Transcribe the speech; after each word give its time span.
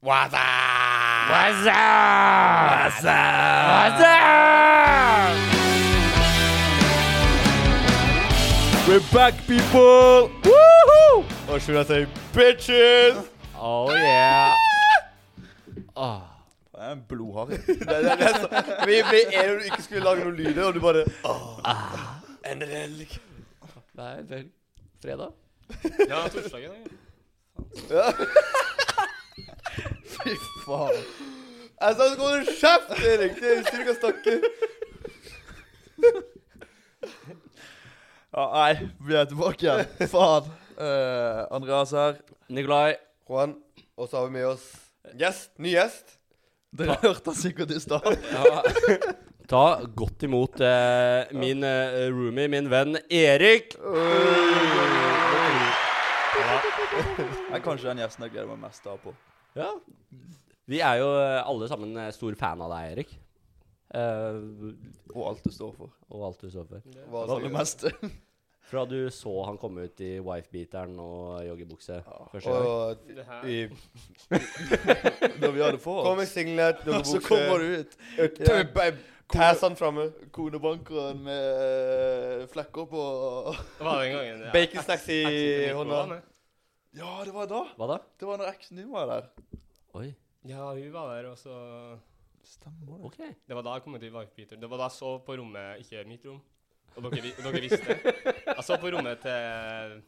What's 0.00 0.32
up? 0.32 0.40
What's 1.28 1.66
up? 1.66 1.74
What's 2.70 3.04
up? 3.04 3.66
What's 3.74 4.00
up? 4.00 5.34
We're 8.86 9.02
back, 9.12 9.34
people! 9.48 10.30
Woohoo! 10.42 11.24
Or 11.50 11.58
should 11.58 11.78
I 11.78 11.82
say 11.82 12.06
bitches? 12.32 13.26
Oh 13.56 13.90
yeah. 13.90 14.54
Oh. 15.96 16.22
Det 16.72 16.80
er 16.84 16.92
en 16.92 17.04
blodharry. 17.08 17.56
det, 17.66 17.66
det, 17.66 18.18
det 18.18 18.36
så, 18.36 18.48
vi, 18.86 19.02
er 19.34 19.50
jo 19.50 19.58
ikke 19.58 19.82
skulle 19.82 20.04
lage 20.04 20.24
noen 20.24 20.36
lyder, 20.36 20.64
og 20.64 20.74
du 20.74 20.80
bare 20.80 21.04
ah, 21.24 22.22
En 22.46 22.62
helg. 22.62 23.18
Det 23.96 24.04
er 24.04 24.22
vel 24.22 24.46
fredag. 25.02 25.30
Ja, 26.08 26.28
torsdagen. 26.28 26.86
ja. 27.90 28.12
Ja. 30.18 30.24
Fy 30.24 30.34
faen. 30.64 31.02
Jeg 31.78 31.94
sa 31.94 32.06
du 32.08 32.14
skulle 32.14 32.28
holde 32.32 32.54
kjeft, 32.58 32.90
Erik! 33.06 33.36
Det 33.38 33.50
er 33.54 33.60
du 33.70 33.84
kan 33.86 33.98
snakke. 34.00 34.32
Ja, 38.34 38.44
nei, 38.52 38.72
vi 39.06 39.14
er 39.14 39.28
tilbake 39.30 39.62
igjen. 39.66 40.08
Faen. 40.10 40.50
Uh, 40.78 41.46
Andreas 41.54 41.94
her. 41.94 42.18
Nikolai. 42.50 42.96
Juan, 43.28 43.56
og 43.96 44.08
så 44.08 44.18
har 44.18 44.26
vi 44.28 44.32
med 44.38 44.46
oss 44.50 44.66
gjest. 45.18 45.50
Ny 45.58 45.70
gjest. 45.76 46.18
Dere 46.74 46.98
hørte 47.02 47.30
han 47.30 47.38
sikkert 47.38 47.70
i 47.74 47.80
stad. 47.80 48.10
Ja. 48.34 48.62
Ta 49.48 49.64
godt 49.96 50.26
imot 50.26 50.60
uh, 50.60 51.30
min 51.38 51.64
uh, 51.64 52.10
roomie, 52.12 52.50
min 52.52 52.68
venn 52.68 52.98
Erik. 53.08 53.78
Det 56.28 57.56
er 57.56 57.62
kanskje 57.64 57.88
den 57.88 58.02
gjesten 58.02 58.26
jeg 58.26 58.34
gleder 58.34 58.50
meg 58.50 58.66
mest 58.66 58.84
av 58.90 58.98
på. 59.00 59.14
Ja. 59.56 59.72
Vi 60.68 60.80
er 60.84 61.00
jo 61.00 61.08
eh, 61.16 61.40
alle 61.48 61.68
sammen 61.70 61.96
eh, 61.96 62.12
stor 62.12 62.36
fan 62.38 62.60
av 62.64 62.72
deg, 62.74 62.92
Erik. 62.92 63.16
Uh, 63.88 64.74
Og 65.14 65.22
alt 65.30 65.44
du 65.46 65.52
står 65.54 65.70
for. 65.72 65.92
og 66.12 66.24
alt 66.26 66.42
du 66.44 66.50
står 66.52 66.66
for. 66.68 66.82
Hva 67.08 67.22
Det 67.24 67.36
aller 67.38 67.54
meste. 67.54 67.92
Fra 68.68 68.82
du 68.84 68.98
så 69.08 69.32
han 69.48 69.56
komme 69.56 69.86
ut 69.88 70.00
i 70.04 70.18
wifebeateren 70.20 70.98
og 71.00 71.38
joggebukse 71.46 72.02
første 72.34 72.52
gang. 72.52 72.66
Og 72.68 73.48
i 73.48 73.62
vi 73.64 73.70
Når 75.40 75.54
vi 75.54 75.62
hadde 75.62 75.80
for 75.80 76.02
kom 76.04 76.20
i 76.20 76.26
oss. 76.26 76.34
singlet, 76.36 76.82
Og 76.84 77.06
så 77.08 77.22
kommer 77.24 77.64
du 77.64 77.78
ut. 77.80 77.96
Ja. 78.18 78.90
Tæsene 79.32 79.76
framme. 79.76 80.10
Konebankeren 80.36 81.24
med 81.24 82.44
flekker 82.52 82.84
på 82.92 83.06
Det 83.56 83.88
var 83.88 84.02
den 84.04 84.12
gangen 84.18 84.44
ja. 84.44 84.52
Bacon 84.52 84.84
snacks 84.84 85.08
i 85.16 85.22
hånda. 85.72 86.20
Ja, 86.96 87.24
det 87.24 87.32
var 87.34 87.46
da. 87.50 87.62
Hva 87.76 87.86
da? 87.90 87.98
Det 88.18 88.26
var 88.28 88.38
når 88.40 88.52
eksen 88.54 88.78
din 88.80 88.88
var 88.92 89.06
der. 89.10 89.26
Oi, 89.98 90.14
Ja, 90.48 90.70
hun 90.72 90.92
var 90.94 91.10
der, 91.16 91.28
og 91.32 91.36
så 91.38 91.54
Stemmer 92.48 92.86
det. 92.86 93.04
ok. 93.04 93.18
Det 93.48 93.56
var 93.56 93.62
da 93.66 93.74
jeg 93.76 93.82
kom 93.84 93.98
til 93.98 94.08
i 94.08 94.44
Det 94.62 94.70
var 94.70 94.78
da 94.80 94.84
jeg 94.88 94.92
sov 94.96 95.18
på 95.26 95.36
rommet, 95.36 95.82
ikke 95.82 96.04
mitt 96.08 96.24
rom. 96.24 96.40
Og 96.96 97.02
dere, 97.04 97.20
vi- 97.22 97.34
dere 97.36 97.60
visste 97.60 97.84
det. 97.84 98.14
Jeg 98.46 98.64
sov 98.64 98.78
på 98.80 98.90
rommet 98.94 99.20
til 99.20 100.02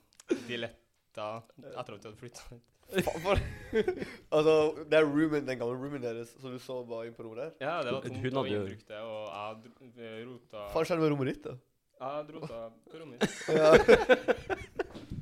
Diletta 0.48 1.42
etter 1.58 1.78
at 1.78 1.88
vi 1.90 2.08
hadde 2.08 2.16
flytta. 2.16 2.60
Faen, 2.90 3.20
for- 3.22 3.42
altså, 4.34 4.54
det 4.90 4.96
er 4.98 5.04
roomen, 5.06 5.44
den 5.46 5.58
gamle 5.60 5.76
roomen 5.78 6.02
deres, 6.02 6.32
så 6.40 6.48
du 6.50 6.58
så 6.58 6.80
bare 6.88 7.06
inn 7.06 7.14
på 7.14 7.22
rommet 7.22 7.38
der? 7.38 7.52
Ja, 7.60 7.82
det 7.84 7.92
var 7.92 8.00
Hun 8.00 8.10
tomt 8.10 8.24
hadde 8.24 8.38
og 8.40 8.48
innbrukt, 8.48 8.88
det, 8.88 8.98
og 8.98 9.28
jeg 9.30 9.74
dr- 9.76 10.24
rota 10.32 10.64
Faen 10.72 10.84
skjedde 10.88 11.00
med 11.04 11.12
rommet 11.12 11.30
ditt, 11.34 11.44
da? 11.44 11.54
Jeg 12.00 12.34
rota 12.34 12.62
på 12.90 13.02
rommet 13.04 13.20
mitt. 13.20 13.36
Ja. 13.54 14.56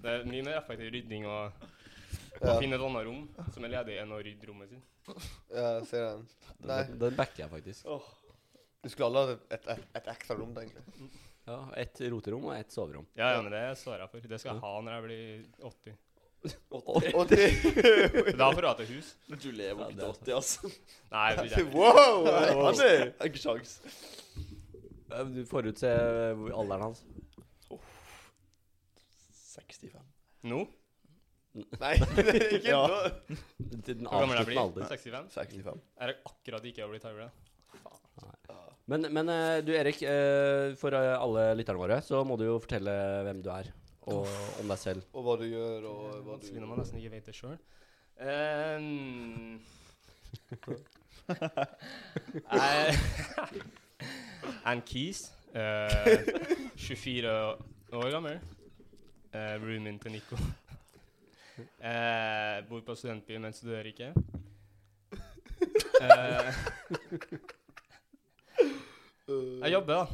Det 0.08 0.14
er 0.22 0.28
mye 0.32 0.44
mer 0.46 0.58
effektiv 0.62 0.92
rydding 0.94 1.26
å 1.28 1.38
å 2.38 2.46
Ja, 2.46 2.52
finne 2.62 2.76
et 2.78 2.82
annet 2.86 3.02
rom 3.08 3.24
som 3.52 3.64
er 3.66 3.72
ledig, 3.72 3.96
enn 3.98 4.12
å 4.14 4.18
rydde 4.22 4.46
rommet 4.46 4.70
sitt. 4.70 5.24
ja 5.50 5.70
ser 5.88 6.04
den. 6.06 6.20
Nei. 6.62 6.82
Den, 6.86 6.98
den 7.00 7.16
backer 7.18 7.42
jeg 7.44 7.50
faktisk. 7.50 7.88
Du 8.84 8.88
skulle 8.92 9.08
alle 9.08 9.22
hatt 9.24 9.54
et, 9.56 9.64
et, 9.74 9.86
et 9.98 10.10
ekstra 10.12 10.36
rom, 10.38 10.52
egentlig. 10.60 11.08
Ja, 11.48 11.56
Et 11.82 12.00
roterom 12.12 12.44
og 12.46 12.54
et 12.54 12.70
soverom. 12.70 13.06
Ja, 13.18 13.32
ja, 13.34 13.40
men 13.42 13.50
det 13.56 13.64
står 13.80 13.98
jeg 14.04 14.12
for. 14.12 14.28
Det 14.30 14.38
skal 14.38 14.54
jeg 14.54 14.62
ha 14.62 14.72
når 14.84 14.94
jeg 14.94 15.04
blir 15.08 15.66
80. 15.66 15.96
Og 16.70 17.24
det 17.32 18.36
Da 18.38 18.52
får 18.54 18.66
jeg 18.68 18.76
til 18.78 18.90
hus. 18.94 19.08
Du 19.42 19.48
lever 19.50 19.82
Ja, 19.82 19.88
ikke 19.88 19.98
det 19.98 20.06
er 20.06 20.12
til 20.12 20.34
80, 20.34 20.34
altså. 20.38 20.70
Nei, 21.10 21.24
jeg 21.32 21.38
blir 21.40 21.50
det. 21.56 21.64
Wow! 21.74 22.28
Jeg 22.78 23.14
har 23.18 23.32
ikke 23.32 23.42
sjans. 23.42 23.72
Eh, 25.10 25.24
Du 25.34 25.40
forutser 25.50 26.36
alderen 26.54 26.86
hans. 26.90 27.02
65. 29.58 30.04
Nå? 30.48 30.60
Nei, 31.80 31.94
det 32.16 32.34
er 32.34 32.56
ikke 32.58 32.70
Ja. 32.70 32.80
nå. 32.86 33.36
Til 33.82 33.98
den 33.98 34.06
Hvor 34.06 34.22
gammel 34.22 34.38
jeg 34.38 34.46
alder. 34.54 34.72
blir? 34.78 34.88
65? 34.94 35.30
65. 35.34 35.80
Er 35.98 36.12
det 36.12 36.16
akkurat 36.30 36.68
ikke 36.70 36.84
over 36.86 37.02
tigra? 37.02 37.28
Men, 38.88 39.04
men 39.12 39.28
eh, 39.28 39.58
du 39.66 39.74
Erik, 39.76 39.98
eh, 40.02 40.72
for 40.80 40.94
eh, 40.96 41.10
alle 41.20 41.50
lytterne 41.58 41.80
våre 41.80 41.98
så 42.04 42.22
må 42.24 42.38
du 42.40 42.46
jo 42.46 42.54
fortelle 42.62 42.94
hvem 43.26 43.42
du 43.44 43.50
er. 43.52 43.68
Og 44.08 44.24
om 44.62 44.70
deg 44.72 44.78
selv. 44.80 45.04
Og 45.12 45.26
hva 45.26 45.34
du 45.36 45.44
gjør, 45.44 45.84
og 45.90 46.22
hva 46.24 46.38
du 46.40 46.46
når 46.56 46.70
man 46.70 46.80
nesten 46.80 46.96
ikke 47.02 47.12
vet 47.12 47.26
det 47.28 47.34
sjøl. 47.36 47.58
Um, 48.18 49.58
jeg 52.48 52.94
er 54.64 54.72
en 54.72 54.82
Keys. 54.88 55.26
Uh, 55.52 56.24
24 56.80 57.28
år 57.98 58.10
gammel. 58.14 58.40
Uh, 59.34 59.54
roomien 59.62 59.98
til 59.98 60.12
Nico. 60.12 60.36
uh, 60.36 60.40
bor 62.68 62.80
på 62.86 62.94
studentby, 62.94 63.36
men 63.36 63.52
studerer 63.52 63.82
ikke. 63.92 64.12
Uh, 66.00 66.54
jeg 69.62 69.72
jobber, 69.72 69.94
da. 69.94 70.06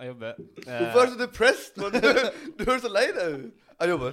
Jeg 0.00 0.06
jobber. 0.08 0.28
Eh, 0.28 0.64
Hvorfor 0.64 0.98
er 1.00 1.06
du 1.06 1.12
så 1.12 1.26
depressed? 1.26 1.76
Man? 1.76 1.92
Du, 1.92 1.98
du 2.58 2.64
høres 2.70 2.82
så 2.82 2.88
lei 2.88 3.06
deg 3.14 3.34
ut. 3.34 3.52
Jeg 3.80 3.88
jobber. 3.90 4.12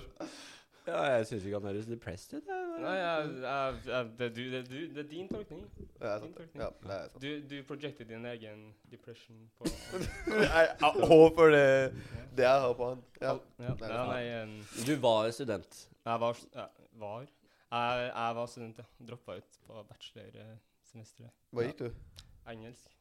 Ja, 0.87 1.01
jeg 1.15 1.25
syns 1.29 1.45
ikke 1.47 1.59
han 1.59 1.67
høres 1.71 1.85
depressed 1.89 2.33
ut. 2.37 2.49
Nei, 2.81 2.91
jeg, 2.99 3.29
jeg, 3.41 3.77
jeg, 3.87 4.09
det, 4.19 4.25
er 4.25 4.33
du, 4.35 4.41
det, 4.53 4.59
du, 4.69 4.75
det 4.95 5.01
er 5.05 5.07
din 5.09 5.29
tolkning. 5.31 5.61
Ja, 6.01 6.11
Din 6.19 6.25
sant. 6.25 6.35
tolkning. 6.37 6.61
Ja, 6.61 6.67
det 6.83 6.97
er 6.97 7.07
sant. 7.13 7.21
Du, 7.23 7.29
du 7.49 7.55
projected 7.69 8.09
din 8.11 8.25
egen 8.29 8.65
depression 8.91 9.39
på 9.57 9.69
Jeg, 10.45 10.75
håper 11.13 11.53
det 11.55 11.65
det 12.37 12.45
jeg 12.45 12.61
har 12.65 12.73
på 12.77 12.89
han. 12.91 13.03
Ja. 13.21 13.33
ja. 13.63 13.73
Nei, 13.79 13.89
ja, 13.95 14.03
nei, 14.11 14.23
em, 14.43 14.55
Du 14.85 14.93
var 15.01 15.31
student. 15.31 15.81
jeg 16.05 16.19
var, 16.25 16.43
Jeg, 16.53 16.67
var. 17.05 17.25
Jeg, 17.71 18.11
jeg 18.11 18.35
var 18.41 18.51
student, 18.51 18.77
ja. 18.83 18.89
Droppa 19.09 19.39
ut 19.39 19.59
på 19.67 19.85
bachelorsemesteret. 19.89 21.33
Hva 21.51 21.65
gikk 21.69 21.81
du? 21.85 21.89
Engelsk. 22.51 22.91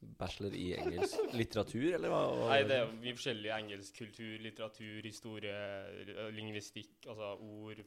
Bachelor 0.00 0.54
i 0.54 0.74
engelsk 0.76 1.32
litteratur, 1.32 1.94
eller 1.96 2.08
hva? 2.12 2.22
Nei, 2.50 2.62
det 2.68 2.76
er 2.82 2.90
mye 2.92 3.14
forskjellig. 3.16 3.50
Engelsk 3.56 3.96
kultur, 3.98 4.34
litteratur, 4.44 4.98
historie, 5.06 5.54
lingvistikk, 6.36 7.06
altså 7.08 7.30
ord. 7.40 7.80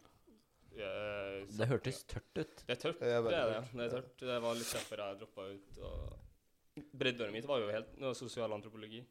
eh, 0.78 1.46
Det 1.58 1.68
hørtes 1.70 2.04
tørt 2.10 2.42
ut. 2.42 2.64
Det 2.68 2.74
er 2.76 2.82
tørt, 2.82 3.00
Det 3.00 3.12
er 3.14 3.22
det 3.22 3.32
det. 3.34 3.62
Det 3.74 3.86
er 3.86 3.90
tørt. 3.98 4.16
Det 4.24 4.40
var 4.48 4.54
litt 4.58 4.74
derfor 4.74 5.04
jeg 5.04 5.20
droppa 5.22 5.48
ut. 5.54 5.78
Og 5.92 6.84
Breddeåret 6.94 7.34
mitt 7.34 7.46
var 7.50 7.60
jo 7.62 7.70
helt 7.74 7.94
det 7.96 8.06
var 8.06 8.14
sosialantropologi. 8.18 9.04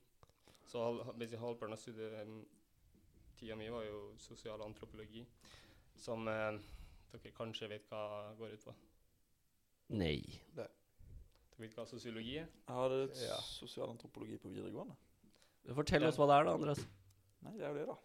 Så 0.67 0.83
halvparten 0.83 1.73
av 1.75 1.79
studietida 1.79 3.57
mi 3.59 3.69
var 3.71 3.85
jo 3.87 4.01
sosialantropologi. 4.23 5.25
Som 5.99 6.27
eh, 6.29 6.59
dere 7.13 7.33
kanskje 7.35 7.69
vet 7.71 7.87
hva 7.91 8.35
går 8.39 8.55
ut 8.59 8.65
på. 8.67 8.75
Nei. 9.97 10.19
Dere 11.57 11.65
vet 11.71 11.77
hva 11.79 11.87
sosiologi 11.89 12.35
er? 12.43 12.49
Jeg 12.69 12.77
hadde 12.77 12.99
Ja. 13.25 13.37
sosialantropologi 13.41 14.37
på 14.43 14.51
videregående. 14.53 14.97
Fortell 15.75 16.05
oss 16.05 16.19
hva 16.21 16.27
det 16.29 16.35
er, 16.37 16.45
da, 16.45 16.53
Andreas. 16.55 16.83
Nei, 17.43 17.53
det 17.57 17.65
er 17.65 17.71
jo 17.73 17.79
det, 17.79 17.87
da. 17.89 17.97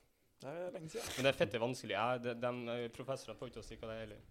Det 0.42 0.50
er 0.50 0.72
lenge 0.72 0.90
siden. 0.90 1.10
Men 1.18 1.26
det 1.28 1.32
er 1.34 1.38
fette 1.38 1.60
vanskelig. 1.62 1.92
Jeg, 1.98 2.22
de, 2.24 2.34
de, 2.42 2.52
eh, 2.74 2.88
professorene 2.96 3.38
får 3.38 3.52
ikke 3.52 3.60
å 3.62 3.66
si 3.68 3.76
hva 3.76 3.90
det 3.92 3.98
er 3.98 4.06
heller. 4.06 4.22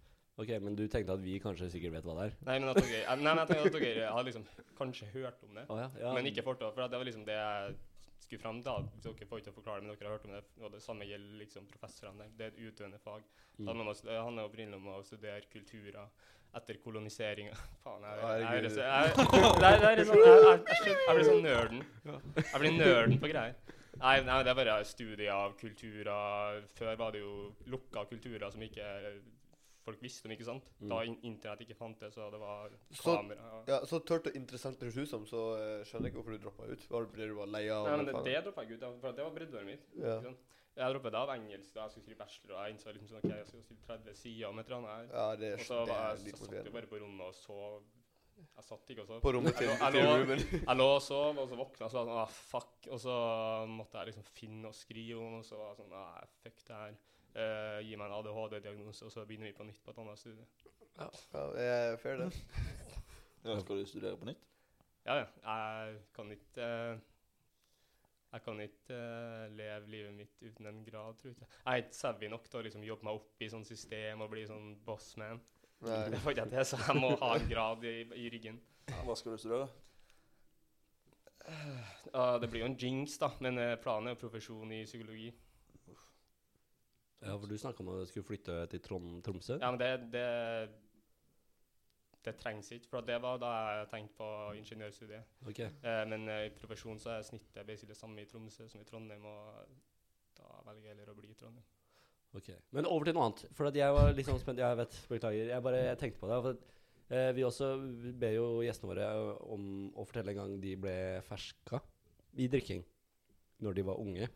Ok, 0.41 0.49
Men 0.63 0.75
du 0.75 0.87
tenkte 0.87 1.13
at 1.13 1.21
vi 1.21 1.37
kanskje 1.39 1.69
sikkert 1.69 1.93
vet 1.93 2.03
hva 2.07 2.15
det 2.17 2.25
er? 2.31 2.35
Nei, 2.47 2.57
men 2.59 2.69
at 2.71 2.79
dere, 2.81 3.15
nei, 3.15 3.33
nei, 3.35 3.45
jeg 3.45 3.47
tenkte 3.51 3.77
at 3.77 3.83
dere 3.85 4.09
har 4.11 4.23
liksom 4.25 4.45
kanskje 4.79 5.05
hørt 5.13 5.43
om 5.43 5.53
det. 5.55 5.65
oh, 5.69 5.77
ja, 5.77 5.89
ja. 6.01 6.13
Men 6.17 6.25
ikke 6.25 6.43
fått 6.43 6.59
det, 6.63 6.73
for 6.73 6.87
det 6.87 6.97
var 6.97 7.05
liksom 7.05 7.25
det 7.27 7.37
jeg 7.37 7.75
skulle 8.31 8.41
fram 8.41 8.61
da. 8.63 8.77
Dere 9.03 9.27
får 9.27 9.41
ikke 9.41 9.51
forklare 9.57 9.81
det, 9.81 9.87
men 9.87 9.97
dere 9.97 10.07
har 10.07 10.15
hørt 10.15 10.27
om 10.29 10.35
det. 10.35 10.43
Og 10.63 10.71
det 10.71 10.81
samme 10.83 11.07
gjelder 11.07 11.39
liksom 11.41 11.65
professorene. 11.67 12.29
Det 12.37 12.45
er 12.45 12.53
et 12.53 12.61
utøvende 12.61 12.99
fag. 13.03 13.25
Mm. 13.57 13.65
Det 14.05 14.19
handler 14.21 14.47
opprinnelig 14.47 14.79
om 14.79 14.87
å 14.93 15.01
studere 15.03 15.41
kulturer 15.51 16.07
etter 16.55 16.79
koloniseringa. 16.83 17.57
Faen, 17.83 18.07
jeg, 18.07 18.15
jeg, 18.23 18.31
jeg 18.31 18.61
blir 19.99 20.07
sånn 21.27 21.43
nerden. 21.43 21.83
Jeg 22.07 22.63
blir 22.63 22.75
nerden 22.77 23.19
på 23.19 23.31
greier. 23.33 23.59
Nei, 24.01 24.15
nei, 24.25 24.39
det 24.41 24.53
er 24.53 24.57
bare 24.57 24.79
studier 24.87 25.35
av 25.35 25.57
kulturer. 25.59 26.63
Før 26.77 26.95
var 27.03 27.11
det 27.13 27.25
jo 27.25 27.51
lukka 27.69 28.07
kulturer 28.09 28.47
som 28.53 28.63
ikke 28.63 28.87
folk 29.85 30.01
visste 30.03 30.25
om, 30.29 30.31
ikke 30.35 30.45
sant? 30.47 30.69
Mm. 30.79 30.89
Da 30.93 31.01
in 31.07 31.17
internett 31.23 31.61
ikke 31.65 31.75
fantes, 31.79 32.17
og 32.17 32.31
det 32.35 32.39
var 32.41 32.69
Så- 32.91 33.17
kamera. 33.17 33.63
Ja, 33.67 33.79
Så 33.85 33.99
tørt 34.05 34.27
og 34.27 34.35
interessant 34.35 34.79
det 34.79 34.89
høres 34.93 34.97
ut 35.07 35.09
som, 35.09 35.25
så 35.25 35.41
uh, 35.57 35.83
skjønner 35.83 36.07
jeg 36.09 36.13
ikke 36.13 36.21
hvorfor 36.21 36.37
du 36.37 36.43
droppa 36.45 36.63
ut. 36.71 36.87
Var 36.89 37.01
det 37.05 37.09
fordi 37.15 37.27
du 37.27 37.35
var 37.35 37.47
lei 37.47 37.63
av 37.69 37.87
Nei, 37.87 37.97
men 37.97 38.05
det, 38.11 38.23
det 38.25 38.43
droppa 38.45 38.63
jeg 38.65 38.77
ut 38.79 39.01
for 39.01 39.11
det 39.11 39.23
var 39.25 39.31
breddeåret 39.37 39.65
mitt. 39.65 39.85
Ja. 39.97 40.17
ikke 40.17 40.31
sant? 40.31 40.47
Jeg 40.71 40.93
droppet 40.93 41.15
av 41.19 41.29
engelsk 41.33 41.73
da 41.75 41.81
jeg 41.83 41.91
skulle 41.91 42.05
skrive 42.05 42.17
bachelor, 42.21 42.53
og 42.55 42.61
jeg 42.63 42.73
innså 42.73 42.91
liksom 42.95 43.09
sånn, 43.11 43.25
ok, 43.25 43.31
jeg 43.35 43.47
skulle 43.49 43.63
skrive 43.65 43.81
30 43.87 44.13
sider 44.15 44.45
om 44.47 44.59
et 44.61 44.69
eller 44.69 44.77
annet. 44.77 45.09
Ja, 45.11 45.25
det 45.35 45.49
Og 45.57 45.65
så 45.67 45.79
det 45.81 45.89
var 45.91 46.05
jeg, 46.15 46.35
så 46.37 46.45
satt 46.45 46.53
jeg 46.63 46.73
bare 46.77 46.87
på 46.87 47.01
rommet 47.01 47.25
og 47.27 47.35
sov. 47.35 47.81
Jeg 48.41 48.63
satt 48.65 48.87
ikke 48.89 49.03
og 49.03 49.07
sov. 49.09 49.19
På 49.21 49.33
rommet 49.35 49.57
til, 49.59 49.67
Jeg 49.67 49.91
lå- 49.93 50.15
Ruben. 50.23 50.39
Jeg 50.39 50.77
lå 50.79 50.87
og 50.95 51.01
sov, 51.03 51.37
og 51.43 51.49
så 51.51 51.57
våkna 51.59 51.83
jeg 51.83 51.85
og 51.85 51.91
så 51.91 51.97
var 51.99 52.07
jeg 52.07 52.07
sånn, 52.07 52.21
ah, 52.21 52.31
fuck. 52.53 52.87
Og 52.87 52.99
så 53.03 53.15
måtte 53.67 53.99
jeg 53.99 54.07
liksom 54.13 54.23
finne 54.31 54.71
og 54.71 54.73
skrive 54.79 55.19
om, 55.19 55.33
og 55.41 55.43
så 55.45 55.59
var 55.59 55.67
jeg 55.75 55.77
sånn, 55.83 55.93
ah, 55.93 56.23
fuck 56.41 56.63
det 56.71 56.75
her. 56.79 56.95
Eh, 57.31 57.79
gi 57.87 57.95
meg 57.95 58.09
en 58.09 58.17
ADHD-diagnose, 58.17 59.05
og 59.07 59.11
så 59.13 59.23
begynner 59.27 59.47
vi 59.47 59.55
på 59.55 59.63
nytt 59.63 59.79
på 59.83 59.93
et 59.93 59.99
annet 60.03 60.19
studie. 60.19 60.47
Ja, 60.97 61.07
det 61.55 61.67
er 61.67 61.97
fair, 62.01 62.25
det. 62.25 62.31
Ja, 63.41 63.55
skal 63.57 63.79
du 63.79 63.85
studere 63.89 64.17
på 64.17 64.27
nytt? 64.27 64.41
Ja, 65.05 65.15
ja. 65.15 65.25
Jeg 65.45 66.01
kan 66.13 66.27
ikke 66.31 66.61
uh, 66.61 66.99
Jeg 68.33 68.41
kan 68.45 68.59
ikke 68.61 68.97
uh, 68.97 69.47
leve 69.57 69.87
livet 69.89 70.13
mitt 70.13 70.43
uten 70.43 70.67
en 70.67 70.83
grad, 70.85 71.15
tror 71.17 71.31
jeg. 71.31 71.39
Jeg 71.39 71.71
er 71.71 71.81
ikke 71.81 71.95
savvy 71.97 72.29
nok 72.29 72.45
til 72.49 72.59
å 72.59 72.61
liksom 72.67 72.83
jobbe 72.85 73.07
meg 73.07 73.17
opp 73.17 73.41
i 73.41 73.49
sånn 73.49 73.65
system 73.65 74.21
og 74.21 74.29
bli 74.29 74.43
sånn 74.45 74.75
bossman. 74.85 75.41
Nei. 75.87 76.03
Det 76.13 76.19
får 76.21 76.35
ikke 76.35 76.45
jeg 76.45 76.53
til, 76.53 76.67
så 76.69 76.81
jeg 76.83 77.01
må 77.01 77.15
ha 77.23 77.31
en 77.39 77.49
grad 77.49 77.87
i, 77.89 77.95
i 78.13 78.29
ryggen. 78.29 78.61
Hva 79.07 79.15
skal 79.17 79.33
du 79.33 79.41
studere? 79.41 79.71
Ja, 82.13 82.37
det 82.37 82.51
blir 82.51 82.61
jo 82.61 82.69
en 82.69 82.77
jinx, 82.77 83.17
da, 83.17 83.31
men 83.41 83.57
planen 83.81 84.11
er 84.11 84.13
jo 84.13 84.21
profesjon 84.27 84.75
i 84.75 84.83
psykologi. 84.85 85.31
Ja, 87.21 87.35
for 87.37 87.47
du 87.47 87.57
snakka 87.57 87.83
om 87.83 87.91
at 87.93 88.01
du 88.01 88.09
skulle 88.09 88.25
flytte 88.25 88.63
til 88.71 88.81
Trond 88.81 89.21
Tromsø? 89.25 89.59
Ja, 89.61 89.69
men 89.71 89.79
det, 89.79 89.91
det 90.13 90.25
det 92.25 92.35
trengs 92.37 92.71
ikke, 92.71 92.87
for 92.89 93.05
det 93.05 93.17
var 93.21 93.39
da 93.41 93.49
jeg 93.49 93.87
tenkte 93.89 94.17
på 94.19 94.27
ingeniørstudiet. 94.59 95.37
Okay. 95.49 95.69
Eh, 95.81 96.01
men 96.09 96.27
eh, 96.29 96.47
i 96.49 96.51
profesjon 96.53 96.99
så 97.01 97.15
er 97.15 97.25
snittet 97.25 97.65
basically 97.65 97.95
det 97.95 97.97
samme 97.97 98.21
i 98.21 98.27
Tromsø 98.29 98.67
som 98.69 98.81
i 98.81 98.85
Trondheim, 98.85 99.25
og 99.25 99.71
da 100.37 100.59
velger 100.67 100.91
jeg 100.91 100.93
heller 100.93 101.13
å 101.13 101.17
bli 101.17 101.31
i 101.31 101.37
Trondheim. 101.39 101.65
ok. 102.37 102.51
Men 102.77 102.89
over 102.89 103.09
til 103.09 103.17
noe 103.17 103.29
annet. 103.29 103.45
For 103.57 103.79
jeg 103.81 103.95
var 103.97 104.13
litt 104.13 104.29
sånn 104.29 104.39
spent. 104.41 104.61
Jeg 104.61 104.77
vet, 104.77 104.99
beklager. 105.09 105.49
Jeg 105.55 105.65
bare 105.65 105.81
jeg 105.87 106.01
tenkte 106.03 106.21
på 106.21 106.29
det. 106.29 106.37
For 106.45 106.53
at, 106.53 106.77
eh, 107.09 107.31
vi 107.37 107.47
også 107.47 107.71
ber 108.21 108.37
jo 108.37 108.45
gjestene 108.67 108.93
våre 108.93 109.09
om 109.57 109.65
å 109.95 110.05
fortelle 110.05 110.35
en 110.35 110.43
gang 110.43 110.55
de 110.61 110.77
ble 110.85 110.95
ferska 111.25 111.81
i 112.37 112.47
drikking 112.47 112.85
når 113.65 113.77
de 113.77 113.89
var 113.89 113.99
unge. 114.01 114.29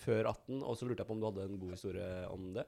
Før 0.00 0.30
18. 0.30 0.62
Og 0.64 0.76
så 0.78 0.88
lurte 0.88 1.02
jeg 1.02 1.08
på 1.10 1.16
om 1.16 1.22
du 1.22 1.28
hadde 1.28 1.46
en 1.46 1.60
god 1.60 1.76
historie 1.76 2.10
om 2.32 2.50
det. 2.56 2.66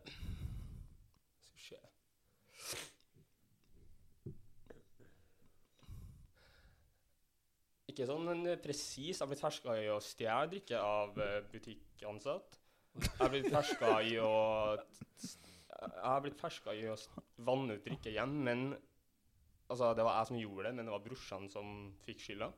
Ikke 7.93 8.08
sånn 8.08 8.25
men 8.25 8.46
presis. 8.64 9.19
Jeg 9.19 9.20
har 9.20 9.29
blitt 9.29 9.43
ferska 9.43 9.75
i 9.76 9.88
å 9.93 9.99
stjele 10.00 10.49
drikke 10.55 10.79
av 10.81 11.19
eh, 11.20 11.40
butikkansatt. 11.52 12.56
Jeg 13.02 13.19
har 13.19 13.32
blitt 13.32 13.50
ferska 13.52 13.90
i 14.05 14.14
å 14.20 14.32
Jeg 15.73 16.06
har 16.06 16.23
å 16.93 16.96
vanne 17.44 17.76
ut 17.76 17.84
drikke 17.84 18.12
hjemme, 18.14 18.49
men 18.49 18.64
Altså, 19.73 19.94
det 19.96 20.05
var 20.05 20.19
jeg 20.19 20.29
som 20.29 20.37
gjorde 20.37 20.67
det, 20.67 20.70
men 20.76 20.84
det 20.84 20.93
var 20.93 21.05
brorsan 21.05 21.46
som 21.49 21.69
fikk 22.05 22.19
skylda. 22.20 22.50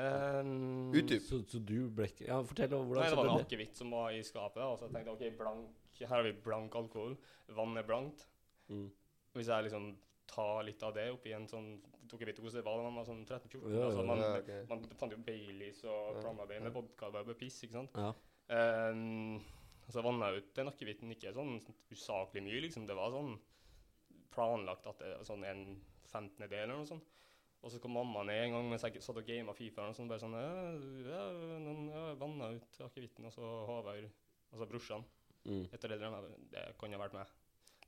Um, 0.00 0.92
Utdyp. 0.94 1.22
Så, 1.26 1.40
så 1.50 1.60
du 1.60 1.90
ble 1.92 2.08
ikke 2.08 2.26
Ja, 2.28 2.38
fortell 2.46 2.72
om 2.76 2.86
hvordan 2.88 3.04
Nei, 3.04 3.10
det 3.12 3.18
var 3.20 3.30
en 3.32 3.44
akevitt 3.44 3.80
som 3.80 3.92
var 3.94 4.14
i 4.16 4.22
skapet, 4.26 4.62
og 4.64 4.78
så 4.80 4.88
tenkte 4.88 5.12
jeg 5.12 5.16
OK, 5.16 5.38
blank, 5.40 5.80
her 6.00 6.12
har 6.14 6.26
vi 6.26 6.32
blank 6.46 6.76
alkohol. 6.80 7.16
Vann 7.56 7.76
er 7.76 7.86
blankt. 7.86 8.26
Mm. 8.70 8.88
Hvis 9.36 9.50
jeg 9.50 9.66
liksom 9.66 9.92
tar 10.30 10.62
litt 10.66 10.82
av 10.86 10.94
det 10.94 11.08
oppi 11.12 11.34
en 11.34 11.48
sånn 11.50 11.72
Tok 12.10 12.22
jeg 12.24 12.30
vet 12.30 12.38
ikke 12.38 12.42
hvordan 12.48 12.58
det 12.58 12.66
var 12.66 12.78
da 12.78 12.84
man 12.88 12.96
var 12.98 13.04
sånn 13.06 13.20
13-14. 13.22 13.58
Ja, 13.70 13.82
altså, 13.86 14.02
man, 14.02 14.18
ja, 14.18 14.30
okay. 14.40 14.62
man 14.66 14.80
fant 14.98 15.12
jo 15.14 15.18
Baileys 15.22 15.84
og 15.86 16.16
Ja, 16.24 16.32
med 16.50 16.72
vodka. 16.74 17.06
og 17.06 17.28
piss, 17.38 17.60
ikke 17.62 17.76
sant. 17.76 17.94
Ja. 17.94 18.08
Um, 18.90 19.36
så 19.86 20.02
vanna 20.02 20.32
jeg 20.32 20.42
ut 20.42 20.48
den 20.58 20.70
akevitten 20.72 21.14
ikke 21.14 21.30
sånn 21.36 21.60
usaklig 21.94 22.42
mye, 22.42 22.64
liksom. 22.64 22.88
Det 22.88 22.96
var 22.98 23.14
sånn 23.14 23.36
planlagt 24.34 24.88
at 24.90 24.98
det 24.98 25.12
var 25.20 25.28
sånn 25.28 25.46
en 25.46 25.62
femtendedel 26.10 26.64
eller 26.64 26.80
noe 26.80 26.90
sånt. 26.90 27.06
Og 27.62 27.70
så 27.70 27.78
kom 27.78 27.92
mamma 27.92 28.22
ned 28.24 28.46
en 28.46 28.52
gang 28.54 28.68
mens 28.70 28.82
jeg 28.86 29.02
satt 29.04 29.18
og 29.20 29.26
gama 29.26 29.52
Fifa 29.52 29.88
og 29.90 29.96
sånn, 29.96 30.08
bare 30.08 30.22
sånn 30.22 30.36
ja 31.04 32.14
vanna 32.16 32.54
ut 32.56 32.78
akevitten, 32.86 33.26
og 33.28 33.32
så 33.34 33.42
Håvard, 33.68 34.08
altså 34.52 34.66
brorsan, 34.70 35.04
Mm. 35.44 35.62
etter 35.72 35.88
det 35.88 36.00
der, 36.00 36.24
det 36.52 36.62
kan 36.78 36.92
ha 36.92 36.98
vært 37.00 37.14
meg. 37.16 37.26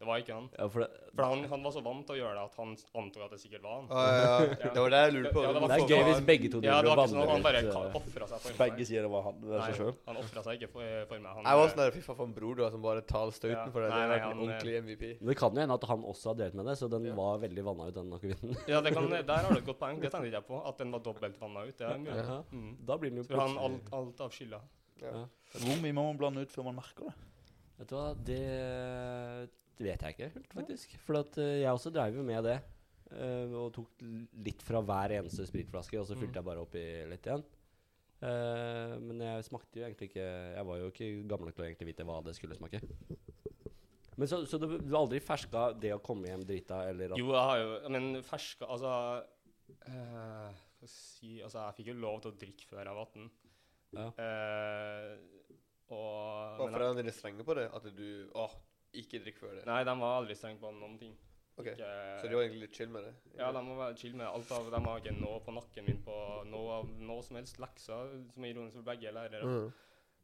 Det 0.02 0.06
var 0.08 0.18
ikke 0.18 0.34
han. 0.34 0.46
ja, 0.58 0.64
for 0.66 0.82
det, 0.82 0.86
For 1.14 1.22
han, 1.30 1.42
han 1.46 1.60
var 1.62 1.70
så 1.76 1.80
vant 1.84 2.02
til 2.08 2.16
å 2.16 2.18
gjøre 2.18 2.34
det 2.34 2.42
at 2.48 2.54
han 2.58 2.70
antok 2.98 3.22
at 3.22 3.30
det 3.30 3.38
sikkert 3.38 3.62
var 3.62 3.74
han. 3.76 3.84
Ah, 3.94 4.06
ja, 4.10 4.30
ja. 4.50 4.70
Det 4.74 4.80
var 4.82 4.90
det 4.90 5.00
jeg 5.04 5.12
lurte 5.14 5.30
på. 5.36 5.42
Ja, 5.44 5.52
det 5.54 5.60
det 5.62 5.76
er 5.76 5.92
gøy 5.92 6.02
hvis 6.08 6.22
begge 6.26 6.48
to 6.50 6.58
Ja, 6.64 6.78
det 6.82 6.88
var 6.90 6.98
driver 6.98 7.02
og 7.02 7.04
ikke 7.04 7.12
sånn 7.12 7.22
at 7.22 7.30
han 7.30 7.44
bare 7.46 7.60
ofra 8.00 8.26
seg 8.32 8.40
for 8.42 8.50
meg. 8.50 8.58
Begge 8.64 8.86
sier 8.88 9.06
det 9.06 9.10
var 9.12 9.22
han. 9.28 9.36
Det 9.44 9.52
er 9.54 9.62
seg 9.68 9.78
sjøl. 9.78 9.92
han 10.08 10.18
ofra 10.24 10.42
seg 10.48 10.58
ikke 10.58 10.70
for, 10.74 10.90
for 11.12 11.22
meg. 11.22 11.36
Han, 11.38 11.46
Jeg 11.52 11.60
var 11.62 11.70
sånn 11.70 11.82
der 11.84 11.94
fy 11.94 12.02
faen 12.08 12.18
for 12.18 12.26
en 12.26 12.34
bror 12.40 12.58
da, 12.58 12.70
som 12.74 12.82
bare 12.88 13.04
tar 13.12 13.30
støyten 13.38 13.54
Ja. 13.62 13.68
for 13.76 13.86
det. 13.86 13.92
Det 13.92 13.94
Nei, 13.94 14.02
har 14.02 14.10
nei, 14.10 14.18
vært 14.18 14.34
en 14.34 14.42
ordentlig 14.48 14.74
MVP. 14.82 15.06
Men 15.22 15.30
det 15.30 15.38
kan 15.44 15.54
jo 15.54 15.62
hende 15.62 15.78
at 15.78 15.88
han 15.92 16.06
også 16.12 16.32
har 16.32 16.36
delt 16.42 16.58
med 16.58 16.66
det, 16.72 16.76
så 16.82 16.90
den 16.96 17.06
Ja. 17.06 17.14
var 17.22 17.38
veldig 17.46 17.64
vanna 17.70 17.86
ut, 17.86 17.94
den 18.00 18.12
akevitten. 18.18 18.56
Ja, 18.74 18.80
det 18.82 18.94
kan, 18.98 19.06
der 19.12 19.42
har 19.46 19.50
du 19.54 19.58
et 19.62 19.66
godt 19.70 19.78
poeng. 19.86 20.02
Det 20.02 20.10
tenkte 20.10 20.34
jeg 20.34 20.46
på. 20.50 20.58
At 20.66 20.78
den 20.82 20.90
var 20.90 20.98
dobbelt 21.06 21.38
vanna 21.38 21.62
ut. 21.70 21.76
Det 21.78 21.86
er 21.86 21.98
mulig. 22.02 22.18
Ja. 22.26 22.42
Mm. 22.50 22.70
Da 22.90 22.96
blir 22.98 23.14
den 23.14 23.22
jo 23.22 23.38
han 23.38 23.54
alt, 23.70 23.92
alt 23.94 24.20
av 24.26 24.34
skylda. 24.34 24.58
Hvor 25.62 25.78
mye 25.82 25.92
må 25.94 26.10
man 26.10 26.18
blande 26.18 26.42
ut 26.42 26.50
før 26.50 26.64
man 26.72 26.80
merker 26.82 27.06
det? 27.12 27.14
Vet 27.82 27.88
du 27.90 27.94
hva, 27.96 28.14
det 28.22 29.50
det 29.78 29.86
vet 29.88 30.04
jeg 30.04 30.14
ikke 30.16 30.30
helt, 30.36 30.52
faktisk. 30.54 30.94
For 31.06 31.18
at 31.22 31.38
uh, 31.40 31.48
jeg 31.62 31.72
også 31.72 31.92
dreiv 31.94 32.18
jo 32.20 32.26
med 32.26 32.44
det. 32.48 32.58
Uh, 33.12 33.52
og 33.60 33.72
tok 33.76 34.04
litt 34.46 34.62
fra 34.64 34.80
hver 34.80 35.18
eneste 35.18 35.44
spritflaske, 35.48 35.98
og 36.00 36.06
så 36.08 36.16
fylte 36.16 36.32
Mm. 36.32 36.38
jeg 36.40 36.46
bare 36.48 36.62
oppi 36.64 36.84
litt 37.10 37.26
igjen. 37.28 37.42
Uh, 38.22 38.94
men 39.02 39.20
jeg 39.24 39.44
smakte 39.48 39.80
jo 39.80 39.82
egentlig 39.82 40.12
ikke 40.12 40.22
Jeg 40.54 40.62
var 40.68 40.76
jo 40.78 40.90
ikke 40.92 41.06
gammel 41.26 41.48
nok 41.48 41.56
til 41.56 41.64
å 41.64 41.66
egentlig 41.66 41.88
vite 41.88 42.04
hva 42.06 42.20
det 42.22 42.36
skulle 42.36 42.54
smake. 42.54 42.78
Men 44.20 44.28
så, 44.30 44.44
så 44.46 44.60
du, 44.62 44.76
du 44.78 44.92
har 44.92 45.00
aldri 45.00 45.18
ferska 45.24 45.72
det 45.82 45.90
å 45.96 46.00
komme 46.04 46.28
hjem 46.28 46.44
drita, 46.46 46.84
eller 46.90 47.14
at 47.14 47.18
Jo, 47.18 47.32
jeg 47.32 47.48
har 47.48 47.62
jo 47.62 47.90
Men 47.90 48.08
ferska 48.22 48.68
Altså 48.70 48.92
uh, 49.88 50.48
Hva 50.52 50.86
skal 50.86 50.86
jeg 50.86 50.92
si 50.92 51.32
Altså, 51.42 51.64
jeg 51.64 51.78
fikk 51.80 51.90
jo 51.90 51.98
lov 52.04 52.20
til 52.22 52.30
å 52.30 52.38
drikke 52.44 52.68
før 52.70 52.82
jeg 52.84 52.98
var 52.98 53.08
18. 53.08 53.30
Ja. 53.92 54.06
Uh, 54.22 55.48
og 55.92 56.60
Hvorfor 56.60 56.86
er 56.86 57.02
det 57.02 57.16
strenge 57.16 57.44
på 57.44 57.56
det? 57.58 57.66
At 57.74 57.88
du 57.96 58.06
Åh, 58.38 58.54
ikke 58.94 59.20
drikk 59.24 59.38
før 59.40 59.54
det? 59.58 59.66
Nei, 59.66 59.82
de 59.84 59.94
var 60.00 60.18
aldri 60.22 60.34
strenge 60.36 60.60
på 60.60 60.72
noen 60.78 60.98
ting. 61.00 61.14
Ok, 61.58 61.66
Ikke- 61.66 62.20
Så 62.20 62.28
de 62.28 62.34
var 62.34 62.42
egentlig 62.44 62.60
litt 62.60 62.74
chill 62.74 62.88
med 62.88 63.04
det? 63.04 63.14
Ja, 63.36 63.52
de 63.52 63.76
var 63.76 63.94
chill 63.94 64.14
med 64.16 64.26
alt 64.26 64.50
av 64.52 64.70
De 64.70 64.80
har 64.80 65.00
ikke 65.00 65.20
noe 65.20 65.40
på 65.40 65.52
nakken 65.52 65.84
min 65.84 66.02
på 66.02 66.44
noe, 66.48 66.78
av- 66.78 66.88
noe 66.98 67.22
som 67.22 67.36
helst 67.36 67.58
lekser, 67.58 68.30
som 68.32 68.44
er 68.44 68.54
ironisk 68.54 68.76
for 68.76 68.82
begge 68.82 69.12
lærere. 69.12 69.42
Mm. 69.44 69.72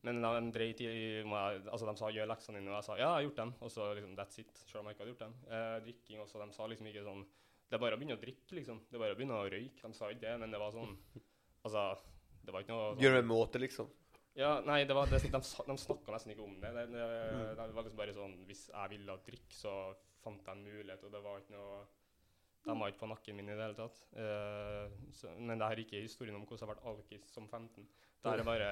Men 0.04 0.22
de 0.22 0.52
dreit 0.52 0.80
i 0.80 1.22
Altså, 1.24 1.84
de 1.86 1.96
sa 1.96 2.06
'gjør 2.10 2.28
leksene 2.28 2.58
dine', 2.60 2.68
og 2.68 2.76
jeg 2.76 2.84
sa 2.84 2.92
'ja, 2.96 2.98
jeg 2.98 3.08
har 3.08 3.22
gjort 3.22 3.36
dem', 3.36 3.54
og 3.60 3.70
så 3.70 3.94
liksom 3.94 4.16
that's 4.16 4.38
it. 4.38 4.56
Selv 4.66 4.80
om 4.80 4.86
jeg 4.86 4.94
ikke 4.96 5.04
hadde 5.04 5.16
gjort 5.16 5.26
dem. 5.26 5.34
Eh, 5.50 5.80
drikking 5.80 6.20
også, 6.20 6.46
de 6.46 6.52
sa 6.52 6.66
liksom 6.66 6.86
ikke 6.86 7.04
sånn 7.04 7.26
Det 7.70 7.74
er 7.74 7.78
bare 7.78 7.96
å 7.96 7.98
begynne 8.00 8.16
å 8.16 8.20
drikke, 8.22 8.52
liksom. 8.56 8.80
Det 8.90 8.94
er 8.94 8.98
bare 8.98 9.14
å 9.14 9.18
begynne 9.18 9.36
å 9.36 9.50
røyke. 9.50 9.82
De 9.82 9.92
sa 9.92 10.08
ikke 10.08 10.20
det, 10.20 10.38
men 10.40 10.50
det 10.50 10.58
var 10.58 10.70
sånn 10.72 10.96
Altså, 11.64 11.98
det 12.44 12.52
var 12.54 12.62
ikke 12.62 12.68
noe 12.72 12.94
sånn, 12.94 13.00
Gjør 13.02 13.12
det 13.16 13.24
med 13.24 13.36
måte, 13.36 13.58
liksom? 13.60 13.90
Ja, 14.38 14.58
nei, 14.62 14.84
det 14.86 14.94
var, 14.94 15.10
det, 15.10 15.18
de, 15.24 15.30
de 15.34 15.76
snakka 15.82 16.14
nesten 16.14 16.32
ikke 16.32 16.44
om 16.46 16.58
det. 16.62 16.70
Det, 16.76 16.84
det, 16.92 17.06
det 17.58 17.70
var 17.74 17.82
liksom 17.82 17.98
bare 17.98 18.14
sånn 18.14 18.36
Hvis 18.46 18.68
jeg 18.70 18.92
ville 18.92 19.16
drikke, 19.26 19.54
så 19.54 19.72
fant 20.22 20.44
jeg 20.46 20.54
en 20.54 20.66
mulighet, 20.66 21.06
og 21.06 21.14
det 21.14 21.22
var 21.24 21.40
ikke 21.42 21.56
noe 21.56 21.80
De 22.68 22.76
var 22.78 22.92
ikke 22.92 23.02
på 23.02 23.08
nakken 23.10 23.38
min 23.38 23.50
i 23.50 23.56
det 23.56 23.64
hele 23.64 23.78
tatt. 23.78 23.98
Uh, 24.14 25.10
så, 25.14 25.32
men 25.40 25.58
det 25.58 25.66
her 25.66 25.78
er 25.78 25.82
ikke 25.82 26.04
historien 26.04 26.38
om 26.38 26.46
hvordan 26.46 26.68
jeg 26.68 26.70
ble 26.70 26.92
alkis 26.92 27.34
som 27.34 27.50
15. 27.50 27.88
Det 28.18 28.30
her 28.30 28.42
er 28.42 28.46
bare 28.46 28.70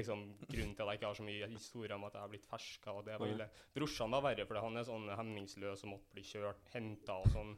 liksom 0.00 0.24
grunnen 0.44 0.74
til 0.76 0.84
at 0.84 0.90
jeg 0.92 1.00
ikke 1.00 1.10
har 1.10 1.20
så 1.20 1.28
mye 1.28 1.52
historie 1.52 1.96
om 1.96 2.04
at 2.08 2.16
jeg 2.16 2.24
har 2.24 2.32
blitt 2.32 2.48
ferska. 2.48 2.96
og 2.96 3.06
det 3.06 3.20
var 3.20 3.32
ille. 3.32 3.48
Brorsan 3.76 4.16
var 4.16 4.24
verre, 4.30 4.48
for 4.48 4.60
han 4.64 4.80
er 4.80 4.88
sånn 4.88 5.08
hemningsløs 5.20 5.84
og 5.84 5.96
måtte 5.96 6.16
bli 6.16 6.24
kjørt, 6.32 6.68
henta 6.72 7.20
og 7.20 7.32
sånn. 7.32 7.56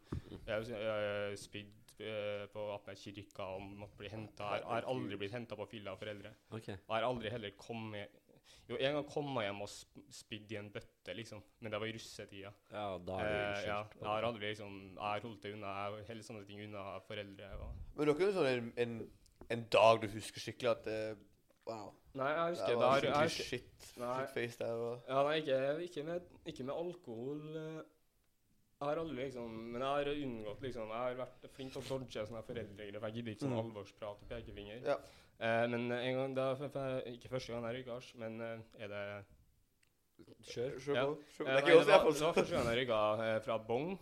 Uh, 0.50 1.34
spydd 1.38 1.85
eh, 2.04 2.44
på 2.52 2.66
Apner 2.74 2.94
kirka 2.98 3.46
og 3.56 3.62
måtte 3.80 3.96
bli 4.00 4.08
henta. 4.12 4.52
Jeg 4.58 4.64
har 4.68 4.86
aldri 4.92 5.16
blitt 5.20 5.32
henta 5.36 5.56
på 5.56 5.66
fylla 5.70 5.92
av 5.94 5.98
foreldre. 6.02 6.32
Okay. 6.50 6.76
Jeg 6.76 6.92
har 6.94 7.06
aldri 7.08 7.30
heller 7.30 7.50
kommet 7.60 8.22
Jo, 8.66 8.74
en 8.82 8.96
gang 8.96 9.04
kom 9.06 9.28
jeg 9.38 9.46
hjem 9.46 9.60
og 9.62 9.68
spydde 10.10 10.54
i 10.54 10.56
en 10.58 10.68
bøtte, 10.74 11.12
liksom. 11.14 11.42
Men 11.62 11.70
det 11.70 11.78
var 11.80 11.86
i 11.86 11.92
russetida. 11.94 12.50
Ja, 12.72 12.86
da 12.98 13.18
er 13.22 13.28
Eh, 13.30 13.66
ja, 13.68 13.76
jeg 14.00 14.06
har 14.08 14.26
aldri 14.26 14.48
liksom 14.48 14.72
Jeg 14.96 15.02
har 15.02 15.20
holdt 15.22 15.42
det 15.42 15.52
unna. 15.54 15.74
Jeg 15.96 16.06
holder 16.08 16.26
sånne 16.26 16.46
ting 16.48 16.64
unna 16.64 16.82
foreldre. 17.06 17.50
Og. 17.62 17.76
Men 17.94 18.10
dere 18.10 18.26
er 18.28 18.34
sånn 18.34 18.50
en, 18.50 18.72
en, 18.82 18.96
en 19.54 19.64
dag 19.70 20.00
du 20.02 20.08
husker 20.16 20.42
skikkelig 20.42 20.72
at 20.72 20.90
uh, 20.90 21.24
Wow. 21.66 21.92
Nei, 22.14 22.28
jeg 22.30 22.50
husker 22.54 22.66
Det 22.66 22.74
det 22.74 22.80
var 22.80 22.90
har, 22.90 23.04
jeg 23.06 23.30
skikkelig 23.30 23.46
shit, 23.46 23.86
shit 23.92 24.34
face 24.34 24.58
der. 24.58 24.74
Og, 24.82 25.00
Ja, 25.08 25.22
nei, 25.26 25.36
ikke, 25.42 25.56
ikke, 25.86 26.04
med, 26.06 26.28
ikke 26.46 26.64
med 26.68 26.74
alkohol. 26.74 27.40
eh. 27.62 27.80
Jeg 28.76 28.84
har 28.90 28.98
aldri 29.00 29.16
liksom 29.24 29.48
Men 29.72 29.80
jeg 29.80 29.88
har 29.88 30.04
unngått 30.26 30.60
liksom 30.66 30.90
Jeg 30.92 31.00
har 31.00 31.14
vært 31.22 31.46
flink 31.56 31.70
til 31.72 31.80
å 31.80 31.88
dodge 31.88 32.20
sånne 32.28 32.42
foreldregreier. 32.44 33.00
For 33.00 33.08
jeg 33.08 33.16
gidder 33.22 33.32
ikke 33.32 33.46
sånn 33.46 33.54
Mm. 33.56 33.62
alvorsprat 33.64 34.20
og 34.20 34.28
pekefinger. 34.28 34.78
Ja. 34.84 34.96
Eh, 35.40 35.64
men 35.68 35.92
en 35.92 36.14
gang 36.16 36.34
da, 36.36 36.52
Ikke 37.06 37.28
første 37.32 37.52
gang 37.52 37.64
jeg 37.64 37.74
røyka 37.80 37.92
hasj, 37.96 38.14
men 38.20 38.40
eh, 38.40 38.58
er 38.84 38.88
det 38.88 39.24
Kjør. 40.48 40.70
Kjør 40.80 40.94
Ja. 40.96 41.04
på. 41.06 41.12
Kjør 41.36 41.44
på. 41.44 41.48
Eh, 41.48 41.54
Det 41.54 41.56
er 41.56 41.60
det, 41.66 41.74
var, 41.76 41.82
det 42.12 42.20
var 42.20 42.32
første 42.32 42.54
gang 42.56 42.66
jeg 42.66 42.76
røyka 42.80 42.98
eh, 43.26 43.40
fra 43.44 43.58
bong. 43.58 43.98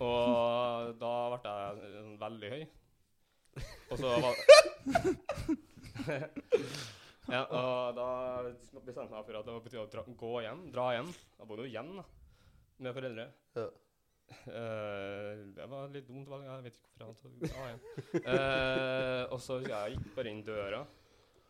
Og 0.00 0.98
da 1.00 1.28
ble 1.32 1.38
jeg 1.44 1.76
veldig 2.20 2.50
høy. 2.52 2.66
Og 3.90 3.96
så 3.98 4.06
var 4.20 4.34
Ja, 7.26 7.40
og 7.50 7.96
da 7.96 8.04
bestemte 8.84 9.02
jeg 9.02 9.10
meg 9.10 9.24
for 9.26 9.34
at 9.40 9.46
det 9.48 9.54
var 9.56 9.62
på 9.64 9.70
tide 9.72 9.82
å 9.82 9.88
dra, 9.90 10.02
gå 10.06 10.28
hjem. 10.44 10.60
Dra 10.70 10.84
hjem. 10.94 11.08
Jeg 11.40 11.48
bodde 11.48 11.64
jo 11.66 11.72
hjemme 11.74 11.96
da, 11.98 12.04
med 12.82 12.96
foreldre. 12.96 13.26
Ja. 13.56 13.66
Uh, 14.26 15.46
det 15.54 15.66
var 15.70 15.90
litt 15.94 16.08
dumt 16.08 16.28
valg. 16.30 16.46
Jeg 16.46 16.64
vet 16.64 16.78
ikke 16.80 17.06
hvorfor 17.06 17.30
jeg 17.30 17.38
tok 17.38 17.52
dra 17.52 17.68
hjem. 17.70 17.84
Eh, 18.26 19.22
og 19.34 19.40
så 19.42 19.60
jeg 19.62 19.94
gikk 19.94 20.08
bare 20.16 20.32
inn 20.32 20.42
døra, 20.46 20.80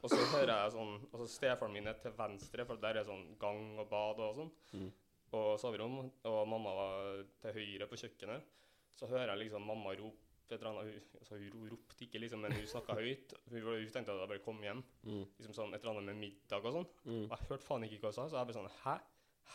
og 0.03 0.13
så 0.13 0.19
hører 0.35 0.53
jeg 0.53 0.75
sånn 0.75 0.93
Og 1.09 1.17
så 1.23 1.27
stefaren 1.33 1.73
min 1.73 1.89
er 1.89 1.97
til 2.03 2.13
venstre, 2.19 2.67
for 2.69 2.83
der 2.83 3.01
er 3.01 3.09
sånn 3.09 3.25
gang 3.41 3.81
og 3.81 3.89
bad 3.91 4.21
og 4.27 4.43
sånn. 4.43 4.53
Mm. 4.77 4.93
Og 5.39 5.49
soverom. 5.61 5.99
Og 6.29 6.39
mamma 6.49 6.77
var 6.77 7.25
til 7.43 7.57
høyre 7.57 7.89
på 7.91 7.99
kjøkkenet. 8.05 8.55
Så 8.97 9.09
hører 9.11 9.35
jeg 9.35 9.47
liksom 9.47 9.67
mamma 9.67 9.97
rope 9.99 10.23
et 10.47 10.61
eller 10.61 10.71
annet. 10.71 10.93
Hun, 10.93 11.19
altså, 11.21 11.41
hun 11.41 11.67
ropte 11.73 12.05
ikke, 12.07 12.21
liksom, 12.23 12.45
men 12.45 12.55
hun 12.55 12.69
snakka 12.71 12.97
høyt. 13.01 13.35
Hun, 13.51 13.61
hun 13.67 13.91
tenkte 13.93 14.15
at 14.15 14.23
jeg 14.23 14.31
bare 14.31 14.45
kom 14.45 14.63
hjem. 14.63 14.85
Mm. 15.03 15.25
Liksom 15.41 15.57
sånn, 15.57 15.75
et 15.75 15.83
eller 15.83 15.97
annet 15.97 16.13
med 16.13 16.23
middag 16.23 16.69
og 16.69 16.79
sånn. 16.79 16.89
Mm. 17.09 17.25
Og 17.25 17.35
jeg 17.35 17.51
hørte 17.51 17.67
faen 17.67 17.89
ikke 17.89 18.01
hva 18.05 18.13
hun 18.13 18.19
sa, 18.19 18.29
så 18.31 18.39
jeg 18.39 18.51
ble 18.51 18.59
sånn 18.61 18.73
Hæ? 18.85 18.97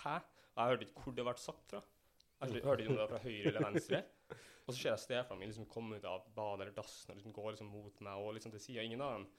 Hæ? 0.02 0.18
Jeg 0.58 0.72
hørte 0.74 0.88
ikke 0.88 1.04
hvor 1.06 1.16
det 1.18 1.26
ble 1.28 1.36
sagt 1.40 1.70
fra. 1.72 1.82
Jeg 2.42 2.64
hørte 2.66 2.84
ikke 2.84 2.92
om 2.92 2.98
det 2.98 3.04
var 3.06 3.12
fra 3.14 3.22
høyre 3.24 3.52
eller 3.52 3.68
venstre. 3.70 4.02
Og 4.66 4.74
så 4.74 4.78
ser 4.78 4.90
jeg 4.92 5.04
stefaren 5.06 5.40
min 5.42 5.50
liksom 5.50 5.68
komme 5.70 5.98
ut 5.98 6.06
av 6.06 6.26
badet 6.36 6.66
eller 6.68 6.76
dassen 6.76 7.12
og 7.14 7.18
liksom 7.18 7.34
går 7.36 7.54
liksom 7.54 7.72
mot 7.74 8.02
meg 8.06 8.20
og 8.22 8.36
liksom 8.38 8.54
til 8.54 8.62
sida. 8.64 8.84
Ingen 8.86 9.02
av 9.06 9.16
dem 9.20 9.30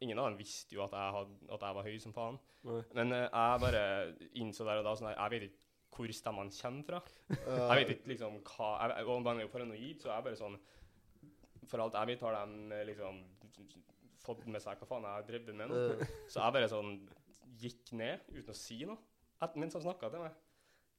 Ingen 0.00 0.18
av 0.22 0.28
dem 0.28 0.36
visste 0.38 0.76
jo 0.76 0.84
at 0.84 0.92
jeg, 0.94 1.10
had, 1.10 1.30
at 1.56 1.62
jeg 1.66 1.74
var 1.74 1.86
høy 1.88 1.96
som 1.98 2.12
faen. 2.14 2.36
Nei. 2.68 2.82
Men 2.94 3.14
eh, 3.16 3.24
jeg 3.24 3.62
bare 3.64 3.80
innså 4.38 4.66
der 4.68 4.78
og 4.78 4.86
da 4.86 4.92
sånn 4.94 5.08
at 5.10 5.16
Jeg 5.18 5.32
vet 5.32 5.46
ikke 5.48 5.64
hvor 5.98 6.12
stemmene 6.14 6.54
kommer 6.54 6.84
fra. 6.86 7.00
Jeg 7.32 7.78
vet 7.80 7.90
ikke 7.96 8.10
liksom 8.12 8.36
hva 8.46 8.68
jeg, 8.92 9.06
Og 9.08 9.24
man 9.26 9.40
er 9.40 9.46
jo 9.48 9.50
paranoid, 9.50 9.98
så 10.04 10.12
jeg 10.12 10.26
bare 10.28 10.38
sånn 10.38 10.54
For 11.66 11.82
alt 11.82 11.98
jeg 11.98 12.12
vet, 12.12 12.22
har 12.28 12.36
de 12.38 12.76
eh, 12.76 12.84
liksom 12.92 13.18
fått 14.22 14.46
med 14.46 14.62
seg 14.62 14.78
hva 14.78 14.86
faen 14.92 15.08
jeg 15.08 15.16
har 15.16 15.26
drevet 15.32 15.58
med 15.58 15.72
nå. 15.72 15.82
Så 16.28 16.44
jeg 16.44 16.54
bare 16.58 16.70
sånn 16.70 16.92
gikk 17.58 17.90
ned 17.98 18.22
uten 18.36 18.54
å 18.54 18.58
si 18.60 18.78
noe. 18.86 19.00
Et, 19.42 19.56
min 19.56 19.70
som 19.70 19.82
snakka 19.84 20.10
til 20.10 20.20
meg. 20.24 20.32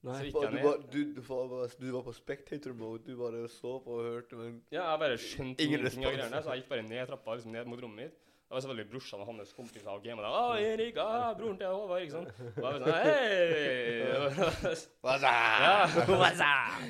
Nei. 0.02 0.14
Så 0.16 0.24
gikk 0.30 0.34
bare- 0.38 0.46
jeg 0.46 0.52
du, 0.52 0.56
ned. 0.56 0.64
var, 0.64 0.78
du, 0.94 1.00
du, 1.14 1.22
var, 1.28 1.68
du 1.82 1.92
var 1.92 2.04
på 2.08 2.14
spectator 2.16 2.74
mode. 2.74 3.04
Du 3.04 3.18
bare 3.20 3.48
så 3.52 3.74
på 3.84 3.98
og 4.00 4.04
hørte, 4.08 4.36
men 4.40 4.62
Ja, 4.72 4.86
jeg 4.92 5.00
bare 5.00 5.18
skjønte 5.20 5.60
Ingen 5.66 5.80
ingenting 5.82 6.06
av 6.06 6.14
greiene. 6.16 6.42
Så 6.44 6.54
jeg 6.56 6.64
gikk 6.64 6.70
bare 6.70 6.88
ned 6.88 7.08
trappa 7.10 7.36
liksom 7.36 7.52
ned 7.52 7.66
mot 7.68 7.82
rommet 7.84 8.06
mitt. 8.06 8.26
Det 8.50 8.56
var 8.56 8.62
selvfølgelig 8.64 8.90
brorsan 8.90 9.20
og 9.22 9.28
hans 9.30 9.52
kompiser 9.54 9.90
og 9.92 10.02
gamet 10.02 10.24
der. 10.26 10.32
'Å, 10.34 10.56
Erik! 10.58 10.96
Ah, 10.98 11.34
broren 11.38 11.58
til 11.60 11.68
Håvard!' 11.70 12.02
Ikke 12.02 12.16
sant? 12.16 12.30
Og 12.34 12.64
jeg 12.64 12.64
var 12.64 12.80
sånn 12.80 12.96
Hei! 12.98 14.80
Hva 15.04 15.18
sa 15.22 15.34
ja. 15.62 15.74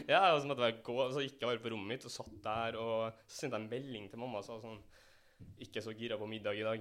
ja, 0.07 0.21
og 0.35 0.39
så 0.39 0.47
måtte 0.47 0.69
jeg 0.69 0.77
gå, 0.85 0.95
og 1.03 1.11
så 1.17 1.23
gikk 1.25 1.35
jeg 1.41 1.49
bare 1.49 1.59
på 1.65 1.73
rommet 1.73 1.87
mitt 1.97 2.05
og 2.07 2.13
satt 2.13 2.31
der. 2.45 2.77
Og 2.79 3.11
så 3.27 3.41
sendte 3.41 3.57
jeg 3.59 3.65
en 3.65 3.71
melding 3.73 4.07
til 4.13 4.21
mamma 4.21 4.39
og 4.39 4.45
sa 4.47 4.55
sånn 4.61 4.79
'Ikke 5.59 5.83
så 5.83 5.91
gira 5.97 6.15
på 6.19 6.27
middag 6.31 6.55
i 6.55 6.63
dag. 6.63 6.79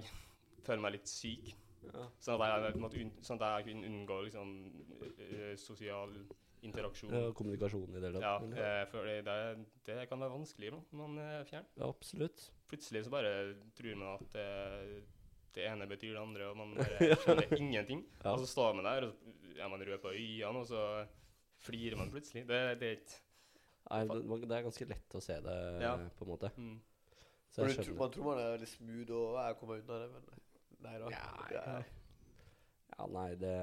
Føler 0.63 0.81
meg 0.85 0.91
litt 0.95 1.07
syk.' 1.11 1.55
Ja. 1.83 2.05
Sånn 2.19 2.41
at 2.43 2.63
jeg, 2.65 2.79
måtte 2.83 2.99
un, 3.01 3.11
sånn 3.23 3.39
at 3.41 3.59
jeg 3.59 3.67
kunne 3.69 3.89
unngå 3.89 4.17
liksom 4.27 4.49
eh, 5.19 5.53
sosial 5.59 6.11
interaksjon. 6.67 7.13
Ja, 7.15 7.29
kommunikasjon 7.37 7.93
i 7.95 7.99
det 8.01 8.09
hele 8.09 8.19
Ja, 8.23 8.33
tatt. 8.43 8.57
eh, 8.59 8.81
for 8.91 9.07
det, 9.07 9.21
det, 9.23 9.37
det 9.87 10.09
kan 10.09 10.19
være 10.19 10.33
vanskelig 10.35 10.73
når 10.75 10.89
man 10.99 11.15
er 11.23 11.45
fjern. 11.47 11.65
Ja, 11.79 11.87
absolutt. 11.87 12.49
Plutselig 12.67 13.05
så 13.07 13.13
bare 13.13 13.31
tror 13.77 13.95
man 13.95 14.17
at 14.17 14.33
det, 14.35 14.49
det 15.55 15.63
ene 15.69 15.87
betyr 15.87 16.13
det 16.17 16.21
andre, 16.21 16.49
og 16.51 16.57
man 16.59 16.75
bare 16.81 17.15
skjønner 17.23 17.55
ingenting. 17.57 18.03
Ja. 18.23 18.33
Og 18.35 18.43
så 18.43 18.51
står 18.51 18.75
man 18.75 18.85
der, 18.89 19.07
og 19.07 19.15
så 19.15 19.63
er 19.63 19.71
man 19.71 19.85
rød 19.87 19.97
på 20.03 20.11
øynene, 20.11 20.59
og 20.59 20.67
så 20.67 20.83
flirer 21.63 21.97
man 21.99 22.11
plutselig. 22.11 22.43
Det, 22.47 22.59
det 22.83 22.91
er 22.93 22.99
ikke 22.99 23.25
Nei, 23.89 24.03
det, 24.05 24.51
er 24.53 24.61
ganske 24.67 24.85
lett 24.85 25.15
å 25.17 25.19
se 25.23 25.39
det, 25.41 25.53
Ja. 25.81 25.95
på 26.19 26.25
en 26.27 26.29
måte. 26.29 26.51
mm. 26.59 26.75
Så 27.49 27.63
Man 27.63 27.69
jeg 27.71 27.79
tror, 27.79 27.85
skjønner. 27.87 27.97
man 28.03 28.11
tror 28.13 28.25
man 28.27 28.39
er 28.43 28.51
veldig 28.53 28.67
smooth 28.69 29.13
og 29.17 29.37
jeg 29.39 29.55
kommer 29.57 29.79
unna 29.79 29.95
det, 30.03 30.09
men 30.13 30.43
nei 30.85 30.99
da. 31.01 31.09
Ja, 32.99 33.07
nei, 33.07 33.29
det 33.39 33.55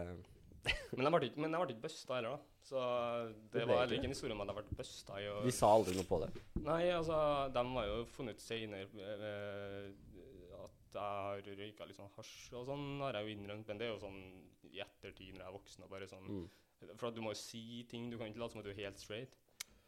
Men 0.96 1.06
jeg 1.06 1.12
ble 1.14 1.28
ikke, 1.28 1.40
men 1.44 1.54
ble 1.54 1.74
ikke 1.74 1.84
busta 1.84 2.16
heller, 2.16 2.36
da. 2.36 2.52
Så 2.66 2.80
det 3.52 3.60
det 3.60 3.66
var 3.68 3.84
heller 3.84 3.94
ikke 4.00 4.08
en 4.08 4.14
historie 4.16 4.34
om 4.34 4.42
at 4.42 4.50
jeg 4.50 4.58
ble 4.58 4.78
busta 4.80 5.20
Vi 5.44 5.54
sa 5.54 5.70
aldri 5.70 5.94
noe 5.94 6.08
på 6.08 6.18
det. 6.24 6.30
Nei, 6.66 6.82
altså, 6.90 7.18
de 7.54 7.64
har 7.76 7.90
jo 7.92 7.98
funnet 8.16 8.40
ut 8.40 8.42
senere 8.42 9.06
eh, 9.06 9.90
at 10.64 10.98
jeg 10.98 11.24
har 11.28 11.50
røyka 11.60 11.86
litt 11.86 11.98
sånn 11.98 12.12
hasj 12.16 12.54
og 12.58 12.66
sånn, 12.70 12.86
har 13.04 13.18
jeg 13.20 13.28
jo 13.28 13.36
innrømt. 13.36 13.70
Men 13.70 13.80
det 13.80 13.86
er 13.86 13.92
jo 13.94 14.02
sånn 14.02 14.20
i 14.72 14.82
ettertid 14.82 15.36
når 15.36 15.44
jeg 15.44 15.50
er 15.52 15.58
voksen 15.60 15.86
og 15.86 15.92
bare 15.92 16.10
sånn 16.10 16.26
Mm. 16.26 16.46
For 17.00 17.08
at 17.08 17.16
du 17.16 17.22
må 17.24 17.30
jo 17.32 17.40
si 17.40 17.86
ting. 17.88 18.10
Du 18.12 18.18
kan 18.18 18.28
ikke 18.28 18.42
late 18.42 18.52
som 18.52 18.60
at 18.60 18.66
du 18.66 18.72
er 18.74 18.82
helt 18.84 18.98
straight. 19.00 19.36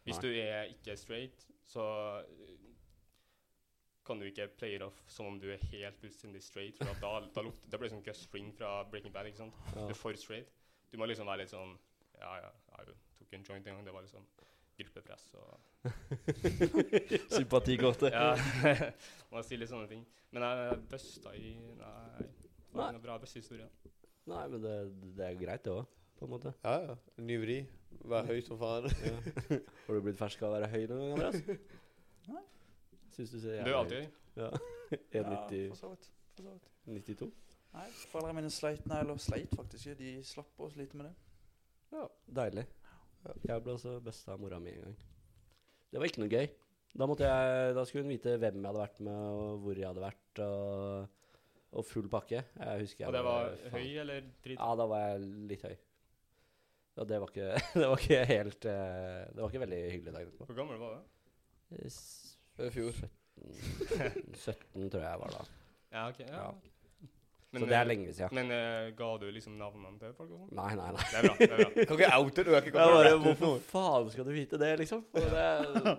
Hvis 0.06 0.16
Nei. 0.16 0.22
du 0.22 0.38
er 0.40 0.70
ikke 0.72 0.94
straight, 0.96 1.42
så 1.68 1.84
eh, 2.22 2.54
kan 4.08 4.20
du 4.20 4.26
ikke 4.28 4.48
play 4.58 4.76
it 4.78 4.82
off 4.84 4.96
som 5.12 5.28
om 5.30 5.36
du 5.40 5.46
er 5.52 5.62
helt 5.72 6.00
fullstendig 6.00 6.40
straight. 6.44 6.78
For 6.80 6.88
da, 7.04 7.12
da 7.36 7.44
lukter, 7.46 7.68
det 7.72 7.80
blir 7.82 7.92
sånn 7.92 8.04
Gus 8.06 8.24
Fring 8.32 8.50
fra 8.56 8.78
Breaking 8.90 9.12
Bad. 9.14 9.28
ikke 9.30 9.42
sant? 9.44 9.56
Ja. 9.74 9.84
Du 9.84 9.92
er 9.94 9.98
for 10.00 10.16
straight. 10.20 10.50
Du 10.92 10.96
må 11.00 11.08
liksom 11.10 11.28
være 11.28 11.44
litt 11.44 11.52
sånn 11.52 11.76
Ja, 12.18 12.32
ja, 12.40 12.50
jeg 12.80 12.96
tok 13.20 13.34
en 13.36 13.44
joint 13.46 13.66
en 13.68 13.76
gang. 13.76 13.84
Det 13.86 13.94
var 13.94 14.06
liksom 14.06 14.24
gruppepress 14.78 15.28
og 15.38 15.88
Sympatikortet. 17.36 18.12
Ja. 18.14 18.32
Man 19.32 19.44
sier 19.46 19.60
litt 19.60 19.70
sånne 19.70 19.88
ting. 19.90 20.04
Men 20.34 20.44
jeg 20.44 20.80
busta 20.90 21.34
i 21.36 21.54
Nei. 21.78 22.26
Det 22.68 22.76
var 22.76 22.92
ingen 22.92 23.02
bra 23.02 23.16
bøssehistorie. 23.22 23.66
Nei, 24.28 24.42
men 24.52 24.60
det, 24.60 24.72
det 25.16 25.24
er 25.24 25.30
jo 25.32 25.38
greit, 25.40 25.62
det 25.64 25.72
òg, 25.72 25.86
på 26.18 26.26
en 26.26 26.30
måte. 26.34 26.50
Ja, 26.60 26.74
ja. 26.84 26.96
Ny 27.24 27.38
vri. 27.40 27.54
Vær 28.12 28.26
høy 28.28 28.42
som 28.44 28.58
faen. 28.60 28.84
Ja. 29.06 29.14
Har 29.86 29.96
du 29.96 30.02
blitt 30.04 30.18
fersk 30.20 30.42
av 30.44 30.50
å 30.50 30.58
være 30.58 30.68
høy 30.74 30.82
noen 30.90 31.00
gang, 31.00 31.14
Andreas? 31.16 31.64
Nei. 32.28 32.42
Syns 33.18 33.32
du 33.34 33.40
ser 33.42 33.64
Det 33.66 33.72
er 33.72 33.76
alltid 33.80 34.04
høy. 34.04 34.10
Ja. 34.38 34.48
Ja, 34.92 34.98
1,90 35.18 35.68
for 35.72 35.80
så 35.80 35.88
vidt. 35.90 36.04
For 36.36 36.44
så 36.46 36.52
vidt. 36.54 36.68
92? 36.86 37.26
Nei, 37.74 37.86
foreldrene 38.12 38.36
mine 38.38 38.50
sleit, 38.54 38.84
nei, 38.86 39.00
eller 39.02 39.18
sleit 39.20 39.56
faktisk. 39.58 39.90
De 39.98 40.12
slapp 40.24 40.62
å 40.62 40.68
slite 40.70 40.98
med 41.00 41.08
det. 41.10 41.16
Ja. 41.96 42.04
Deilig. 42.38 42.64
Jeg 43.42 43.64
ble 43.64 43.74
også 43.74 43.96
besta 44.04 44.36
av 44.36 44.40
mora 44.40 44.60
mi 44.62 44.70
en 44.76 44.86
gang. 44.86 44.94
Det 45.90 45.98
var 45.98 46.08
ikke 46.12 46.22
noe 46.22 46.30
gøy. 46.30 46.46
Da, 46.94 47.08
måtte 47.10 47.26
jeg, 47.26 47.74
da 47.76 47.84
skulle 47.88 48.06
hun 48.06 48.14
vite 48.14 48.36
hvem 48.38 48.62
jeg 48.62 48.70
hadde 48.70 48.84
vært 48.84 49.02
med, 49.08 49.18
og 49.18 49.66
hvor 49.66 49.82
jeg 49.82 49.88
hadde 49.90 50.06
vært, 50.06 50.40
og, 50.46 51.42
og 51.74 51.86
full 51.90 52.08
pakke. 52.12 52.46
Jeg 52.54 52.86
husker 52.86 53.04
jeg 53.04 53.10
Og 53.10 53.18
det 53.18 53.26
var 53.26 53.50
var 53.50 53.74
høy 53.74 54.00
eller 54.04 54.32
drit? 54.46 54.56
Ja, 54.56 54.70
da 54.78 54.88
var 54.94 55.04
jeg 55.08 55.28
litt 55.50 55.66
høy. 55.66 55.76
Og 56.98 57.06
det 57.10 57.20
var 57.22 57.34
ikke, 57.34 57.50
det 57.82 57.90
var 57.90 58.00
ikke 58.06 58.24
helt 58.26 58.64
eh, 58.66 59.20
Det 59.34 59.42
var 59.42 59.52
ikke 59.52 59.66
veldig 59.66 59.82
hyggelig 59.92 60.14
dagen 60.14 60.32
etterpå. 60.32 60.48
Hvor 60.48 60.58
gammel 60.62 60.80
var 60.82 60.96
du? 60.96 61.14
I 62.58 62.72
fjor. 62.74 62.98
17, 63.38 64.34
17 64.34 64.90
tror 64.92 65.02
jeg 65.02 65.10
jeg 65.10 65.22
var 65.22 65.36
da. 65.36 65.46
Ja, 65.94 66.08
ok. 66.08 66.20
Ja. 66.26 66.42
Ja. 66.42 66.50
Men, 67.50 67.62
Så 67.62 67.68
det 67.70 67.76
er 67.78 67.80
eh, 67.80 67.88
lenge 67.88 68.12
siden. 68.12 68.34
Men 68.36 68.50
uh, 68.52 68.88
ga 68.96 69.08
du 69.22 69.30
liksom 69.32 69.54
navnene 69.56 69.96
til 70.00 70.12
folk 70.16 70.32
og 70.34 70.42
sånn? 70.42 70.50
Nei, 70.58 70.72
nei, 70.76 70.88
nei. 70.92 71.04
Det 71.08 71.20
er 71.20 71.24
bra. 71.24 71.36
det 71.38 71.48
er 71.48 71.62
bra. 71.62 71.84
Kan 71.88 72.02
ikke 72.02 72.18
oute 72.18 72.44
du. 72.44 72.50
er 72.52 72.66
ikke 72.68 72.82
Jeg 72.82 72.96
bare, 72.98 73.12
hvorfor 73.24 73.62
faen 73.70 74.10
skal 74.12 74.28
du 74.28 74.32
vite 74.34 74.60
det, 74.60 74.72
liksom? 74.82 75.04
For 75.14 75.32
Det, 75.32 75.94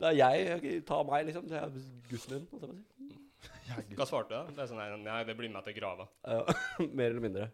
det 0.00 0.10
er 0.10 0.16
jeg. 0.18 0.80
Ta 0.88 0.98
meg, 1.06 1.28
liksom. 1.28 1.46
Det 1.50 1.60
er 1.60 1.76
gutten 2.10 2.34
min. 2.34 2.48
holdt 2.50 2.66
jeg 2.66 2.72
på 2.72 2.72
å 2.72 2.72
si. 2.74 3.94
Hva 4.00 4.08
svarte 4.10 4.34
du? 4.34 4.54
Det 4.56 4.64
er 4.64 4.70
sånn, 4.72 4.82
nei, 4.82 4.98
nei, 5.04 5.20
det 5.28 5.36
blir 5.38 5.52
med 5.54 5.68
til 5.68 5.76
grava. 5.78 6.08
Ja, 6.26 6.42
mer 6.98 7.12
eller 7.12 7.22
mindre. 7.22 7.50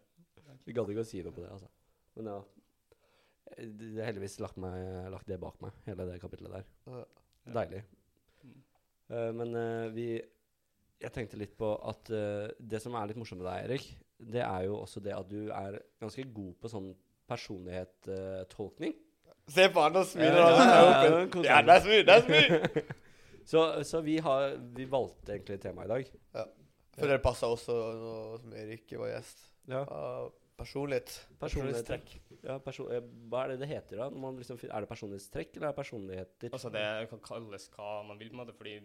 Vi 0.65 0.75
gadd 0.75 0.88
ikke 0.95 1.05
å 1.05 1.09
si 1.09 1.21
noe 1.26 1.37
på 1.37 1.45
det, 1.45 1.53
altså. 1.59 1.69
Men 2.17 2.33
ja. 2.33 2.38
Det 3.57 3.93
har 3.99 4.07
er 4.07 4.11
heldigvis 4.11 4.41
lagt, 4.43 4.57
meg, 4.61 4.81
lagt 5.12 5.29
det 5.29 5.37
bak 5.45 5.61
meg, 5.62 5.76
hele 5.87 6.09
det 6.09 6.17
kapitlet 6.25 6.57
der. 6.57 7.05
Deilig. 7.53 7.85
Eh, 9.12 9.30
men 9.36 9.54
eh, 9.54 9.86
vi 9.94 10.08
Jeg 11.02 11.12
tenkte 11.12 11.38
litt 11.38 11.56
på 11.58 11.68
at 11.86 12.10
eh, 12.10 12.52
det 12.58 12.80
som 12.82 12.94
er 12.96 13.10
litt 13.10 13.18
morsomt 13.20 13.42
med 13.42 13.50
deg, 13.50 13.66
Erik, 13.66 13.88
det 14.16 14.40
er 14.40 14.62
jo 14.64 14.78
også 14.80 15.02
det 15.04 15.12
at 15.12 15.28
du 15.28 15.50
er 15.52 15.76
ganske 16.00 16.25
god 16.32 16.54
på 16.62 16.70
sånn 16.72 16.86
personlighetstolkning. 17.28 18.94
Se 19.52 19.66
på 19.70 19.82
han, 19.82 19.98
og 20.00 20.06
smiler 20.08 20.40
Ja, 21.44 21.60
det 21.62 21.75
er 21.76 21.82
smooth. 21.84 22.06
Det 22.08 22.14
er 22.14 22.25
smooth. 22.25 22.94
så 23.50 23.66
så 23.86 24.00
vi, 24.06 24.16
har, 24.25 24.56
vi 24.75 24.88
valgte 24.90 25.36
egentlig 25.36 25.60
tema 25.62 25.84
i 25.84 25.92
dag. 25.92 26.08
Ja. 26.38 26.46
For 26.96 27.12
det 27.12 27.20
passa 27.22 27.52
også 27.52 27.76
nå 28.00 28.16
som 28.40 28.56
Erik 28.56 28.96
var 28.96 29.12
gjest. 29.12 29.44
Ja. 29.68 29.84
Ja, 29.84 30.30
personlighet. 30.56 31.14
Personlighetstrekk. 31.40 32.12
Ja, 32.42 32.58
perso 32.64 32.88
eh, 32.92 33.02
hva 33.30 33.44
er 33.44 33.54
det 33.54 33.62
det 33.64 33.70
heter 33.72 34.02
da? 34.02 34.10
Når 34.12 34.22
man 34.22 34.38
liksom, 34.40 34.60
er 34.64 34.84
det 34.84 34.90
personlighetstrekk, 34.90 35.56
eller 35.56 35.68
er 35.68 35.75
det 35.75 35.80
personligheter? 35.80 36.52
Altså, 36.52 36.72
det 36.75 36.86
kan 37.12 37.25
kalles 37.25 37.70
hva 37.75 37.96
man 38.08 38.20
vil, 38.20 38.30
på 38.32 38.38
en 38.38 38.44
måte, 38.44 38.56
fordi 38.56 38.78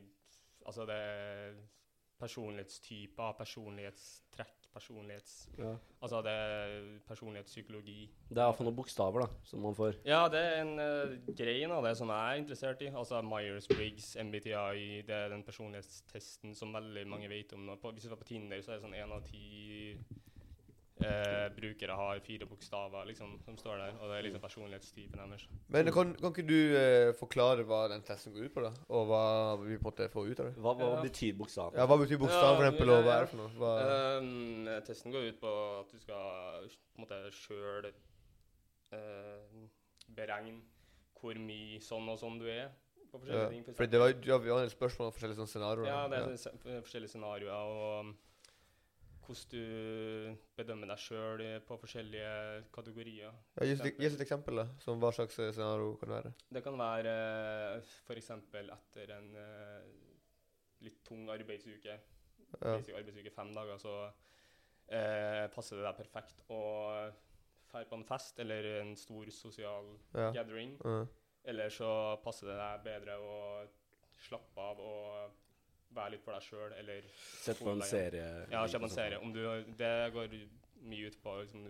altså, 0.65 0.87
det 0.89 0.97
er 0.97 1.61
personlighetstyper, 2.21 3.31
personlighetstrekk, 3.37 4.67
personlighets... 4.73 5.49
ja. 5.57 5.71
Altså, 6.01 6.21
det 6.25 6.31
er 6.31 6.75
personlighetspsykologi. 7.07 7.97
Det 8.29 8.37
er 8.37 8.45
iallfall 8.45 8.69
noen 8.69 8.77
bokstaver 8.77 9.25
da, 9.25 9.27
som 9.47 9.65
man 9.65 9.75
får. 9.77 9.97
Ja, 10.07 10.21
det 10.31 10.41
er 10.41 10.61
en 10.61 10.73
uh, 10.79 11.15
grein 11.37 11.73
av 11.73 11.85
det 11.85 11.95
som 11.99 12.13
jeg 12.13 12.35
er 12.35 12.41
interessert 12.43 12.85
i. 12.85 12.91
Altså 12.93 13.21
Myers-Briggs, 13.25 14.13
MBTI, 14.21 15.01
det 15.07 15.17
er 15.17 15.33
den 15.33 15.43
personlighetstesten 15.47 16.55
som 16.57 16.73
veldig 16.77 17.07
mange 17.09 17.29
vet 17.31 17.53
om. 17.57 17.73
På, 17.81 17.93
hvis 17.95 18.07
du 18.07 18.13
er 18.13 18.21
på 18.21 18.29
Tinder, 18.31 18.61
så 18.61 18.73
er 18.73 18.79
det 18.79 18.85
sånn 18.85 18.97
én 19.01 19.17
av 19.17 19.25
ti 19.27 19.97
eh, 21.05 21.47
brukere 21.55 21.95
har 21.97 22.19
fire 22.25 22.47
bokstaver 22.49 23.05
liksom, 23.09 23.37
som 23.45 23.57
står 23.59 23.77
der, 23.81 23.95
og 23.99 24.11
det 24.11 24.17
er 24.17 24.25
liksom 24.27 24.43
personlighetstypen 24.43 25.21
deres. 25.23 25.45
Men 25.73 25.91
kan, 25.95 26.13
kan 26.19 26.33
ikke 26.33 26.47
du 26.47 26.59
eh, 26.77 27.11
forklare 27.19 27.65
hva 27.67 27.83
den 27.91 28.05
testen 28.07 28.35
går 28.35 28.49
ut 28.49 28.55
på, 28.55 28.65
da? 28.65 28.73
Og 28.89 29.07
hva 29.09 29.23
vi 29.63 29.77
på 29.77 29.81
en 29.81 29.87
måte 29.89 30.09
får 30.13 30.31
ut 30.31 30.43
av 30.43 30.49
det? 30.49 30.53
Hva, 30.57 30.75
hva 30.79 30.91
Ja. 30.91 31.01
betyr 31.05 31.37
bokstaven? 31.39 31.79
Ja, 31.79 31.87
Hva 31.89 31.99
betyr 32.03 32.21
bokstaven 32.21 32.59
for 32.59 32.67
eksempel, 32.67 32.93
og 32.95 33.03
hva 33.07 33.15
er 33.17 33.25
det 33.25 33.33
for 33.33 33.43
noe? 33.43 33.55
Hva, 33.61 33.73
Um, 34.21 34.69
testen 34.85 35.11
går 35.11 35.31
ut 35.31 35.39
på 35.41 35.51
at 35.79 35.91
du 35.91 35.99
skal 35.99 36.69
på 36.69 37.01
en 37.01 37.05
måte 37.05 37.19
sjøl 37.33 37.91
beregne 40.11 40.61
hvor 41.21 41.37
mye 41.37 41.79
sånn 41.83 42.09
og 42.11 42.17
sånn 42.19 42.39
du 42.41 42.47
er 42.49 42.71
på 43.11 43.19
forskjellige 43.19 43.43
ja. 43.43 43.51
ting. 43.51 43.63
for 43.67 43.77
For 43.77 43.91
det 43.91 44.01
var, 44.01 44.13
ja, 44.25 44.37
vi 44.41 44.51
har 44.51 44.65
en 44.65 44.73
spørsmål 44.73 45.09
om 45.09 45.15
forskjellige 45.15 45.39
sånne 45.41 45.53
scenarioer. 45.53 45.87
Ja, 45.89 46.01
det 46.11 46.19
er 46.19 46.29
ja. 46.31 46.81
forskjellige 46.85 47.13
scenarioer, 47.13 47.53
og 47.53 48.13
hvordan 49.25 49.49
du 49.51 50.37
bedømmer 50.57 50.87
deg 50.91 50.97
sjøl 51.01 51.43
på 51.67 51.77
forskjellige 51.81 52.63
kategorier. 52.73 53.31
Ja, 53.59 53.65
gi, 53.65 53.73
oss 54.07 54.15
et- 54.15 54.21
eksempel, 54.25 54.55
da. 54.61 54.65
Som 54.79 54.99
hva 54.99 55.11
slags 55.15 55.37
eh, 55.39 55.51
scenario 55.53 55.95
kan 56.01 56.09
det 56.09 56.17
være? 56.23 56.33
Det 56.57 56.63
kan 56.63 56.77
være 56.77 57.13
f.eks. 57.81 58.29
etter 58.31 59.13
en 59.17 59.35
eh, 59.35 59.91
litt 60.81 61.03
tung 61.05 61.27
arbeidsuke, 61.29 61.99
Ja. 62.61 62.73
arbeidsuke 62.75 63.31
fem 63.31 63.53
dager, 63.55 63.77
så 63.79 64.11
eh, 64.89 65.47
passer 65.53 65.77
det 65.77 65.85
deg 65.85 65.97
perfekt 66.01 66.41
å 66.49 66.61
dra 67.71 67.85
på 67.87 67.95
en 67.95 68.03
fest 68.03 68.39
eller 68.43 68.81
en 68.81 68.95
stor 68.99 69.29
sosial 69.31 69.93
Ja. 70.13 70.31
gathering. 70.31 70.77
Ja. 70.83 71.05
Eller 71.45 71.69
så 71.69 72.17
passer 72.23 72.47
det 72.47 72.57
deg 72.57 72.83
bedre 72.83 73.15
å 73.17 73.67
slappe 74.19 74.59
av 74.61 74.79
og 74.79 75.31
være 75.95 76.11
litt 76.15 76.23
for 76.23 76.33
deg 76.33 76.41
sjøl, 76.45 76.73
eller 76.79 77.01
Sett 77.41 77.59
på 77.59 77.71
en 77.71 77.81
serie. 77.81 78.47
ja, 78.51 78.65
se 78.67 78.79
på 78.79 78.83
en 78.87 78.89
serie. 78.89 79.19
Om 79.19 79.33
du, 79.33 79.41
det 79.77 80.13
går 80.13 80.35
mye 80.87 81.07
ut 81.11 81.17
på 81.23 81.33
liksom, 81.41 81.65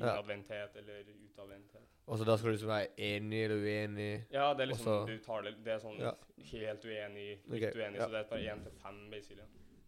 innadvendthet 0.00 0.76
eller 0.80 1.08
utadvendthet. 1.26 1.88
Og 2.06 2.18
så 2.18 2.24
da 2.26 2.36
skal 2.38 2.50
du 2.50 2.54
liksom 2.56 2.70
være 2.70 2.88
enig 2.96 3.40
eller 3.44 3.64
uenig? 3.64 4.10
Ja, 4.32 4.52
det 4.54 4.62
er 4.64 4.70
liksom 4.72 4.92
Også- 4.92 5.06
du 5.10 5.18
tar 5.24 5.42
det, 5.42 5.54
det 5.64 5.72
er 5.74 5.78
sånn 5.78 5.98
Ja. 6.00 6.12
helt 6.52 6.84
uenig, 6.84 7.38
litt 7.48 7.62
okay, 7.62 7.72
uenig, 7.80 7.96
ja. 7.98 8.06
så 8.06 8.10
det 8.10 8.20
er 8.20 8.28
bare 8.30 8.54
én 8.54 8.62
til 8.62 8.72
fem, 8.72 9.10
basically. 9.10 9.42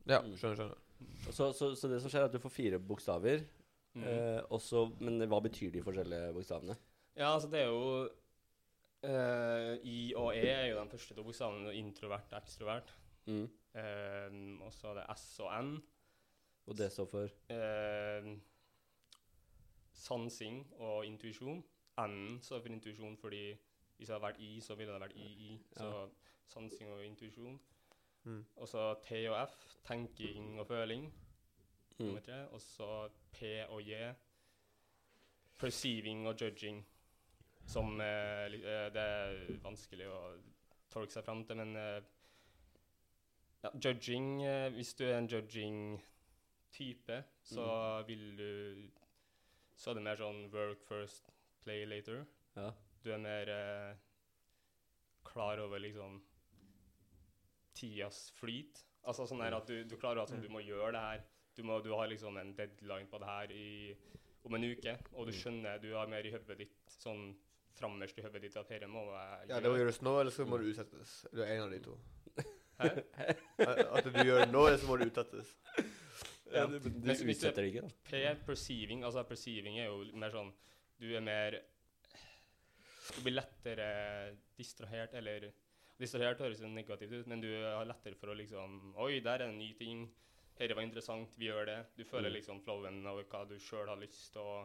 Ja, 0.06 0.20
Mm. 0.20 0.36
skjønner, 0.36 0.56
skjønner. 0.56 0.78
Så, 1.32 1.52
så, 1.52 1.74
så 1.76 1.88
det 1.88 2.00
som 2.02 2.10
skjer, 2.10 2.20
er 2.20 2.24
at 2.24 2.32
du 2.32 2.38
får 2.38 2.50
fire 2.50 2.78
bokstaver. 2.78 3.44
Mm. 3.94 4.04
Eh, 4.04 4.40
også, 4.50 5.00
men 5.00 5.20
hva 5.28 5.40
betyr 5.42 5.70
de 5.72 5.82
forskjellige 5.82 6.32
bokstavene? 6.34 6.76
Ja, 7.16 7.34
altså 7.34 7.50
det 7.50 7.60
er 7.60 7.66
jo 7.66 8.08
eh, 9.04 9.78
I 9.84 10.12
og 10.16 10.34
E 10.36 10.46
er 10.48 10.66
jo 10.70 10.82
de 10.84 10.90
første 10.90 11.14
to 11.14 11.22
bokstavene, 11.22 11.74
introvert 11.74 12.32
og 12.32 12.38
ekstrovert. 12.42 12.92
Mm. 13.26 13.48
Eh, 13.74 14.62
og 14.64 14.72
så 14.72 14.88
er 14.88 14.94
det 15.00 15.06
S 15.16 15.40
og 15.40 15.52
N. 15.64 15.82
Og 16.66 16.76
det 16.78 16.92
står 16.92 17.06
for 17.10 17.28
Eh, 17.52 18.36
sansing 19.92 20.66
og 20.80 21.06
intuisjon. 21.06 21.62
N 21.98 22.38
står 22.42 22.60
for 22.60 22.68
intuisjon 22.72 23.16
fordi 23.20 23.44
hvis 23.96 24.08
det 24.08 24.14
hadde 24.16 24.26
vært 24.26 24.40
I, 24.40 24.60
så 24.60 24.74
ville 24.74 24.92
det 24.92 25.00
vært 25.00 25.16
II. 25.16 25.58
Så 25.76 25.84
Ja. 25.84 26.06
sansing 26.46 26.90
og 26.92 27.04
intuisjon. 27.06 27.60
Mm. 28.24 28.44
Og 28.56 28.68
så 28.68 28.94
T 29.02 29.12
og 29.28 29.48
F, 29.48 29.56
tenking 29.84 30.58
og 30.60 30.66
føling. 30.66 31.12
mm. 31.98 32.16
Og 32.52 32.60
så 32.60 33.08
P 33.32 33.42
og 33.68 33.82
J, 33.82 34.12
perceiving 35.58 36.26
og 36.26 36.34
judging. 36.40 36.84
Som 37.66 38.00
eh, 38.00 38.46
eh, 38.46 38.90
Det 38.92 38.96
er 38.96 39.58
vanskelig 39.62 40.08
å 40.08 40.20
tolke 40.90 41.12
seg 41.12 41.24
fram 41.24 41.44
til, 41.44 41.56
men 41.56 41.76
eh, 41.76 42.00
ja, 43.62 43.70
judging 43.84 44.42
eh, 44.42 44.68
Hvis 44.74 44.94
du 44.98 45.04
er 45.06 45.18
en 45.18 45.28
judging-type, 45.30 47.22
så 47.42 47.66
vil 48.06 48.36
du 48.38 48.88
Så 49.76 49.90
er 49.90 49.98
det 49.98 50.04
mer 50.06 50.20
sånn 50.20 50.44
work 50.52 50.84
first, 50.86 51.30
play 51.62 51.86
later. 51.88 52.24
Ja. 52.54 52.70
Du 53.02 53.10
er 53.10 53.18
mer 53.18 53.48
eh, 53.50 53.94
klar 55.26 55.58
over 55.58 55.80
liksom 55.82 56.20
tidas 57.74 58.30
flyt. 58.36 58.84
Altså 59.02 59.26
sånn 59.26 59.42
her 59.42 59.56
at 59.56 59.66
du, 59.66 59.82
du 59.88 59.96
klarer 59.98 60.22
at 60.22 60.30
sånn, 60.30 60.42
du 60.44 60.50
må 60.52 60.62
gjøre 60.62 60.92
det 60.94 61.02
her. 61.06 61.24
Du, 61.56 61.64
må, 61.66 61.80
du 61.84 61.90
har 61.96 62.06
liksom 62.08 62.38
en 62.38 62.54
deadline 62.56 63.10
på 63.10 63.18
det 63.20 63.28
her 63.28 63.54
i, 63.56 63.96
om 64.46 64.54
en 64.56 64.68
uke, 64.70 64.94
og 65.12 65.26
du 65.28 65.34
skjønner 65.36 65.82
Du 65.82 65.90
har 65.96 66.08
mer 66.10 66.24
i 66.26 66.32
hodet 66.32 66.56
ditt 66.62 66.94
sånn 66.94 67.32
frammest 67.76 68.18
i 68.18 68.24
hodet 68.24 68.42
ditt 68.44 68.56
at 68.60 68.70
dette 68.70 68.88
må 68.90 69.04
jeg 69.10 69.50
Ja, 69.50 69.60
det 69.60 69.70
må 69.72 69.78
gjøres 69.80 70.02
nå, 70.04 70.14
eller 70.20 70.34
så 70.34 70.46
må 70.48 70.60
det 70.60 70.72
utsettes. 70.72 71.22
Det 71.32 71.44
er 71.44 71.56
en 71.56 71.66
av 71.66 71.74
de 71.74 71.82
to. 71.84 71.98
At 72.88 74.06
du 74.08 74.18
gjør 74.22 74.46
nå, 74.50 74.66
eller 74.68 74.78
så 74.80 74.88
må 74.88 74.96
det 75.00 75.10
utsettes. 75.12 75.52
Ja. 76.52 76.66
Du, 76.68 76.78
du 76.84 77.08
hvis 77.08 77.22
utsetter 77.24 77.62
det 77.64 77.68
ikke, 77.72 77.82
da. 77.86 77.92
P, 78.08 78.22
perceiving, 78.46 79.04
altså 79.08 79.22
perceiving 79.24 79.78
er 79.80 79.86
jo 79.88 80.02
mer 80.20 80.34
sånn 80.34 80.50
Du 81.00 81.06
er 81.16 81.22
mer 81.24 81.56
Du 83.16 83.22
blir 83.24 83.38
lettere 83.38 83.86
distrahert, 84.58 85.14
eller 85.16 85.48
Distrahert 86.02 86.40
høres 86.42 86.60
jo 86.60 86.68
negativt 86.68 87.12
ut, 87.14 87.30
men 87.30 87.40
du 87.40 87.48
har 87.62 87.86
lettere 87.88 88.18
for 88.18 88.32
å 88.32 88.36
liksom 88.36 88.92
Oi, 89.00 89.20
der 89.24 89.44
er 89.44 89.48
en 89.52 89.58
ny 89.60 89.70
ting. 89.78 90.04
Dette 90.58 90.74
var 90.76 90.84
interessant, 90.84 91.32
vi 91.38 91.48
gjør 91.48 91.66
det. 91.68 91.78
Du 91.96 92.04
føler 92.04 92.28
Mm. 92.30 92.36
liksom 92.36 92.60
flowen 92.64 93.00
over 93.06 93.24
hva 93.30 93.44
du 93.48 93.56
sjøl 93.58 93.88
har 93.88 94.00
lyst 94.00 94.32
til 94.34 94.42
å 94.42 94.56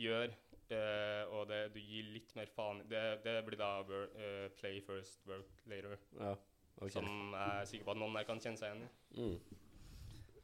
gjøre. 0.00 0.32
Uh, 0.72 1.28
og 1.36 1.48
det, 1.50 1.74
du 1.74 1.80
gir 1.82 2.06
litt 2.14 2.30
mer 2.38 2.48
faen 2.48 2.78
Det, 2.88 3.00
det 3.24 3.34
blir 3.44 3.58
da 3.60 3.82
eh, 3.82 4.46
play 4.56 4.80
first, 4.80 5.20
work 5.28 5.66
later. 5.68 5.98
Ja, 6.16 6.32
ok. 6.80 6.90
Som 6.94 7.08
jeg 7.36 7.60
er 7.60 7.68
sikker 7.70 7.84
på 7.88 7.94
at 7.94 8.00
noen 8.00 8.16
her 8.16 8.24
kan 8.28 8.40
kjenne 8.42 8.58
seg 8.60 8.72
igjen 8.72 8.86
i. 8.86 9.20
Mm. 9.20 9.60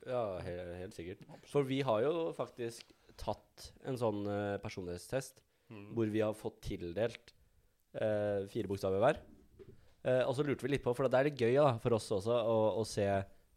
Ja, 0.09 0.23
helt, 0.45 0.75
helt 0.83 0.95
sikkert. 0.97 1.25
For 1.51 1.67
vi 1.69 1.81
har 1.85 2.03
jo 2.05 2.13
faktisk 2.37 2.93
tatt 3.19 3.71
en 3.89 3.99
sånn 4.01 4.25
uh, 4.29 4.59
personlighetstest 4.63 5.45
Mm. 5.69 5.91
hvor 5.93 6.09
vi 6.09 6.21
har 6.25 6.33
fått 6.33 6.63
tildelt 6.65 7.35
uh, 8.01 8.47
fire 8.49 8.71
bokstaver 8.71 9.03
hver. 9.03 9.19
Uh, 10.01 10.23
og 10.25 10.31
så 10.39 10.41
lurte 10.47 10.65
vi 10.65 10.71
litt 10.73 10.81
på, 10.85 10.95
for 10.97 11.05
det 11.13 11.19
er 11.19 11.27
litt 11.29 11.37
gøy 11.43 11.59
da, 11.59 11.75
for 11.83 11.93
oss 11.93 12.07
også 12.17 12.33
å, 12.33 12.55
å 12.81 12.85
se 12.89 13.05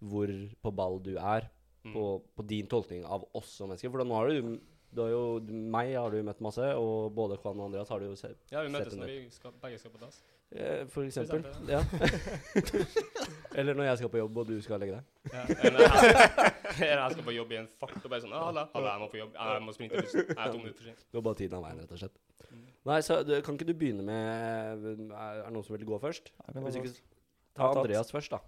hvor 0.03 0.27
på 0.59 0.73
ball 0.75 0.99
du 1.05 1.13
er 1.15 1.47
Mm. 1.81 1.95
på, 1.95 2.01
på 2.37 2.43
din 2.45 2.67
tolkning 2.69 3.01
av 3.09 3.23
oss 3.33 3.55
som 3.57 3.71
mennesker. 3.71 3.89
For 3.89 4.03
nå 4.05 4.13
har 4.13 4.27
du, 4.29 4.51
du 4.93 4.99
har 5.01 5.07
jo, 5.09 5.21
meg 5.49 5.95
har 5.97 6.11
du 6.13 6.19
møtt 6.27 6.43
masse, 6.45 6.67
og 6.77 7.07
både 7.17 7.39
Kwan 7.41 7.57
og 7.57 7.71
Andreas 7.71 7.89
har 7.89 8.03
du 8.03 8.05
jo 8.05 8.17
sett. 8.19 8.37
Ja, 8.51 8.61
vi 8.61 8.69
møttes 8.69 8.93
når 8.99 9.09
vi 9.09 9.15
skal, 9.33 9.55
begge 9.63 9.79
skal 9.81 9.89
på 9.95 9.97
dass. 10.03 10.19
Eh, 10.51 10.87
for 10.91 11.03
eksempel. 11.07 11.39
eksempel, 11.39 11.69
Ja. 11.71 11.81
Eller 13.59 13.75
når 13.75 13.83
jeg 13.83 13.97
skal 14.01 14.09
på 14.11 14.19
jobb, 14.19 14.37
og 14.37 14.47
du 14.47 14.57
skal 14.63 14.79
legge 14.79 14.97
deg. 14.97 15.31
Ja, 15.33 15.41
eller 15.67 15.81
jeg, 15.83 16.87
jeg 16.87 17.11
skal 17.13 17.25
på 17.27 17.33
jobb 17.35 17.51
i 17.51 17.57
en 17.59 17.67
fart 17.79 17.97
og 17.99 18.05
bare 18.07 18.23
sånn 18.23 18.31
ah, 18.35 18.45
Halla, 18.47 18.63
halla, 18.71 18.93
jeg 18.93 19.01
må 19.01 19.07
på 19.11 19.19
jobb. 19.19 19.33
Jeg 19.35 19.63
må 19.65 19.73
springe 19.75 19.91
til 19.91 20.05
bussen. 20.05 20.23
Jeg 20.29 20.37
er 20.37 20.53
to 20.53 20.61
minutter 20.61 20.77
for 20.77 20.87
sent. 20.87 21.03
Gå 21.11 21.23
bare 21.25 21.39
tiden 21.41 21.57
av 21.57 21.65
veien, 21.65 21.81
rett 21.83 21.91
og 21.91 21.99
slett. 21.99 22.21
Mm. 22.47 22.61
Nei, 22.91 22.99
så 23.03 23.17
du, 23.27 23.33
kan 23.43 23.59
ikke 23.59 23.67
du 23.67 23.73
begynne 23.77 24.05
med 24.07 24.23
Er 24.23 24.79
det 24.85 25.51
noen 25.51 25.67
som 25.67 25.75
vil 25.75 25.85
gå 25.89 25.99
først? 26.03 26.31
Hvis 26.47 26.79
ta 26.79 26.83
ikke, 26.85 26.93
ta. 27.59 27.69
Andreas 27.73 28.15
først, 28.15 28.35
da. 28.37 28.39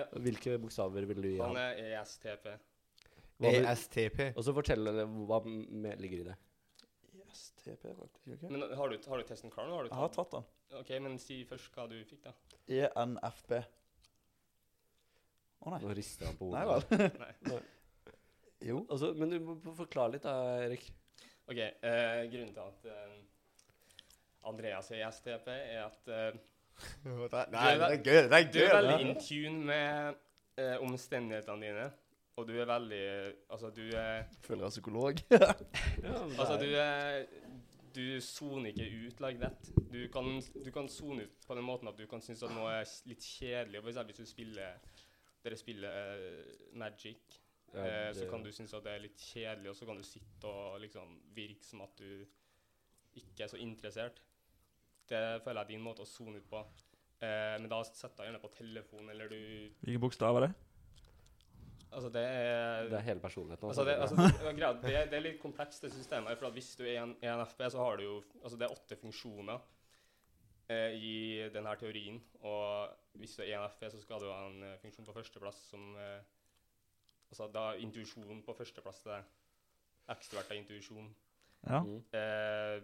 Ja. 0.00 0.06
Hvilke 0.26 0.58
bokstaver 0.58 1.06
vil 1.10 1.22
du 1.22 1.30
gi 1.30 1.38
Han 1.38 1.54
ham? 1.54 1.62
er 1.62 1.78
E 1.78 1.94
ESTP. 2.00 2.50
ESTP. 3.52 4.20
Og 4.34 4.42
så 4.46 4.54
fortell 4.58 4.90
hva 5.28 5.42
med 5.46 6.02
ligger 6.02 6.24
i 6.24 6.28
det. 6.32 6.38
TP, 7.64 7.92
faktisk. 7.98 8.26
Okay? 8.36 8.50
Men 8.50 8.64
har 8.78 8.92
du, 8.92 8.96
har 9.08 9.22
du 9.22 9.28
testen 9.28 9.52
klar 9.52 9.68
nå? 9.68 9.76
Har 9.78 9.86
du 9.86 9.92
Jeg 9.92 10.00
har 10.00 10.12
tatt? 10.16 10.34
den. 10.34 10.48
OK, 10.80 10.90
men 11.04 11.18
si 11.22 11.42
først 11.48 11.74
hva 11.76 11.86
du 11.90 11.96
fikk, 12.08 12.24
da. 12.26 12.34
E 12.68 12.86
ENFP. 12.88 13.54
Å 15.62 15.74
nei. 15.74 15.80
Nå 15.84 15.94
rister 15.94 16.26
han 16.30 16.38
på 16.38 16.48
Nei 16.52 16.64
vel. 16.66 16.86
Nei. 17.22 17.60
Jo. 18.62 18.80
Altså, 18.90 19.12
men 19.18 19.30
du 19.30 19.38
må 19.46 19.74
forklare 19.78 20.16
litt, 20.16 20.26
da, 20.26 20.34
Erik. 20.66 20.88
OK. 21.50 21.58
Eh, 21.58 22.22
grunnen 22.32 22.54
til 22.54 22.62
at 22.64 22.90
eh, 22.90 23.14
Andreas 24.50 24.90
er 24.94 25.06
ESTP, 25.08 25.48
er 25.52 25.84
at 25.86 26.10
eh, 26.10 26.40
Nei, 27.04 27.72
er 27.74 27.78
det 27.78 27.88
er 27.88 27.98
gøy. 28.00 28.20
Det 28.30 28.38
er 28.38 28.46
du 28.48 28.60
er 28.64 28.76
veldig 28.78 29.00
in 29.04 29.18
tune 29.20 29.66
med 29.68 30.22
eh, 30.58 30.76
omstendighetene 30.82 31.66
dine. 31.66 31.90
Og 32.40 32.46
du 32.48 32.54
er 32.56 32.64
veldig 32.64 33.02
Altså, 33.52 33.68
du 33.76 33.82
er 33.92 34.22
Føler 34.40 34.62
jeg 34.64 34.66
er 34.66 34.72
psykolog. 34.72 35.20
Altså, 36.40 36.56
du 36.56 36.70
er 36.80 37.26
Du 37.92 38.20
soner 38.24 38.72
ikke 38.72 38.88
ut 38.88 39.20
like 39.20 39.40
that. 39.42 39.70
Du 39.92 40.00
kan, 40.12 40.28
du 40.64 40.70
kan 40.72 40.88
sone 40.88 41.26
ut 41.26 41.46
på 41.46 41.56
den 41.58 41.66
måten 41.66 41.90
at 41.90 41.98
du 41.98 42.06
kan 42.10 42.22
synes 42.24 42.42
at 42.46 42.54
noe 42.54 42.70
er 42.72 42.88
litt 43.10 43.24
kjedelig. 43.24 43.82
For 43.82 43.92
eksempel 43.92 44.14
hvis 44.14 44.24
du 44.24 44.32
spiller 44.32 45.00
Dere 45.42 45.58
spiller 45.58 45.96
uh, 46.22 46.76
Magic, 46.78 47.38
Ja, 47.72 47.86
eh, 47.86 48.10
så 48.14 48.28
kan 48.30 48.44
du 48.44 48.50
synes 48.52 48.74
at 48.76 48.84
det 48.84 48.92
er 48.92 49.00
litt 49.02 49.18
kjedelig, 49.18 49.70
og 49.70 49.76
så 49.78 49.86
kan 49.88 49.96
du 49.98 50.04
sitte 50.04 50.46
og 50.46 50.76
liksom 50.84 51.16
virke 51.34 51.64
som 51.64 51.80
at 51.82 51.96
du 51.98 52.26
ikke 53.18 53.46
er 53.46 53.50
så 53.50 53.58
interessert. 53.60 54.20
Det 55.08 55.22
føler 55.42 55.62
jeg 55.62 55.64
er 55.64 55.70
din 55.72 55.82
måte 55.84 56.04
å 56.04 56.08
sone 56.08 56.38
ut 56.38 56.50
på. 56.50 56.60
Uh, 57.22 57.56
men 57.58 57.70
da 57.72 57.80
setter 57.86 58.22
jeg 58.22 58.30
gjerne 58.30 58.42
på 58.42 58.52
telefon, 58.54 59.10
eller 59.10 59.30
du 59.30 59.40
Hvilken 59.82 60.04
bokstav 60.04 60.38
er 60.38 60.46
det? 60.46 60.52
Altså, 61.92 62.08
det 62.08 62.22
er 62.24 62.88
Det 62.88 62.98
er 62.98 63.06
hele 63.06 63.20
personligheten. 63.20 63.68
Altså, 63.68 63.84
det, 63.84 63.94
altså, 64.00 64.16
det, 64.16 64.62
er 64.62 64.72
det, 64.82 65.10
det 65.10 65.18
er 65.18 65.24
litt 65.26 65.40
komplekst, 65.42 65.82
det 65.84 65.92
systemet. 65.92 66.38
For 66.38 66.48
at 66.48 66.56
hvis 66.56 66.72
du 66.76 66.84
er 66.84 67.02
en, 67.02 67.14
en 67.20 67.44
FP, 67.46 67.62
så 67.70 67.84
har 67.84 67.96
du 67.96 68.04
jo 68.04 68.22
Altså, 68.42 68.56
det 68.56 68.66
er 68.66 68.76
åtte 68.76 68.96
funksjoner 68.96 69.58
eh, 70.68 70.96
i 70.96 71.16
denne 71.54 71.76
teorien. 71.80 72.22
Og 72.40 72.88
hvis 73.20 73.36
du 73.36 73.42
er 73.42 73.58
en 73.58 73.68
FP, 73.68 73.90
så 73.90 74.00
skal 74.00 74.24
du 74.24 74.30
ha 74.30 74.46
en 74.48 74.62
eh, 74.70 74.78
funksjon 74.82 75.06
på 75.06 75.16
førsteplass 75.20 75.68
som 75.74 75.92
eh, 75.96 76.22
Altså 77.32 77.46
da 77.48 77.70
intuisjon 77.80 78.42
på 78.44 78.54
førsteplass. 78.56 79.04
Det 79.06 79.12
er 79.12 79.22
ekstrovert 80.12 80.50
av 80.52 80.58
intuisjon. 80.58 81.14
Ja. 81.64 81.80
Mm. 81.80 82.02
Eh, 82.18 82.82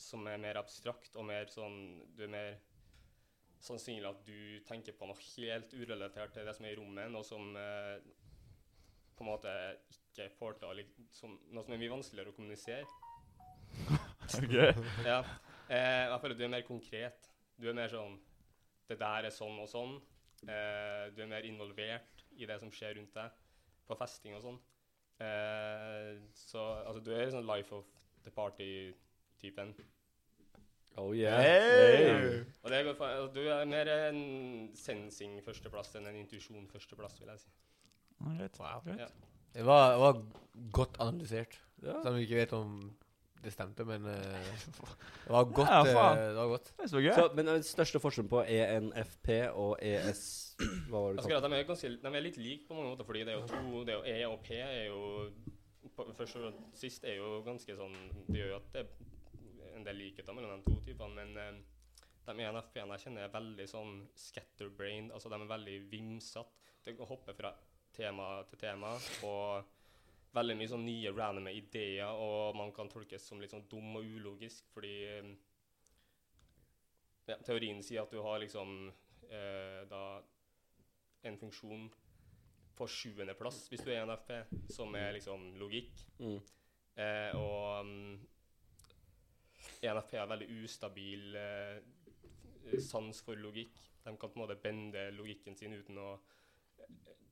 som 0.00 0.26
er 0.26 0.40
mer 0.40 0.56
abstrakt 0.56 1.16
og 1.20 1.26
mer 1.28 1.50
sånn 1.52 1.76
Du 2.16 2.22
er 2.24 2.32
mer 2.32 2.54
sannsynlig 3.60 4.08
at 4.08 4.22
du 4.24 4.60
tenker 4.64 4.96
på 4.96 5.04
noe 5.08 5.20
helt 5.20 5.74
urelatert 5.76 6.32
til 6.32 6.46
det 6.48 6.54
som 6.56 6.64
er 6.64 6.72
i 6.72 6.78
rommet, 6.78 7.10
noe 7.12 7.26
som 7.26 7.50
eh, 7.60 7.98
på 9.20 9.26
en 9.26 9.34
måte 9.34 9.52
ikke 9.92 10.30
får 10.38 10.54
til 10.56 10.70
å 10.70 10.76
liksom, 10.78 11.36
Noe 11.52 11.66
som 11.66 11.74
er 11.76 11.80
mye 11.82 11.92
vanskeligere 11.92 12.32
å 12.32 12.36
kommunisere. 12.38 12.86
Ok. 14.30 14.52
Ja. 15.02 15.18
Eh, 15.66 16.04
jeg 16.06 16.18
føler 16.22 16.36
du 16.38 16.44
er 16.46 16.52
mer 16.52 16.62
konkret. 16.62 17.24
Du 17.58 17.64
er 17.66 17.74
mer 17.74 17.90
sånn 17.90 18.12
Det 18.86 18.94
der 19.00 19.26
er 19.26 19.34
sånn 19.34 19.58
og 19.58 19.66
sånn. 19.70 19.96
Eh, 20.46 21.10
du 21.14 21.18
er 21.24 21.30
mer 21.30 21.46
involvert 21.46 22.24
i 22.38 22.46
det 22.46 22.56
som 22.62 22.70
skjer 22.72 22.94
rundt 22.96 23.14
deg, 23.14 23.34
på 23.86 23.96
festing 23.98 24.36
og 24.38 24.44
sånn. 24.44 24.60
Eh, 25.20 26.20
så 26.34 26.62
altså, 26.86 27.02
du 27.04 27.10
er 27.14 27.32
sånn 27.34 27.48
life 27.48 27.74
of 27.76 27.90
the 28.24 28.32
party-typen. 28.34 29.74
Oh 30.98 31.12
yeah. 31.14 31.42
Hey! 31.42 32.40
Og 32.62 32.70
det 32.70 32.80
altså, 32.86 33.26
du 33.34 33.42
er 33.46 33.66
mer 33.68 33.90
en 33.94 34.22
sensing 34.78 35.38
førsteplass 35.44 35.94
enn 35.98 36.08
en 36.10 36.22
intuisjon 36.22 36.70
førsteplass, 36.70 37.20
vil 37.20 37.34
jeg 37.34 37.44
si. 37.44 37.52
Ja, 38.20 38.36
Greit. 38.38 38.58
Wow. 38.60 38.80
greit. 38.84 39.00
Ja. 39.00 39.06
Det 39.54 39.66
var, 39.66 39.96
var 39.98 40.22
godt 40.72 40.96
analysert. 41.00 41.60
Ja. 41.82 41.96
Selv 42.02 42.12
om 42.14 42.18
vi 42.20 42.26
ikke 42.28 42.36
vet 42.42 42.52
om 42.52 42.74
det 43.40 43.52
stemte, 43.54 43.84
men 43.88 44.04
uh, 44.12 44.12
det 44.12 45.32
var 45.32 45.44
godt. 45.48 45.70
Ja, 45.70 45.80
faen. 45.86 46.18
eh, 46.18 46.26
det 46.28 46.36
var 46.36 46.50
godt. 46.52 46.72
Det 46.82 46.90
så 46.90 47.00
gøy. 47.00 47.12
Så, 47.16 47.28
men 47.34 47.48
den 47.48 47.62
største 47.64 48.00
forskjellen 48.02 48.28
på 48.28 48.42
ENFP 48.44 49.30
og 49.54 49.78
ES 49.80 50.22
Hva 50.60 51.00
var 51.00 51.14
det 51.14 51.22
Jeg 51.22 51.24
skal 51.24 51.46
de 51.46 51.56
er, 51.56 51.64
ganske, 51.70 51.92
de 52.02 52.12
er 52.12 52.26
litt 52.26 52.36
like 52.36 52.68
på 52.68 52.76
mange 52.76 52.90
måter, 52.92 53.08
fordi 53.08 53.24
det 53.24 53.32
er 53.32 53.40
jo 53.40 53.46
to 53.48 53.84
det 53.88 53.94
er 53.94 53.98
jo 53.98 54.12
E 54.12 54.26
og 54.28 54.44
P 54.44 54.58
er 54.60 54.84
jo 54.90 55.00
på, 55.96 56.06
Først 56.18 56.36
og 56.36 56.60
sist 56.76 57.08
er 57.08 57.16
jo 57.16 57.40
ganske 57.46 57.76
sånn 57.78 57.96
Det 58.28 58.42
gjør 58.42 58.52
jo 58.52 58.58
at 58.60 58.68
det 58.74 58.84
er 58.84 59.78
en 59.80 59.86
del 59.88 59.96
likheter 60.02 60.36
mellom 60.36 60.60
de 60.60 60.68
to 60.74 60.76
typene, 60.84 61.16
men 61.16 61.32
uh, 61.40 61.80
de 62.28 62.44
ENFP-ene 62.44 62.98
jeg 62.98 63.06
kjenner 63.06 63.24
er 63.24 63.32
veldig 63.32 63.66
sånn 63.70 63.94
scatterbrained. 64.20 65.14
Altså 65.16 65.30
de 65.32 65.38
er 65.40 65.48
veldig 65.48 65.76
vimsete. 65.90 66.52
Det 66.84 66.92
hopper 67.08 67.34
fra 67.38 67.54
tema 68.00 68.32
til 68.48 68.64
tema. 68.64 68.96
og 69.28 69.76
veldig 70.36 70.56
mye 70.58 70.70
sånn 70.70 70.84
nye 70.86 71.12
random 71.14 71.48
ideer, 71.50 72.10
og 72.14 72.56
man 72.58 72.70
kan 72.74 72.90
tolkes 72.90 73.24
som 73.26 73.40
litt 73.42 73.50
sånn 73.54 73.66
dum 73.70 73.96
og 73.98 74.06
ulogisk, 74.06 74.68
fordi 74.74 74.92
eh, 75.10 75.30
ja, 77.26 77.38
teorien 77.46 77.82
sier 77.82 78.04
at 78.04 78.14
du 78.14 78.20
har 78.22 78.38
liksom 78.42 78.76
eh, 79.26 79.82
da 79.90 80.04
en 81.26 81.36
funksjon 81.40 81.88
på 82.78 82.88
sjuendeplass 82.88 83.66
hvis 83.68 83.82
du 83.84 83.90
er 83.92 84.04
en 84.04 84.14
FP, 84.14 84.32
som 84.72 84.94
er 84.96 85.12
liksom 85.18 85.50
logikk. 85.60 86.06
Mm. 86.22 86.38
Eh, 87.00 87.36
og 87.36 87.86
um, 87.86 88.14
ENFP 89.84 90.16
har 90.16 90.30
veldig 90.30 90.48
ustabil 90.62 91.36
eh, 91.36 92.78
sans 92.80 93.20
for 93.26 93.38
logikk. 93.40 93.76
De 94.00 94.14
kan 94.14 94.30
på 94.30 94.38
en 94.38 94.44
måte 94.46 94.60
bende 94.62 95.10
logikken 95.12 95.58
sin 95.58 95.76
uten 95.76 95.98
å 96.00 96.14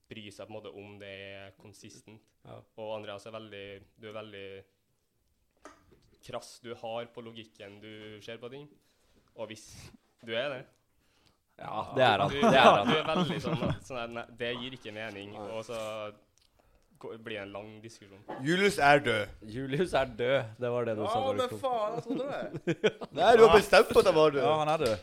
bry 0.09 0.31
seg 0.33 0.47
på 0.49 0.53
en 0.53 0.57
måte 0.59 0.73
om 0.73 0.99
det 1.01 1.13
er 1.13 1.51
konsistent. 1.61 2.23
Ja. 2.45 2.59
Og 2.81 2.95
Andreas 2.97 3.27
er 3.29 3.35
veldig 3.35 3.65
Du 4.01 4.09
er 4.09 4.17
veldig 4.17 4.47
krass. 6.27 6.59
Du 6.63 6.75
har 6.75 7.05
på 7.15 7.23
logikken 7.25 7.81
du 7.83 7.93
ser 8.25 8.39
på 8.43 8.51
ting. 8.53 8.69
Og 9.39 9.49
hvis 9.51 9.67
du 10.27 10.33
er 10.35 10.49
det 10.55 10.63
Ja, 11.59 11.83
det 11.97 12.05
er 12.07 12.19
han. 12.23 12.31
Du, 12.31 12.41
Det 12.41 12.55
er 12.63 12.85
du 12.87 12.95
er 12.97 13.05
veldig 13.09 13.41
sånn, 13.43 13.63
at- 13.69 13.85
sånn 13.87 14.15
nei, 14.15 14.25
Det 14.39 14.53
gir 14.57 14.73
ikke 14.79 14.93
mening. 14.95 15.37
Og 15.37 15.65
så 15.67 15.79
blir 16.99 17.37
det 17.39 17.43
en 17.43 17.53
lang 17.53 17.81
diskusjon. 17.83 18.23
Julius 18.43 18.79
er 18.79 18.99
død. 18.99 19.29
Julius 19.43 19.93
er 19.95 20.07
død. 20.07 20.55
Det 20.59 20.71
var 20.71 20.85
det 20.85 20.97
du 20.99 21.05
sa. 21.07 21.19
Ja, 21.19 21.33
men 21.33 21.59
faen, 21.61 21.95
jeg 21.95 22.03
trodde 22.05 22.25
det. 22.33 22.93
Nei, 23.21 23.37
du 23.37 23.45
har 23.47 23.55
bestemt 23.57 23.93
at 23.97 24.05
han 24.11 24.15
var 24.15 24.31
død. 24.35 24.43
Ja, 24.43 24.55
han 24.59 24.69
er 24.69 24.79
død. 24.85 24.99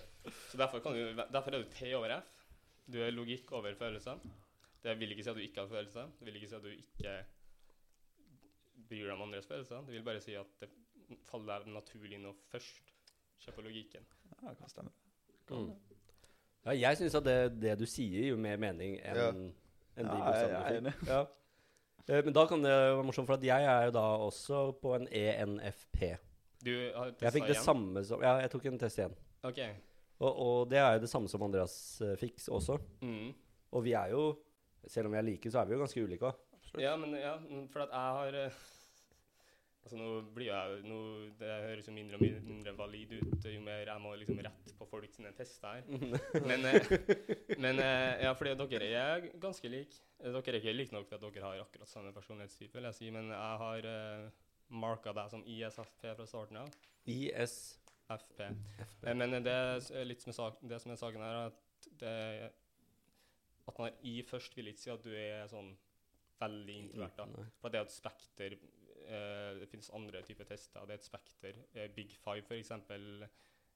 Så 0.52 0.58
derfor, 0.58 0.80
kan 0.84 0.92
du, 0.94 1.22
derfor 1.32 1.54
er 1.54 1.64
du 1.64 1.70
T 1.78 1.94
over 1.96 2.18
F. 2.18 2.24
Du 2.92 3.00
er 3.02 3.12
logikk 3.16 3.52
over 3.56 3.74
følelser. 3.80 4.20
Det 4.86 4.94
vil 5.02 5.12
ikke 5.16 5.24
si 5.26 5.32
at 5.32 5.38
du 5.40 5.42
ikke 5.42 5.64
har 5.64 5.72
følelser. 5.72 6.12
Det 6.20 6.28
vil 6.30 6.36
ikke 6.40 6.50
si 6.52 6.56
at 6.60 6.66
du 6.66 6.70
ikke 6.74 7.14
bryr 8.90 9.08
deg 9.08 9.14
om 9.16 9.24
andres 9.26 9.48
følelser. 9.50 9.82
Det 9.88 9.96
vil 9.96 10.04
bare 10.06 10.22
si 10.24 10.36
at 10.38 10.52
det 10.62 10.70
faller 11.30 11.64
deg 11.66 11.74
naturlig 11.74 12.20
nå 12.22 12.34
først 12.52 12.92
se 13.42 13.54
på 13.54 13.64
logikken. 13.66 14.06
Ja, 14.42 14.52
det 14.52 14.58
kan 14.60 14.70
stemme. 14.72 14.94
Mm. 15.50 15.72
Ja, 16.66 16.74
jeg 16.74 16.98
syns 16.98 17.16
at 17.20 17.26
det, 17.28 17.38
det 17.62 17.76
du 17.82 17.86
sier, 17.90 18.14
gir 18.22 18.32
jo 18.34 18.38
mer 18.42 18.58
mening 18.62 18.96
enn 19.06 19.20
Ja. 19.22 19.28
enn 19.96 20.08
de 20.10 20.22
er 20.22 20.80
fikk. 20.90 21.04
Ja. 21.10 21.20
Eh, 22.08 22.22
Men 22.26 22.34
da 22.34 22.46
kan 22.50 22.62
det 22.62 22.72
være 22.72 23.04
morsomt, 23.06 23.28
for 23.30 23.34
at 23.38 23.44
jeg 23.46 23.66
er 23.66 23.86
jo 23.88 23.92
da 23.98 24.06
også 24.22 24.64
på 24.82 24.96
en 24.96 25.08
ENFP. 25.10 26.18
Du 26.66 26.72
har 26.96 27.12
Jeg 27.22 27.34
fikk 27.34 27.48
det 27.48 27.56
igjen? 27.58 27.64
samme 27.66 28.04
som 28.06 28.22
Ja, 28.22 28.38
jeg 28.42 28.50
tok 28.52 28.66
en 28.66 28.80
test 28.80 28.98
igjen. 29.00 29.16
Okay. 29.44 29.74
Og, 30.20 30.32
og 30.40 30.70
det 30.70 30.78
er 30.80 30.94
jo 30.96 31.00
det 31.06 31.10
samme 31.10 31.28
som 31.30 31.42
Andreas 31.44 32.02
eh, 32.02 32.16
fikk 32.18 32.38
også. 32.50 32.80
Mm. 33.02 33.34
Og 33.72 33.84
vi 33.84 33.94
er 33.94 34.10
jo 34.14 34.24
Selv 34.88 35.10
om 35.10 35.16
vi 35.16 35.20
er 35.22 35.28
like, 35.28 35.52
så 35.52 35.62
er 35.62 35.70
vi 35.70 35.76
jo 35.76 35.84
ganske 35.84 36.06
ulike 36.06 36.32
òg. 36.32 36.42
Ja, 36.82 36.96
men 37.00 37.14
ja, 37.16 37.38
mm, 37.40 37.68
for 37.72 37.86
at 37.86 37.94
jeg 37.94 38.18
har 38.20 38.40
eh, 38.46 38.64
Altså, 39.86 40.00
nå 40.00 40.08
blir 40.34 40.48
jeg 40.50 40.80
nå, 40.90 40.96
Det 41.38 41.50
høres 41.62 41.88
jo 41.88 41.94
mindre 41.94 42.18
og 42.18 42.24
mindre 42.48 42.72
valid 42.74 43.12
ut 43.20 43.46
jo 43.46 43.60
mer 43.62 43.84
jeg 43.86 44.02
må 44.02 44.16
liksom 44.18 44.40
rette 44.42 44.74
på 44.80 44.88
folk 44.90 45.14
sine 45.14 45.30
tester 45.38 45.78
her. 45.78 45.84
Men, 46.50 46.66
eh, 46.66 46.90
men 47.62 47.80
eh, 47.84 48.24
ja, 48.26 48.34
fordi 48.34 48.56
dere 48.58 48.90
er 48.90 49.30
ganske 49.42 49.70
like. 49.70 50.02
Dere 50.18 50.42
er 50.42 50.58
ikke 50.58 50.74
like 50.74 50.96
nok 50.96 51.08
til 51.08 51.20
at 51.20 51.28
dere 51.28 51.46
har 51.46 51.62
akkurat 51.62 51.92
samme 51.92 52.14
personlighetstype, 52.16 52.74
vil 52.74 52.90
jeg 52.90 52.98
si, 52.98 53.12
men 53.14 53.30
jeg 53.30 53.62
har 53.62 53.88
uh, 53.92 54.44
marka 54.74 55.14
deg 55.14 55.30
som 55.30 55.46
ISFP 55.46 56.08
fra 56.18 56.26
starten 56.26 56.64
av. 56.64 56.74
ISFP. 57.06 57.86
FP. 58.10 58.42
Men 59.14 59.38
det, 59.46 59.54
er 59.54 60.06
litt 60.06 60.22
som 60.22 60.34
er 60.34 60.38
sak, 60.38 60.60
det 60.62 60.82
som 60.82 60.94
er 60.94 61.00
saken 61.00 61.24
her, 61.26 61.38
er 61.38 61.54
at 61.54 61.88
det, 62.02 62.52
at 63.68 63.80
man 63.80 63.92
I 64.04 64.22
først 64.24 64.56
vil 64.58 64.68
ikke 64.68 64.80
si 64.80 64.90
at 64.94 65.04
du 65.04 65.12
er 65.16 65.48
sånn 65.48 65.76
veldig 66.40 66.76
introvert. 66.84 67.16
da. 67.18 67.26
For 67.62 67.70
det 67.70 67.80
er 67.80 67.86
et 67.88 67.92
spekter. 67.92 68.58
eh, 69.08 69.60
det 69.60 69.70
finnes 69.70 69.90
andre 69.94 70.22
typer 70.24 70.46
tester. 70.50 70.82
Det 70.86 70.90
er 70.96 71.00
et 71.00 71.04
spekter. 71.06 71.56
Eh, 71.76 71.88
Big 71.94 72.16
Five, 72.18 72.50
eksempel, 72.58 73.24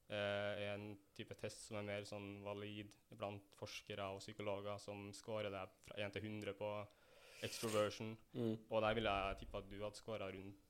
eh, 0.09 0.15
er 0.15 0.73
en 0.73 0.97
type 1.15 1.35
test 1.37 1.67
som 1.67 1.77
er 1.77 1.83
mer 1.83 2.01
sånn 2.03 2.41
valid 2.43 2.89
blant 3.15 3.43
forskere 3.55 4.07
og 4.15 4.19
psykologer, 4.19 4.79
som 4.79 5.11
scorer 5.13 5.51
deg 5.51 5.69
fra 5.85 5.95
1 5.97 6.11
til 6.13 6.21
100 6.23 6.53
på 6.57 6.71
extroversion. 7.43 8.17
Mm. 8.33 8.57
Og 8.69 8.81
der 8.81 8.93
vil 8.97 9.03
jeg 9.03 9.37
tippe 9.39 9.57
at 9.57 9.69
du 9.69 9.77
hadde 9.83 9.95
scora 9.95 10.27
rundt 10.33 10.65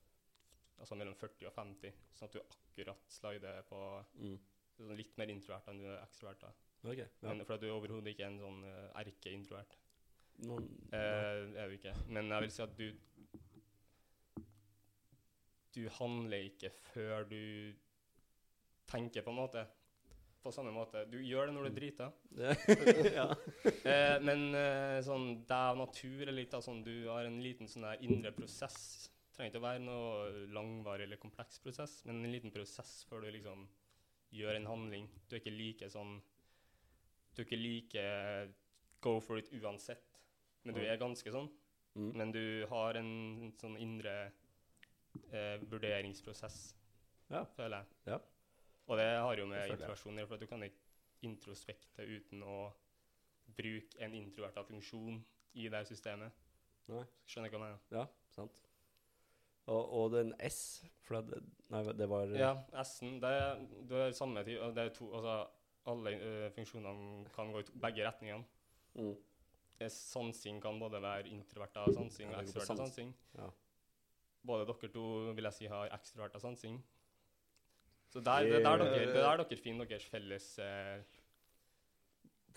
altså 0.80 0.96
mellom 0.96 1.16
40 1.16 1.48
og 1.48 1.54
50, 1.54 1.94
sånn 2.16 2.28
at 2.30 2.34
du 2.34 2.40
akkurat 2.40 3.02
slider 3.12 3.64
på 3.68 3.80
Mm. 4.20 4.40
sånn 4.78 4.96
litt 4.96 5.18
mer 5.18 5.28
introvert 5.28 5.68
enn 5.68 5.80
du 5.80 5.86
er 5.88 6.04
ekstrovert. 6.06 6.40
da. 6.40 6.52
Ok. 6.84 6.98
Ja. 6.98 7.08
Men 7.28 7.44
For 7.46 7.58
at 7.58 7.64
du 7.64 7.68
er 7.68 7.76
overhodet 7.76 8.14
ikke 8.14 8.28
en 8.30 8.40
sånn 8.40 8.64
uh, 8.64 8.90
erkeintrovert. 9.02 9.78
Noen, 10.48 10.68
Eh, 10.96 11.42
er 11.60 11.68
du 11.68 11.76
ikke. 11.76 11.94
Men 12.08 12.30
jeg 12.32 12.46
vil 12.46 12.52
si 12.56 12.62
at 12.64 12.78
du 12.78 12.88
Du 15.76 15.84
handler 16.00 16.48
ikke 16.48 16.72
før 16.94 17.28
du 17.30 17.74
tenker, 18.90 19.22
på 19.22 19.30
en 19.30 19.38
måte. 19.38 19.66
På 20.42 20.52
samme 20.56 20.72
måte. 20.72 21.04
Du 21.12 21.20
gjør 21.20 21.50
det 21.50 21.54
når 21.54 21.68
du 21.68 21.76
driter. 21.76 22.16
ja. 23.20 23.28
Eh, 23.84 24.16
men 24.24 24.56
eh, 24.56 24.98
sånn 25.06 25.44
det 25.48 25.60
er 25.60 25.78
natur 25.78 26.24
er 26.26 26.34
litt 26.34 26.56
av 26.56 26.64
sånn 26.66 26.82
Du 26.84 26.94
har 27.12 27.28
en 27.28 27.42
liten 27.44 27.68
sånn 27.70 27.86
der 27.86 28.02
indre 28.08 28.32
prosess. 28.34 29.10
Trenger 29.36 29.52
ikke 29.52 29.62
å 29.62 29.68
være 29.68 29.84
noe 29.84 30.48
langvarig 30.56 31.06
eller 31.06 31.20
kompleks 31.22 31.60
prosess, 31.64 32.00
men 32.08 32.24
en 32.24 32.32
liten 32.34 32.56
prosess 32.56 33.04
før 33.08 33.28
du 33.28 33.30
liksom 33.36 33.68
gjør 34.36 34.58
en 34.58 34.72
handling. 34.72 35.06
Du 35.28 35.36
er 35.36 35.44
ikke 35.44 35.54
like 35.54 35.92
sånn 35.92 36.18
Du 37.40 37.46
ikke 37.46 37.56
liker 37.56 38.50
go 39.00 39.14
for 39.24 39.40
it 39.40 39.48
uansett. 39.56 40.20
Men 40.68 40.76
du 40.76 40.82
er 40.84 41.00
ganske 41.00 41.32
sånn. 41.32 41.48
Mm. 41.96 42.10
Men 42.20 42.34
du 42.36 42.44
har 42.68 43.00
en 43.00 43.54
sånn 43.60 43.78
indre 43.80 44.16
eh, 45.32 45.56
vurderingsprosess, 45.72 46.76
Ja. 47.32 47.46
føler 47.56 47.78
jeg. 47.78 47.88
Ja. 48.12 48.20
Og 48.90 48.98
det 49.00 49.08
har 49.08 49.38
jo 49.40 49.46
med 49.48 49.72
introversjon 49.72 50.18
å 50.18 50.22
gjøre, 50.22 50.28
for 50.34 50.38
du 50.44 50.48
kan 50.52 50.64
ikke 50.68 51.28
introspekte 51.30 52.04
uten 52.06 52.44
å 52.44 52.58
bruke 53.56 54.00
en 54.04 54.14
introverta 54.20 54.64
funksjon 54.68 55.24
i 55.54 55.68
det 55.72 55.86
systemet. 55.88 56.36
Nei. 56.90 57.06
Skjønner 57.26 57.54
hva 57.54 57.58
jeg 57.58 57.64
mener? 57.64 57.80
Ja, 57.94 58.06
sant. 58.36 58.62
Og, 59.70 59.94
og 59.94 60.12
den 60.12 60.34
S 60.42 60.84
For 61.06 61.22
det, 61.22 61.40
nei, 61.70 61.84
det 61.94 62.08
var 62.10 62.32
Ja, 62.36 62.52
S-en, 62.82 63.20
det, 63.22 63.32
det 63.90 64.04
er 64.08 64.12
samme 64.18 64.44
tid, 64.44 64.60
det 64.76 64.86
er 64.90 64.94
to, 64.94 65.12
altså 65.14 65.36
alle 65.88 66.12
eh, 66.18 66.52
funksjonene 66.52 67.30
kan 67.36 67.52
gå 67.54 67.62
i 67.64 67.80
begge 67.82 68.06
retningene. 68.08 68.46
Mm. 68.96 69.16
Sansing 69.88 70.60
kan 70.62 70.80
både 70.80 71.00
være 71.02 71.30
introverta 71.32 71.86
sansing 71.96 72.34
og 72.36 72.46
det 72.46 72.64
av 72.66 72.80
sansing. 72.82 73.14
Ja. 73.38 73.48
Både 74.44 74.66
dere 74.68 74.90
to 74.92 75.06
vil 75.36 75.48
jeg 75.48 75.56
si 75.56 75.70
har 75.72 75.94
ekstroverta 75.96 76.40
sansing. 76.44 76.82
Så 78.10 78.20
der, 78.26 78.44
det, 78.44 78.60
er 78.60 78.64
der 78.66 78.82
dere, 78.84 79.06
det 79.06 79.22
er 79.22 79.38
der 79.38 79.44
dere 79.44 79.62
finner 79.62 79.86
deres 79.88 80.06
felles 80.10 80.50
eh, 80.60 81.00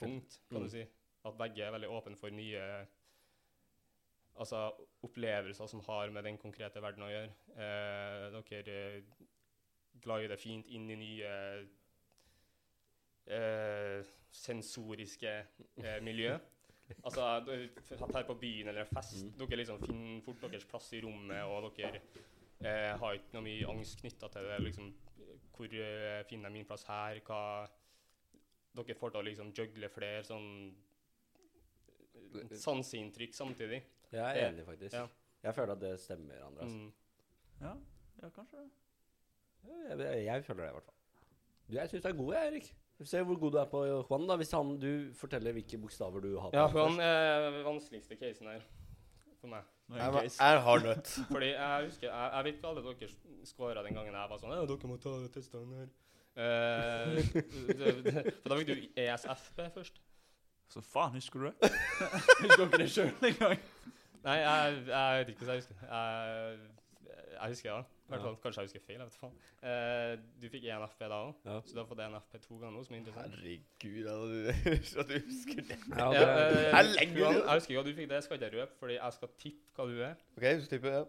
punkt, 0.00 0.40
kan 0.48 0.58
Mm. 0.58 0.64
du 0.64 0.68
si. 0.70 0.82
At 1.24 1.38
begge 1.38 1.62
er 1.62 1.70
veldig 1.70 1.88
åpne 1.88 2.16
for 2.16 2.30
nye 2.30 2.87
Altså 4.35 4.72
opplevelser 5.04 5.66
som 5.68 5.80
har 5.80 6.11
med 6.11 6.24
den 6.24 6.38
konkrete 6.38 6.80
verden 6.80 7.02
å 7.04 7.11
gjøre. 7.11 7.32
Eh, 7.52 8.38
dere 8.48 8.76
eh, 8.96 9.02
glider 10.00 10.40
fint 10.40 10.66
inn 10.66 10.88
i 10.90 10.96
nye 10.96 11.32
eh, 13.26 14.02
sensoriske 14.32 15.32
eh, 15.82 16.00
miljø. 16.02 16.38
Altså 17.04 17.24
her 18.12 18.24
på 18.28 18.35
byen 18.40 18.68
eller 18.68 18.82
en 18.85 18.90
fest, 18.90 19.22
Mm. 19.24 19.32
dere 19.38 19.56
liksom 19.56 19.78
finner 19.80 20.20
fort 20.26 20.40
deres 20.42 20.64
plass 20.68 20.92
i 20.92 21.00
rommet, 21.00 21.42
og 21.44 21.72
dere 21.76 22.00
eh, 22.61 22.98
har 22.98 23.14
ikke 23.14 23.32
noe 23.32 23.42
mye 23.46 23.68
angst 23.70 24.00
knytta 24.00 24.28
til 24.28 24.42
det. 24.50 24.58
liksom 24.66 24.92
Hvor 25.56 25.66
eh, 25.72 26.24
finner 26.28 26.48
jeg 26.48 26.52
min 26.52 26.64
plass 26.66 26.85
her? 26.85 27.20
Hva 27.26 27.68
Dere 28.74 28.94
får 28.96 29.11
til 29.12 29.20
å 29.20 29.24
liksom 29.26 29.50
jugle 29.52 29.88
flere 29.92 30.22
sånn 30.24 30.74
eh, 32.35 32.54
sanseinntrykk 32.56 33.35
samtidig. 33.37 33.82
Jeg 34.12 34.22
er 34.22 34.48
enig, 34.50 34.64
faktisk. 34.66 34.94
ja. 34.96 35.06
Jeg 35.42 35.54
føler 35.54 35.72
at 35.74 35.80
det 35.82 36.00
stemmer, 36.00 36.38
Andreas. 36.46 36.70
Mm. 36.72 36.92
Ja, 37.61 37.72
ja 38.22 38.28
kanskje 38.30 38.61
det. 38.62 38.68
Jeg, 39.64 39.98
jeg, 39.98 40.24
jeg 40.24 40.44
føler 40.44 40.62
det, 40.62 40.70
i 40.70 40.72
hvert 40.76 40.85
fall. 40.85 40.94
Du, 41.68 41.74
jeg 41.76 41.90
syns 41.90 42.02
du 42.02 42.08
er 42.08 42.16
god, 42.20 42.35
jeg, 42.35 42.52
Erik. 42.52 42.68
Vi 42.98 43.07
ser 43.09 43.22
hvor 43.26 43.38
god 43.40 43.52
du 43.52 43.59
er 43.59 43.64
på 43.70 43.81
Juan, 43.87 44.26
da. 44.28 44.37
Hvis 44.37 44.52
han, 44.55 44.76
du 44.78 45.12
forteller 45.18 45.52
hvilke 45.57 45.78
bokstaver 45.81 46.20
du 46.22 46.38
har 46.38 46.50
på. 46.52 46.57
Ja, 46.57 46.66
Juan 46.70 47.00
er 47.00 47.62
vanskeligste 47.66 48.16
casen 48.20 48.46
her 48.52 48.61
for 49.40 49.48
meg. 49.50 49.64
Er 49.90 49.96
Jeg 49.96 50.05
det 50.07 50.14
var- 50.14 50.22
jeg 50.22 50.55
er 50.55 50.61
hardnøtt. 50.61 51.09
Fordi 51.33 51.48
jeg 51.52 51.85
husker 51.88 52.07
Jeg, 52.09 52.31
jeg 52.35 52.44
vet 52.44 52.55
ikke 52.55 52.68
alle 52.68 52.83
dere 52.87 53.09
skåra 53.44 53.83
den 53.85 53.94
gangen 53.98 54.14
jeg 54.14 54.31
var 54.31 54.38
sånn 54.38 54.55
Ja, 54.55 54.64
dere 54.70 54.88
må 54.88 54.96
ta 55.02 55.14
testene 55.35 55.81
her. 55.83 55.90
Eh, 56.33 57.16
det, 57.16 58.05
det, 58.07 58.22
for 58.42 58.48
da 58.55 58.57
fikk 58.61 58.70
du 58.70 59.00
ESFP 59.02 59.59
først. 59.74 59.98
Så 60.72 60.81
faen, 60.81 61.12
husker 61.18 61.42
du 61.42 61.48
det? 61.50 61.72
husker 62.44 62.62
dere 62.70 62.78
det 62.85 62.90
sjøl 62.94 63.11
engang? 63.28 63.59
Nei, 64.22 64.37
jeg, 64.38 64.78
jeg 64.87 65.18
vet 65.18 65.28
ikke 65.35 65.42
hvordan 65.42 65.59
jeg 65.59 65.64
husker 65.64 65.76
Jeg, 65.90 66.59
jeg 67.35 67.48
husker 67.57 67.74
det. 67.74 67.85
Hvert 68.12 68.22
fall, 68.27 68.37
Kanskje 68.44 68.61
jeg 68.62 68.68
husker 68.68 68.83
feil. 68.87 68.98
jeg 68.98 69.07
vet 69.09 69.16
faen. 69.20 69.37
Eh, 69.62 70.12
du 70.42 70.46
fikk 70.53 70.64
ENFP 70.68 71.01
da 71.09 71.18
òg, 71.27 71.35
Ja. 71.48 71.57
så 71.64 71.72
du 71.75 71.81
har 71.83 71.87
fått 71.90 72.03
ENFP 72.05 72.38
to 72.44 72.59
ganger 72.61 72.77
nå, 72.77 72.85
som 72.85 72.94
er 72.94 72.98
interessant. 73.01 73.35
Herregud, 73.38 74.07
at 74.12 75.09
du, 75.09 75.12
du 75.12 75.18
husker 75.27 75.62
det. 75.70 75.79
Ja, 75.96 76.07
Ja, 76.12 76.20
det, 76.20 76.22
eh, 76.22 76.79
Jeg 76.98 77.16
jeg 77.16 77.42
husker 77.55 77.75
hva 77.79 77.85
du 77.88 77.92
fikk 77.96 78.09
det, 78.09 78.18
jeg 78.20 78.22
skal 78.29 78.38
ikke 78.40 78.53
røpe, 78.61 78.79
fordi 78.79 78.94
jeg 79.01 79.12
skal 79.18 79.29
tippe 79.38 79.77
hva 79.77 79.88
du 79.90 80.03
er. 80.03 80.14
OK, 80.37 80.46
så 80.62 80.68
tipper 80.75 80.96
jeg. 80.98 81.07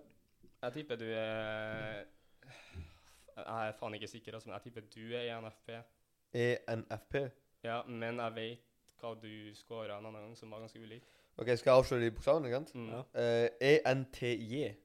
Jeg 0.64 0.74
tipper 0.80 0.96
du 0.96 1.06
er 1.12 2.06
Jeg 3.36 3.68
er 3.68 3.72
faen 3.80 3.94
ikke 3.98 4.08
sikker, 4.08 4.34
altså, 4.38 4.50
men 4.50 4.60
jeg 4.60 4.64
tipper 4.70 4.82
du 4.94 5.16
er 5.18 5.32
ENFP. 5.38 5.70
ENFP. 6.34 7.16
Ja, 7.64 7.82
men 7.88 8.20
jeg 8.22 8.36
vet 8.36 8.60
hva 9.02 9.14
du 9.20 9.30
scora 9.58 9.98
en 10.00 10.06
annen 10.06 10.22
gang, 10.22 10.38
som 10.38 10.52
var 10.52 10.60
ganske 10.64 10.80
ulik. 10.80 11.04
OK, 11.38 11.48
skal 11.58 11.72
jeg 11.72 11.78
avsløre 11.80 12.04
de 12.06 12.12
bokstavene? 12.14 12.60
Mm. 12.76 12.90
Ja. 12.94 13.00
Uh, 13.18 13.50
ENTJ. 13.60 14.76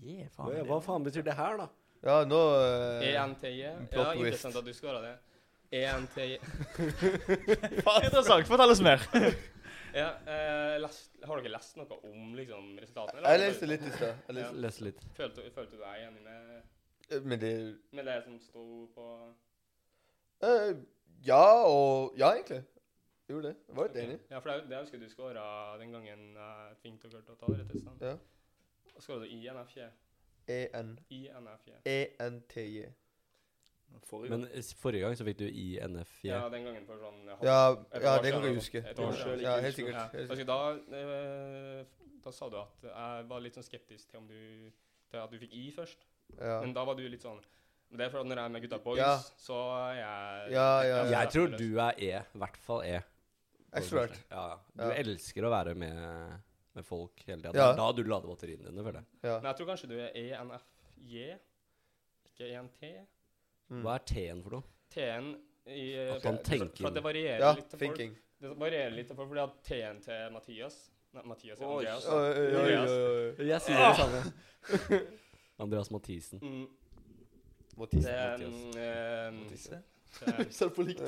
Yeah, 0.00 0.28
hva, 0.36 0.64
hva 0.68 0.80
faen 0.84 1.04
betyr 1.04 1.24
det 1.26 1.36
her, 1.38 1.58
da? 1.60 1.68
Ja, 2.00 2.20
nå 2.24 2.38
uh, 2.56 3.04
ENTJ. 3.04 3.60
Ja, 3.60 4.06
interessant 4.14 4.56
at 4.56 4.64
du 4.64 4.72
scora 4.72 5.02
det. 5.04 5.16
ENTJ 5.80 6.38
Interessant. 8.08 8.48
Fortell 8.48 8.76
oss 8.76 8.84
mer. 8.84 9.04
Ja, 9.90 10.12
uh, 10.22 10.76
lest, 10.78 11.16
har 11.26 11.40
dere 11.40 11.50
lest 11.50 11.74
noe 11.74 11.96
om 12.06 12.34
liksom, 12.38 12.76
resultatene? 12.78 13.24
Jeg 13.26 13.40
leste 13.42 13.66
litt 13.66 13.82
i 13.82 13.90
stad. 13.90 14.20
Jeg 14.28 14.36
leste- 14.36 14.60
Les 14.62 14.76
litt. 14.86 15.00
Følte, 15.16 15.46
følte 15.50 15.74
du 15.74 15.82
deg 15.82 16.04
enig 16.04 16.22
med, 16.22 16.68
med, 17.24 17.40
det 17.42 17.54
med 17.98 18.06
det 18.06 18.14
som 18.22 18.36
sto 18.38 18.66
på 18.94 19.06
uh, 20.46 20.70
Ja 21.26 21.42
og 21.66 22.14
Ja, 22.20 22.30
egentlig. 22.36 22.62
Gjorde 23.26 23.48
det. 23.48 23.56
Jeg 23.66 23.76
var 23.76 23.88
litt 23.88 23.96
okay. 23.96 24.06
enig. 24.06 24.20
Ja, 24.30 24.38
for 24.38 24.52
det, 24.52 24.70
det 24.70 24.78
husker 24.84 24.98
jeg 24.98 25.08
du 25.08 25.12
skåra 25.16 25.48
den 25.82 25.98
gangen 25.98 26.22
jeg 26.38 26.78
tvingte 26.84 27.10
dere 27.10 27.26
til 27.26 27.34
å 27.34 27.40
ta 27.42 27.50
dere 27.50 27.66
testene. 27.66 28.12
Ja. 28.12 28.14
Skåra 29.00 29.20
du 29.24 29.28
INFJ? 29.28 29.88
EN 30.48 30.98
INFJ. 31.10 31.72
ENTJ. 31.84 32.88
Forrige 34.06 34.30
Men 34.30 34.44
forrige 34.78 35.00
gang 35.02 35.16
så 35.18 35.24
fikk 35.26 35.38
du 35.38 35.46
INFJ. 35.48 36.28
Ja, 36.28 36.48
den 36.48 36.64
gangen 36.64 36.86
for 36.86 36.98
sånn 37.02 37.24
halv- 37.26 37.42
Ja, 37.44 37.76
ja 38.00 38.18
det 38.22 38.32
kan 38.32 38.42
du 38.42 38.48
jeg 38.48 38.56
huske. 38.60 38.78
Et 38.86 38.98
år 38.98 39.12
siden. 39.12 39.40
Ja, 39.42 39.56
helt 39.60 39.76
sikkert. 39.76 39.94
Ja. 39.94 40.26
Altså, 40.28 40.44
da, 40.46 40.58
eh, 40.98 41.84
da 42.24 42.30
sa 42.30 42.48
du 42.48 42.56
at 42.60 42.82
jeg 42.82 43.28
var 43.28 43.40
litt 43.40 43.54
sånn 43.54 43.66
skeptisk 43.66 44.10
til 44.10 44.18
om 44.18 44.28
du 44.28 44.70
til 45.10 45.18
at 45.18 45.30
du 45.30 45.38
fikk 45.38 45.52
I 45.52 45.70
først. 45.74 46.06
Ja. 46.38 46.60
Men 46.60 46.72
da 46.74 46.84
var 46.84 46.94
du 46.94 47.08
litt 47.08 47.22
sånn 47.22 47.40
det 47.90 48.04
er 48.06 48.10
for 48.12 48.20
at 48.20 48.26
når 48.26 48.36
jeg 48.38 48.44
er 48.44 48.52
med 48.54 48.62
gutta 48.62 48.78
boys, 48.78 48.98
Ja. 48.98 49.16
så 49.36 49.56
er 49.90 49.94
jeg 49.96 50.52
Ja, 50.52 50.82
ja, 50.82 51.04
ja. 51.04 51.10
Jeg 51.10 51.28
tror 51.32 51.56
du 51.58 51.78
er 51.78 51.94
E. 51.98 52.12
I 52.34 52.38
hvert 52.38 52.56
fall 52.56 52.82
E. 52.84 53.00
første. 53.74 54.18
Ja, 54.30 54.48
ja. 54.48 54.56
Du 54.76 54.82
Ja. 54.84 54.94
elsker 55.02 55.42
å 55.42 55.50
være 55.50 55.74
med, 55.74 56.40
med 56.76 56.86
folk 56.86 57.22
hele 57.26 57.42
tida. 57.42 57.54
Ja. 57.56 57.72
Da 57.78 57.88
du 57.92 58.02
lader 58.06 58.30
batteriene 58.30 58.68
dine, 58.68 58.84
føler 58.84 59.00
jeg. 59.00 59.08
Ja. 59.22 59.36
Men 59.40 59.48
jeg 59.50 59.58
tror 59.58 59.70
kanskje 59.72 59.90
du 59.90 59.96
er 59.98 60.10
ENFJ, 60.20 61.24
ikke 62.30 62.50
ENT. 62.54 62.84
Mm. 63.70 63.82
Hva 63.84 63.96
er 63.98 64.06
T-en 64.10 64.42
for 64.44 64.56
noe? 64.58 64.66
T-en 64.90 65.30
i 65.70 65.84
At 66.16 66.24
han 66.26 66.40
tenker. 66.46 66.82
For 66.82 66.94
det 66.94 67.02
varierer 67.04 67.42
Ja, 67.44 67.52
litt 67.58 67.70
til 67.70 67.82
folk. 67.84 68.00
Det 68.40 68.54
varierer 68.58 68.94
litt 68.94 69.10
til 69.10 69.18
folk, 69.18 69.28
fordi 69.30 69.44
at 69.44 69.60
T-en 69.68 70.00
til 70.06 70.32
Mathias 70.34 70.80
Nei, 71.10 71.22
Mathias 71.26 71.58
og 71.58 71.72
Andreas. 71.80 72.04
Oi, 72.06 72.18
oi, 72.22 72.50
oi, 72.54 72.74
oi, 72.78 73.22
oi. 73.34 73.46
Jeg 73.48 73.62
sier 73.64 73.80
det 73.82 73.96
samme. 73.98 75.00
Andreas 75.64 75.90
Mathisen. 75.90 76.38
Mm, 76.38 76.68
Mathisen. 77.80 78.06
det 78.06 78.84
er 78.84 79.32
Mathias. 79.34 79.64
mm, 79.72 79.82
Mathise? 80.20 80.64
eh, 80.64 80.70
på 80.76 80.84
likt. 80.86 81.00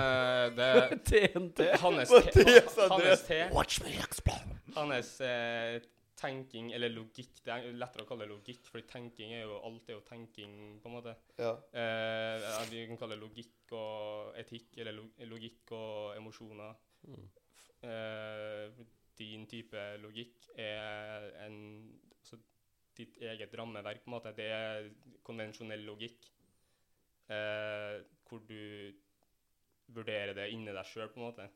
det, 0.57 0.73
TNT. 1.11 1.71
Hans 1.85 2.13
Mathias 2.17 2.77
te, 2.77 2.85
hans 2.91 3.25
Watch 3.55 3.81
me 3.85 3.97
explode. 4.01 4.61
hans 4.77 5.17
eh, 5.25 5.81
tenking, 6.21 6.73
eller 6.77 6.93
logikk 6.93 7.41
Det 7.45 7.53
er 7.55 7.77
lettere 7.79 8.05
å 8.05 8.09
kalle 8.09 8.27
det 8.27 8.35
logikk, 8.35 8.67
fordi 8.69 8.87
tenking 8.91 9.35
er 9.37 9.45
jo 9.47 9.59
alt 9.67 9.89
er 9.89 9.97
jo 9.97 10.05
tenking, 10.07 10.55
på 10.83 10.91
en 10.91 10.97
måte. 10.99 11.15
Ja. 11.41 11.55
Eh, 11.73 12.49
vi 12.71 12.85
kan 12.91 13.01
kalle 13.01 13.17
det 13.17 13.25
logikk 13.25 13.75
og 13.79 14.37
etikk, 14.41 14.81
eller 14.83 15.01
logikk 15.31 15.73
og 15.77 16.17
emosjoner. 16.19 16.77
Mm. 17.09 17.29
Eh, 17.89 18.83
din 19.21 19.47
type 19.49 19.81
logikk 20.01 20.51
er 20.61 21.31
en 21.47 21.59
ditt 23.01 23.19
eget 23.33 23.55
rammeverk, 23.59 24.05
på 24.05 24.11
en 24.11 24.17
måte. 24.17 24.35
Det 24.37 24.51
er 24.55 24.91
konvensjonell 25.27 25.83
logikk. 25.89 26.29
Eh, 27.31 28.01
hvor 28.27 28.43
du 28.47 28.93
vurderer 29.95 30.35
det 30.35 30.51
inni 30.55 30.73
deg 30.75 30.87
sjøl, 30.87 31.11
på 31.11 31.21
en 31.21 31.27
måte. 31.29 31.49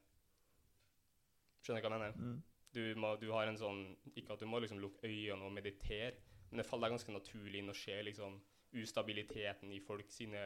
Skjønner 1.65 1.83
du 1.83 1.89
hva 1.89 1.93
jeg 1.93 2.03
mener? 2.03 2.19
Mm. 2.19 2.43
Du, 2.75 2.83
må, 2.99 3.15
du 3.21 3.29
har 3.31 3.47
en 3.47 3.59
sånn 3.59 3.85
Ikke 4.19 4.35
at 4.35 4.43
du 4.43 4.49
må 4.51 4.59
liksom 4.59 4.81
lukke 4.83 5.07
øynene 5.07 5.47
og 5.47 5.55
meditere, 5.55 6.17
men 6.51 6.61
det 6.61 6.67
faller 6.67 6.91
deg 6.91 6.97
ganske 6.99 7.15
naturlig 7.15 7.63
inn 7.63 7.73
å 7.73 7.77
se 7.79 8.01
liksom 8.07 8.41
ustabiliteten 8.75 9.71
i 9.71 9.79
folk 9.83 10.11
sine, 10.11 10.41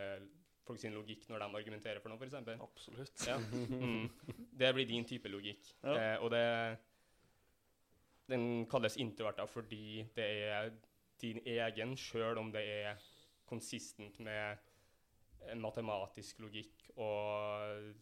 folk 0.67 0.81
sin 0.81 0.97
logikk 0.97 1.25
når 1.31 1.43
de 1.43 1.49
argumenterer 1.61 2.03
for 2.05 2.13
noe, 2.13 2.21
f.eks. 2.21 2.61
Absolutt. 2.61 3.25
Ja. 3.29 3.39
Mm. 3.39 4.09
Det 4.61 4.71
blir 4.77 4.89
din 4.89 5.09
type 5.09 5.33
logikk. 5.33 5.73
Ja. 5.83 5.97
Eh, 5.97 6.17
og 6.23 6.33
det 6.35 6.45
Den 8.29 8.67
kalles 8.69 8.99
introverta 9.01 9.47
fordi 9.49 10.05
det 10.17 10.25
er 10.53 10.73
din 11.20 11.40
egen, 11.46 11.96
sjøl 11.98 12.38
om 12.40 12.52
det 12.54 12.64
er 12.64 13.09
konsistent 13.48 14.18
med 14.20 14.59
en 15.48 15.62
matematisk 15.62 16.42
logikk 16.44 16.88
og 16.96 17.94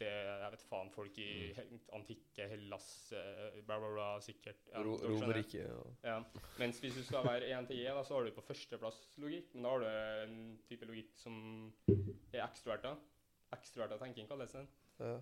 det 0.00 0.08
Jeg 0.08 0.52
vet 0.54 0.62
faen, 0.64 0.90
folk 0.94 1.18
i 1.20 1.30
mm. 1.52 1.80
antikke 1.98 2.46
Hellas 2.48 2.86
eh, 3.16 3.58
bla, 3.66 3.76
bla, 3.76 3.90
bla, 3.92 4.06
sikkert. 4.24 4.62
Ja, 4.72 4.80
Ro-. 4.86 4.96
Romerike. 4.96 5.60
Ja. 5.60 5.80
Ja. 6.06 6.14
Mens 6.60 6.80
hvis 6.80 6.96
du 6.96 7.02
skal 7.04 7.26
være 7.26 7.50
1 7.50 7.68
til 7.68 7.82
én, 7.84 8.00
så 8.04 8.16
har 8.16 8.24
du 8.24 8.32
på 8.32 8.46
førsteplass 8.46 9.02
logikk. 9.20 9.52
Men 9.54 9.66
da 9.66 9.74
har 9.74 9.84
du 9.84 9.90
en 10.24 10.38
type 10.68 10.88
logikk 10.88 11.12
som 11.20 11.36
er 12.32 12.46
ekstroverta. 12.46 12.94
Ekstroverta 13.52 14.00
tenking 14.00 14.30
kalles 14.30 14.56
den. 14.56 14.70
Ja. 15.02 15.18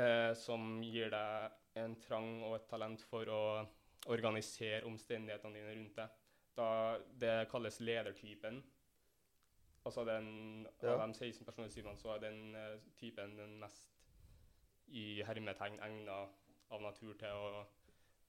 Eh, 0.00 0.32
som 0.38 0.80
gir 0.86 1.12
deg 1.12 1.82
en 1.82 1.98
trang 2.00 2.32
og 2.46 2.56
et 2.56 2.68
talent 2.70 3.04
for 3.10 3.28
å 3.28 3.42
organisere 4.10 4.86
omstendighetene 4.88 5.60
dine 5.60 5.76
rundt 5.76 6.00
deg. 6.00 6.19
Da, 6.56 6.96
det 7.20 7.48
kalles 7.50 7.80
ledertypen. 7.80 8.62
Altså 9.86 10.04
den, 10.04 10.66
Ja. 10.82 10.88
Av 11.02 11.08
de 11.08 11.14
16 11.14 11.44
personlighetstypene 11.44 11.96
så 11.96 12.08
er 12.14 12.18
den 12.20 12.54
uh, 12.54 12.78
typen 13.00 13.36
den 13.38 13.58
mest 13.60 13.88
i 14.88 15.22
hermetegn 15.26 15.78
egna 15.80 16.26
av 16.70 16.82
natur 16.82 17.14
til 17.18 17.28
å 17.28 17.64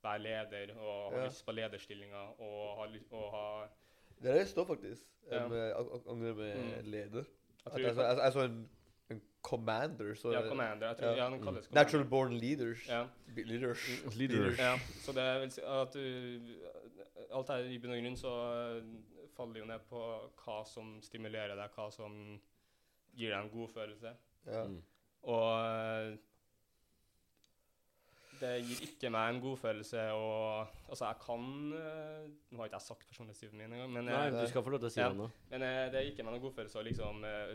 være 0.03 0.19
leder 0.23 0.75
og 0.77 1.11
ha 1.13 1.17
Ja. 1.19 1.25
lyst 1.27 1.45
på 1.45 1.51
lederstillinger 1.51 2.39
og 2.39 2.77
ha, 2.77 2.87
og 3.11 3.31
ha 3.33 3.67
Det 4.21 4.29
er 4.29 4.33
det 4.33 4.39
det 4.41 4.47
står 4.49 4.65
faktisk. 4.65 5.05
Ja. 5.31 5.45
Um, 5.45 5.53
eh, 5.53 5.71
ang- 5.75 6.07
angrer 6.09 6.33
med 6.35 6.55
Mm. 6.57 6.91
leder. 6.91 7.23
Jeg 7.65 7.71
tror 7.73 7.79
jeg, 7.81 7.95
så, 7.95 8.01
jeg, 8.01 8.17
jeg 8.17 8.33
så 8.33 8.39
en, 8.41 8.69
en 9.09 9.21
commander. 9.41 10.13
Så 10.15 10.31
ja, 10.31 10.47
commander. 10.47 10.87
Jeg 10.87 10.97
tror, 10.97 11.07
Ja. 11.07 11.15
ja, 11.23 11.29
den 11.29 11.43
kalles 11.43 11.65
commander. 11.65 11.83
Natural 11.83 12.05
born 12.09 12.33
leaders. 12.33 12.87
Ja. 12.87 13.07
Leaders. 13.35 13.89
Leaders. 14.15 14.57
Ja, 14.59 14.77
så 14.77 15.11
det 15.11 15.41
vil 15.41 15.51
si 15.51 15.61
at 15.61 15.93
du 15.93 16.39
Alt 17.31 17.51
her 17.53 17.67
i 17.71 17.77
bunn 17.79 17.93
og 17.95 18.01
grunn 18.01 18.17
så 18.19 18.31
faller 18.31 19.29
faller 19.35 19.61
jo 19.61 19.67
ned 19.69 19.85
på 19.89 20.01
hva 20.43 20.57
som 20.67 20.97
stimulerer 21.05 21.55
deg, 21.55 21.71
hva 21.77 21.87
som 21.93 22.17
gir 23.15 23.31
deg 23.31 23.39
en 23.39 23.53
god 23.53 23.71
følelse. 23.71 24.11
Ja. 24.47 24.65
Mm. 24.67 24.81
Og 25.31 25.47
eh, 25.61 26.17
det 28.41 28.51
gir 28.65 28.79
ikke 28.87 29.11
meg 29.13 29.35
en 29.35 29.41
godfølelse 29.43 30.07
å 30.17 30.29
Altså, 30.89 31.05
jeg 31.05 31.19
kan 31.21 31.43
eh, 31.77 32.23
Nå 32.49 32.61
har 32.63 32.71
ikke 32.71 32.79
jeg 32.79 32.87
sagt 32.87 33.05
personlighetstypen 33.11 33.59
min 33.61 33.75
engang, 33.75 33.91
men, 33.93 34.09
Nei, 34.09 34.23
eh, 34.31 34.37
du 34.39 34.49
skal 34.49 34.65
få 34.65 34.73
lov 34.73 34.81
til 34.81 34.89
å 34.89 34.93
si 34.95 35.01
Ja. 35.03 35.11
det 35.13 35.19
nå. 35.19 35.27
men 35.51 35.67
eh, 35.67 35.83
det 35.93 36.01
gir 36.01 36.15
ikke 36.15 36.25
meg 36.25 36.35
noen 36.35 36.45
godfølelse 36.47 36.81
å 36.81 36.87
liksom 36.87 37.21
eh, 37.29 37.53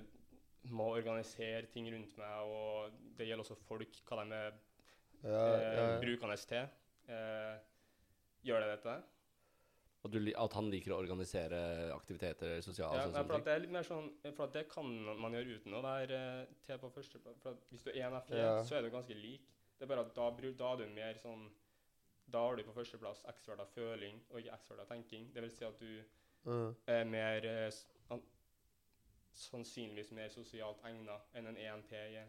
må 0.77 0.89
organisere 0.97 1.69
ting 1.71 1.87
rundt 1.93 2.17
meg, 2.19 2.39
og 2.51 2.95
det 3.19 3.29
gjelder 3.29 3.45
også 3.45 3.59
folk, 3.69 4.01
hva 4.09 4.23
de 4.23 4.39
er 4.39 4.55
Ja, 5.23 5.43
eh, 5.43 5.61
ja, 5.63 5.85
ja. 5.91 5.99
brukende 6.03 6.37
til. 6.37 6.73
Eh, 7.09 7.55
gjør 8.47 8.65
det 8.65 8.73
dette? 8.77 8.97
At, 10.07 10.15
du, 10.15 10.31
at 10.47 10.57
han 10.59 10.71
liker 10.73 10.95
å 10.95 10.99
organisere 11.03 11.59
aktiviteter, 11.95 12.57
sosiale 12.65 13.03
Ja, 13.03 13.23
for 13.23 13.37
at 13.37 13.45
det 13.47 13.53
er 13.55 13.61
litt 13.65 13.75
mer 13.75 13.87
sånn 13.87 14.09
For 14.35 14.47
at 14.47 14.53
det 14.57 14.65
kan 14.73 14.89
man 15.21 15.37
gjøre 15.37 15.59
uten 15.61 15.75
å 15.77 15.83
være 15.85 16.19
eh, 16.43 16.55
til 16.67 16.79
på 16.83 16.91
førsteplass. 16.95 17.39
For 17.43 17.53
at 17.57 17.69
hvis 17.71 17.85
du 17.87 17.91
er 17.93 18.11
NFE, 18.15 18.41
Ja. 18.41 18.57
så 18.65 18.79
er 18.79 18.87
du 18.87 18.91
ganske 18.95 19.15
lik. 19.19 19.45
Det 19.77 19.85
er 19.85 19.91
bare 19.93 20.07
at 20.07 20.15
da, 20.17 20.31
da 20.57 20.73
er 20.73 20.77
du 20.83 20.87
mer 20.95 21.19
sånn 21.21 21.49
Da 22.33 22.41
har 22.43 22.57
du 22.57 22.63
på 22.67 22.73
førsteplass 22.75 23.21
ekstravert 23.31 23.61
av 23.67 23.69
føling 23.77 24.17
og 24.31 24.41
ikke 24.41 24.55
ekstravert 24.57 24.87
av 24.87 24.89
tenking. 24.97 25.29
Det 25.35 25.43
vil 25.43 25.51
si 25.51 25.65
at 25.65 25.79
du 25.79 26.03
Mm. 26.47 26.75
er 26.87 27.05
mer 27.05 27.45
eh, 27.45 27.71
Sannsynligvis 29.37 30.13
mer 30.17 30.29
sosialt 30.33 30.79
egna 30.89 31.19
enn 31.37 31.47
en 31.51 31.59
ENT 31.61 31.91
er. 31.93 32.29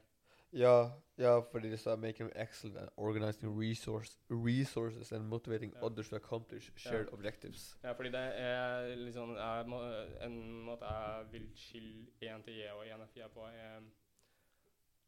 Ja, 0.53 0.89
ja, 1.17 1.39
fordi 1.51 1.69
det 1.69 1.79
sa 1.79 1.95
'making 1.95 2.17
them 2.17 2.31
excellent 2.35 2.77
and 2.77 2.89
organizing 2.97 3.61
resource, 3.61 4.17
resources 4.29 5.11
and 5.11 5.23
motivating 5.27 5.73
Ja. 5.75 5.85
others 5.85 6.09
to 6.09 6.15
accomplish 6.15 6.71
shared 6.77 7.07
objectives'. 7.13 7.75
Ja, 7.83 7.91
fordi 7.91 8.09
det 8.09 8.19
er 8.39 8.95
liksom 8.95 9.35
jeg 9.35 9.63
må, 9.67 9.81
En 10.21 10.61
måte 10.65 10.85
jeg 10.85 11.25
vil 11.31 11.49
skille 11.55 12.07
ENTJ 12.21 12.69
og 12.71 12.87
ENFJ 12.87 13.21
på, 13.33 13.39
er 13.45 13.81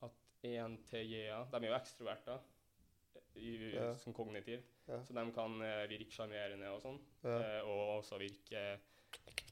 at 0.04 0.12
ENTJ-er 0.44 1.46
De 1.52 1.66
er 1.66 1.70
jo 1.70 1.76
ekstroverter 1.76 2.40
Ja. 3.74 3.96
som 3.96 4.14
kognitiv, 4.14 4.60
Ja. 4.88 5.04
så 5.04 5.14
de 5.14 5.32
kan 5.32 5.62
eh, 5.62 5.90
virke 5.90 6.12
sjarmerende 6.12 6.68
og 6.70 6.82
sånn. 6.82 7.00
Ja. 7.24 7.58
eh, 7.58 7.64
og 7.64 7.98
også 8.04 8.18
virke 8.18 8.74
eh, 8.74 8.78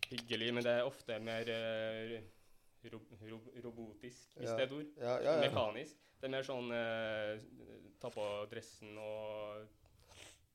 hyggelig, 0.10 0.54
men 0.54 0.63
det 0.63 0.71
er 0.71 0.84
ofte 0.84 1.19
mer 1.19 1.43
eh, 2.84 2.90
ro, 2.94 3.00
ro, 3.30 3.40
robotisk, 3.63 4.36
hvis 4.38 4.50
Ja. 4.50 4.56
det 4.56 4.63
er 4.63 4.68
et 4.68 4.76
ord. 4.78 4.92
Ja, 4.98 5.16
ja, 5.22 5.34
ja. 5.42 5.50
Mekanisk. 5.50 5.98
Det 6.20 6.26
er 6.28 6.34
mer 6.34 6.44
sånn 6.48 6.72
eh, 6.74 7.40
ta 8.02 8.10
på 8.10 8.26
dressen 8.50 8.98
og, 8.98 9.68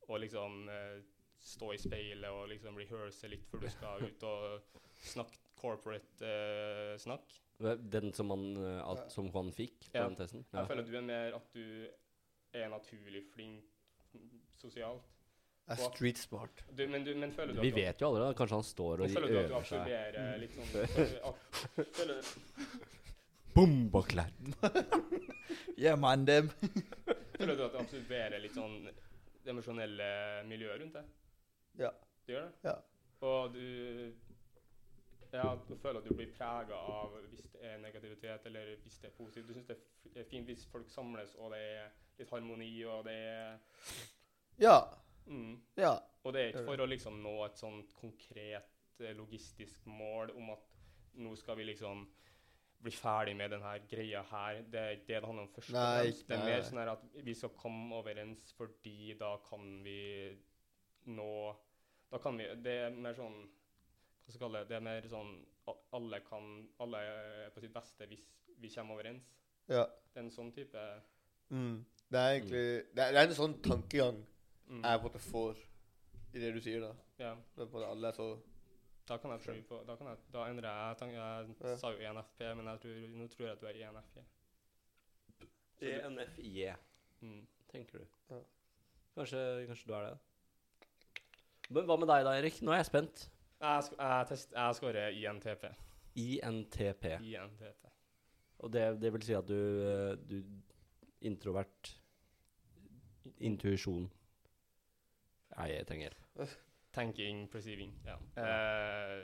og 0.08 0.20
liksom 0.20 0.68
eh, 0.68 1.00
stå 1.42 1.72
i 1.74 1.78
speilet 1.78 2.30
og 2.30 2.48
liksom 2.50 2.76
rehearse 2.78 3.28
litt 3.30 3.46
før 3.50 3.60
du 3.64 3.68
skal 3.70 4.02
ut 4.08 4.22
og 4.26 4.80
snakke 5.02 5.38
corporate 5.62 6.26
eh, 6.26 6.96
snakk. 6.98 7.38
Den 7.62 8.12
som 8.12 8.26
man, 8.32 8.56
eh, 8.58 8.80
at, 8.90 9.04
som 9.14 9.28
han 9.34 9.52
fikk 9.54 9.84
på 9.92 9.98
Ja. 9.98 10.08
den 10.08 10.16
testen? 10.18 10.44
Jeg 10.52 10.66
føler 10.66 10.82
du 10.88 10.96
er 10.98 11.06
mer 11.06 11.36
at 11.38 11.52
du 11.54 11.88
er 12.52 12.68
naturlig 12.68 13.22
flink 13.30 13.68
sosialt. 14.58 15.06
Er 15.70 15.78
street 15.78 16.18
smart. 16.18 16.64
Du, 16.74 16.82
men, 16.90 17.04
du, 17.06 17.12
men 17.14 17.32
føler 17.32 17.54
du 17.54 17.60
Vi 17.62 17.68
at 17.70 17.74
du, 17.74 17.80
vet 17.80 18.00
jo 18.02 18.08
allerede. 18.08 18.34
Kanskje 18.38 18.58
han 18.58 18.66
står 18.66 18.92
og 18.92 19.06
men 19.06 19.14
føler 19.14 19.28
du 19.28 19.38
at 19.38 19.46
du 19.46 19.52
seg. 19.52 19.78
absorberer 19.78 20.40
litt 20.42 20.56
sånn 20.58 21.86
føler, 21.98 22.32
Bombaklær! 23.52 24.32
Yeah, 25.78 25.98
man, 26.00 26.24
dem. 26.26 26.50
føler 27.38 27.56
du 27.56 27.64
at 27.66 27.74
du 27.74 27.78
absorberer 27.82 28.40
litt 28.42 28.56
sånn 28.56 28.78
det 29.42 29.50
emosjonelle 29.50 30.08
miljøet 30.48 30.80
rundt 30.80 30.98
deg? 30.98 31.14
Ja. 31.82 31.90
Du 32.26 32.32
gjør 32.34 32.46
det? 32.48 32.68
Ja. 32.68 32.76
Og 33.26 33.54
du 33.54 34.12
Ja, 35.32 35.54
du 35.68 35.76
føler 35.80 36.00
at 36.00 36.08
du 36.08 36.14
blir 36.14 36.32
prega 36.36 36.76
av 36.76 37.14
hvis 37.30 37.46
det 37.54 37.62
er 37.70 37.78
negativitet, 37.80 38.46
eller 38.50 38.74
hvis 38.82 38.98
det 39.00 39.08
er 39.08 39.14
positivt. 39.16 39.48
Du 39.48 39.54
syns 39.56 39.70
det 39.70 39.78
er 40.20 40.28
fint 40.28 40.50
hvis 40.50 40.66
folk 40.68 40.90
samles, 40.92 41.34
og 41.40 41.54
det 41.54 41.62
er 41.78 41.86
litt 42.18 42.34
harmoni, 42.34 42.72
og 42.84 43.06
det 43.08 43.16
er 43.16 43.56
Ja. 44.60 44.76
Mm. 45.26 45.54
Ja. 45.76 45.96
Og 46.22 46.34
det 46.34 46.42
er 46.42 46.52
ikke 46.52 46.66
for 46.66 46.82
å 46.82 46.88
liksom 46.88 47.22
nå 47.22 47.36
et 47.46 47.58
sånt 47.58 47.94
konkret 47.98 49.00
eh, 49.02 49.14
logistisk 49.18 49.86
mål 49.90 50.34
om 50.38 50.52
at 50.54 50.68
nå 51.22 51.34
skal 51.36 51.58
vi 51.58 51.66
liksom 51.68 52.04
bli 52.82 52.92
ferdig 52.94 53.34
med 53.38 53.52
denne 53.54 53.72
greia 53.90 54.22
her. 54.30 54.62
Det 54.66 54.80
er 54.80 54.96
ikke 54.96 55.06
det 55.06 55.18
det 55.20 55.28
handler 55.28 55.46
om 55.46 55.52
først 55.54 55.74
Nei, 55.74 56.06
ikke, 56.10 56.26
Det 56.28 56.38
er 56.38 56.46
mer 56.48 56.64
sånn 56.66 56.80
at 56.82 57.04
vi 57.28 57.34
skal 57.38 57.54
komme 57.58 57.98
overens 58.00 58.48
fordi 58.58 59.14
da 59.18 59.36
kan 59.46 59.66
vi 59.84 60.00
nå 61.14 61.32
Da 62.10 62.18
kan 62.22 62.38
vi 62.38 62.46
Det 62.62 62.74
er 62.86 62.94
mer 62.94 63.14
sånn 63.18 63.38
Hva 64.24 64.34
skal 64.34 64.58
jeg 64.58 64.66
det? 64.66 64.68
Det 64.70 64.76
er 64.78 64.86
mer 64.86 65.08
sånn 65.10 65.32
alle 65.94 66.18
kan 66.26 66.48
Alle 66.82 66.98
er 67.06 67.54
på 67.54 67.62
sitt 67.62 67.74
beste 67.74 68.06
hvis 68.10 68.24
vi 68.62 68.70
kommer 68.70 68.98
overens. 68.98 69.26
Ja. 69.70 69.84
Det 69.86 70.18
er 70.18 70.24
en 70.24 70.34
sånn 70.34 70.52
type 70.54 70.82
Mm. 71.52 71.84
Det 72.08 72.20
er 72.20 72.30
egentlig 72.30 72.60
det 72.96 73.02
er, 73.02 73.10
det 73.12 73.20
er 73.20 73.26
en 73.26 73.34
sånn 73.36 73.54
tankegang 73.60 74.20
mm, 74.68 74.84
er 74.84 74.98
på 74.98 75.06
en 75.06 75.12
måte 75.12 75.18
for 75.24 75.56
i 76.34 76.38
det 76.40 76.54
du 76.54 76.60
sier, 76.60 76.80
da. 76.80 76.92
ja. 77.18 77.34
Det 77.56 77.62
er 77.62 77.66
på 77.66 77.76
en 77.76 77.80
måte 77.80 77.90
alle 77.90 78.08
er 78.08 78.12
så 78.16 78.28
Da 79.08 79.16
kan 79.18 79.30
jeg 79.34 79.40
tro 79.42 79.54
på 79.68 79.78
Da, 79.86 79.96
kan 79.96 80.06
jeg, 80.06 80.16
da 80.32 80.44
endrer 80.48 80.68
jeg 81.00 81.12
Jeg, 81.12 81.48
jeg 81.60 81.70
Ja. 81.70 81.76
sa 81.76 81.90
jo 81.90 81.98
ENFP, 81.98 82.40
men 82.56 82.66
jeg 82.66 82.80
tror, 82.80 83.08
nå 83.18 83.26
tror 83.28 83.46
jeg 83.46 83.52
at 83.52 83.60
du 83.60 83.66
er 83.66 83.88
ENFJ. 83.88 84.22
E 85.82 86.00
ENFJ, 86.06 86.74
Mm. 87.22 87.46
tenker 87.72 87.98
du. 87.98 88.04
Ja. 88.30 88.38
Kanskje, 89.16 89.66
kanskje 89.66 89.86
du 89.86 89.92
er 89.94 90.08
det? 90.10 90.18
Men 91.70 91.84
hva 91.86 91.96
med 91.98 92.08
deg 92.08 92.24
da, 92.24 92.32
Erik? 92.38 92.62
Nå 92.62 92.72
er 92.72 92.76
jeg 92.80 92.86
spent. 92.86 93.28
Jeg, 93.62 93.82
sk 93.86 93.92
jeg, 93.98 94.26
test, 94.28 94.52
jeg 94.52 94.74
scorer 94.74 95.08
INTP. 95.14 95.64
INTP. 96.16 97.04
INTP. 97.22 97.86
Og 98.58 98.72
det, 98.72 99.00
det 99.00 99.12
vil 99.12 99.22
si 99.22 99.32
at 99.34 99.46
du, 99.46 99.54
eh, 99.86 100.16
du 100.16 100.42
Introvert. 101.22 101.92
Intuisjon. 103.40 104.10
Nei, 105.56 105.68
jeg 105.74 105.86
trenger 105.88 106.08
hjelp. 106.10 106.58
Tenking, 106.92 107.46
perceiving. 107.52 107.92
Ja. 108.06 108.18
Uh, 108.36 109.22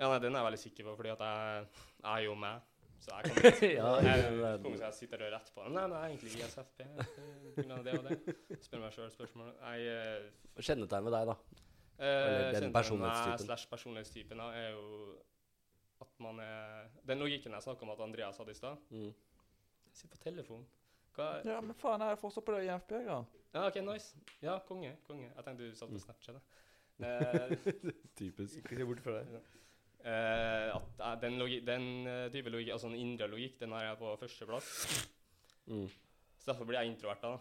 ja, 0.00 0.08
nei, 0.08 0.18
den 0.22 0.34
er 0.34 0.40
jeg 0.40 0.46
veldig 0.48 0.60
sikker 0.64 0.86
på, 0.88 0.96
fordi 0.98 1.12
at 1.12 1.22
jeg, 1.26 1.64
jeg 2.02 2.10
er 2.12 2.26
jo 2.26 2.34
meg. 2.40 2.66
Så 3.00 3.16
jeg 3.16 3.32
Ja, 3.78 3.94
er- 4.00 4.58
kommer 4.60 4.76
til 4.76 4.86
å 4.86 4.92
sitte 4.96 5.18
og 5.20 5.32
rett 5.34 5.50
på. 5.54 5.64
Nei, 5.72 5.86
nei, 5.92 6.00
egentlig 6.10 6.34
ISFP. 6.40 6.82
det 7.56 7.96
og 7.96 8.06
det. 8.08 8.18
Spør 8.64 8.82
meg 8.84 8.94
sjøl 8.96 9.10
spørsmål. 9.14 9.50
Jeg 9.64 9.90
eh, 9.94 10.28
Kjennetegn 10.60 11.06
ved 11.08 11.16
deg, 11.16 11.30
da. 11.32 11.66
Eh, 12.00 12.06
Eller 12.08 12.66
den 12.66 12.72
personlighetstypen. 12.76 13.36
meg 13.36 13.46
Slash 13.46 13.70
personlighetstypen 13.72 14.40
da, 14.40 14.48
er 14.56 14.70
jo 14.76 14.84
at 16.00 16.12
man 16.24 16.38
er 16.40 16.86
Den 17.08 17.20
logikken 17.20 17.52
jeg 17.52 17.64
snakka 17.66 17.84
om 17.84 17.92
at 17.92 18.00
Andreas 18.04 18.40
hadde 18.40 18.54
i 18.54 18.60
stad. 18.60 18.80
Mm. 18.92 19.10
Sitt 19.92 20.12
på 20.12 20.20
telefon. 20.22 20.64
Hva 21.16 21.30
er 21.40 21.48
Ja, 21.54 21.60
men 21.60 21.76
faen, 21.76 22.00
jeg 22.04 22.16
er 22.16 22.20
fortsatt 22.20 22.46
på 22.46 22.56
det 22.56 22.66
IFP, 22.68 22.96
ja. 23.54 23.66
OK, 23.66 23.80
nice. 23.86 24.16
Ja, 24.42 24.58
konge. 24.66 24.96
konge. 25.06 25.28
Jeg 25.28 25.44
tenkte 25.44 25.68
du 25.68 25.76
satt 25.76 25.92
på 25.92 26.02
Snapchat. 26.06 26.40
da. 26.40 26.40
Eh, 27.00 27.52
Typisk. 28.12 28.58
Ikke 28.58 28.76
se 28.76 28.84
bort 28.84 29.00
fra 29.00 29.12
det. 29.16 29.38
Uh, 30.04 30.74
at 30.76 30.98
uh, 31.00 31.14
den, 31.22 31.38
logi 31.40 31.62
den 31.64 31.86
type 32.32 32.52
logikk, 32.52 32.74
altså 32.74 32.88
den 32.88 33.00
indre 33.00 33.28
logikk, 33.28 33.54
den 33.60 33.72
har 33.72 33.86
jeg 33.86 33.98
på 34.02 34.10
førsteplass. 34.20 34.68
Mm. 35.66 35.86
Så 36.38 36.50
derfor 36.50 36.68
blir 36.68 36.80
jeg 36.80 36.92
introvert, 36.92 37.22
da. 37.24 37.38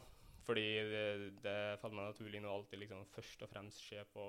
Fordi 0.48 0.64
det, 0.94 1.04
det 1.44 1.58
faller 1.82 1.98
meg 2.00 2.08
naturlig 2.14 2.42
nå 2.44 2.54
alltid 2.54 2.82
liksom 2.86 3.04
først 3.12 3.44
og 3.44 3.52
fremst 3.52 3.84
se 3.84 4.04
på 4.14 4.26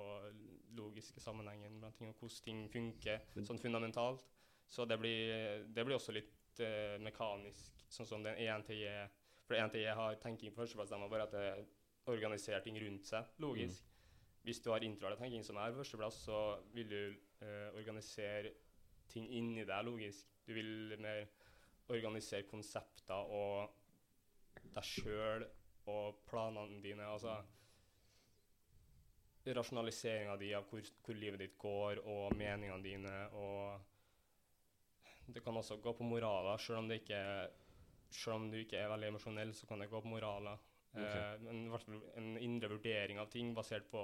logiske 0.78 1.22
sammenhengen 1.22 1.78
blant 1.78 1.96
ting, 1.98 2.10
og 2.10 2.18
hvordan 2.18 2.44
ting 2.44 2.66
funker 2.74 3.22
Men- 3.36 3.46
sånn 3.46 3.62
fundamentalt. 3.62 4.26
Så 4.70 4.84
det 4.86 4.98
blir, 4.98 5.64
det 5.66 5.86
blir 5.86 5.96
også 5.96 6.14
litt 6.14 6.60
mekanisk, 7.06 7.86
sånn 7.88 8.06
som 8.06 8.26
den 8.26 8.34
ENTJ 8.38 8.82
For 9.50 9.58
én 9.58 9.70
ting 9.72 9.82
jeg 9.82 9.98
har 9.98 10.14
tenking 10.22 10.52
på 10.54 10.62
førsteplass, 10.62 10.92
er 10.94 11.08
bare 11.10 11.24
at 11.26 11.32
det 11.34 11.66
organiserer 12.06 12.62
ting 12.62 12.76
rundt 12.78 13.08
seg, 13.08 13.32
logisk. 13.42 13.82
Hvis 14.46 14.60
du 14.62 14.68
har 14.70 14.84
introvert 14.86 15.18
tenking 15.18 15.42
som 15.42 15.58
er 15.58 15.74
førsteplass, 15.74 16.20
så 16.22 16.36
vil 16.70 16.86
du 16.86 17.00
eh, 17.42 17.72
organisere 17.74 18.52
ting 19.10 19.26
inni 19.34 19.64
deg 19.66 19.88
logisk. 19.88 20.30
Du 20.46 20.54
vil 20.54 20.94
mer 21.02 21.24
organisere 21.90 22.46
konsepter 22.46 23.26
og 23.34 23.74
deg 24.70 24.86
sjøl 24.86 25.48
og 25.90 26.22
planene 26.30 26.78
dine. 26.84 27.10
Altså 27.10 27.34
rasjonaliseringa 29.50 30.36
di 30.38 30.52
av 30.54 30.70
hvor, 30.70 30.86
hvor 31.02 31.18
livet 31.18 31.42
ditt 31.42 31.58
går, 31.58 32.04
og 32.06 32.36
meningene 32.38 32.84
dine, 32.86 33.16
og 33.34 33.80
Det 35.30 35.42
kan 35.44 35.54
også 35.54 35.76
gå 35.82 35.92
på 35.94 36.02
moraler, 36.06 36.58
sjøl 36.58 36.78
om, 36.78 36.88
det 36.88 37.02
ikke- 37.02 37.50
selv 38.10 38.36
om 38.36 38.50
du 38.50 38.58
ikke 38.60 38.78
er 38.80 38.90
veldig 38.92 39.12
emosjonell, 39.14 39.54
så 39.54 39.66
kan 39.70 39.82
det 39.82 39.90
gå 39.90 40.00
på 40.02 40.10
moraler. 40.12 40.58
Eh, 40.98 41.34
men 41.44 41.66
i 41.66 41.70
hvert 41.70 41.84
fall 41.86 42.00
en 42.18 42.32
indre 42.42 42.70
vurdering 42.72 43.20
av 43.22 43.28
ting 43.30 43.52
basert 43.54 43.86
på 43.92 44.02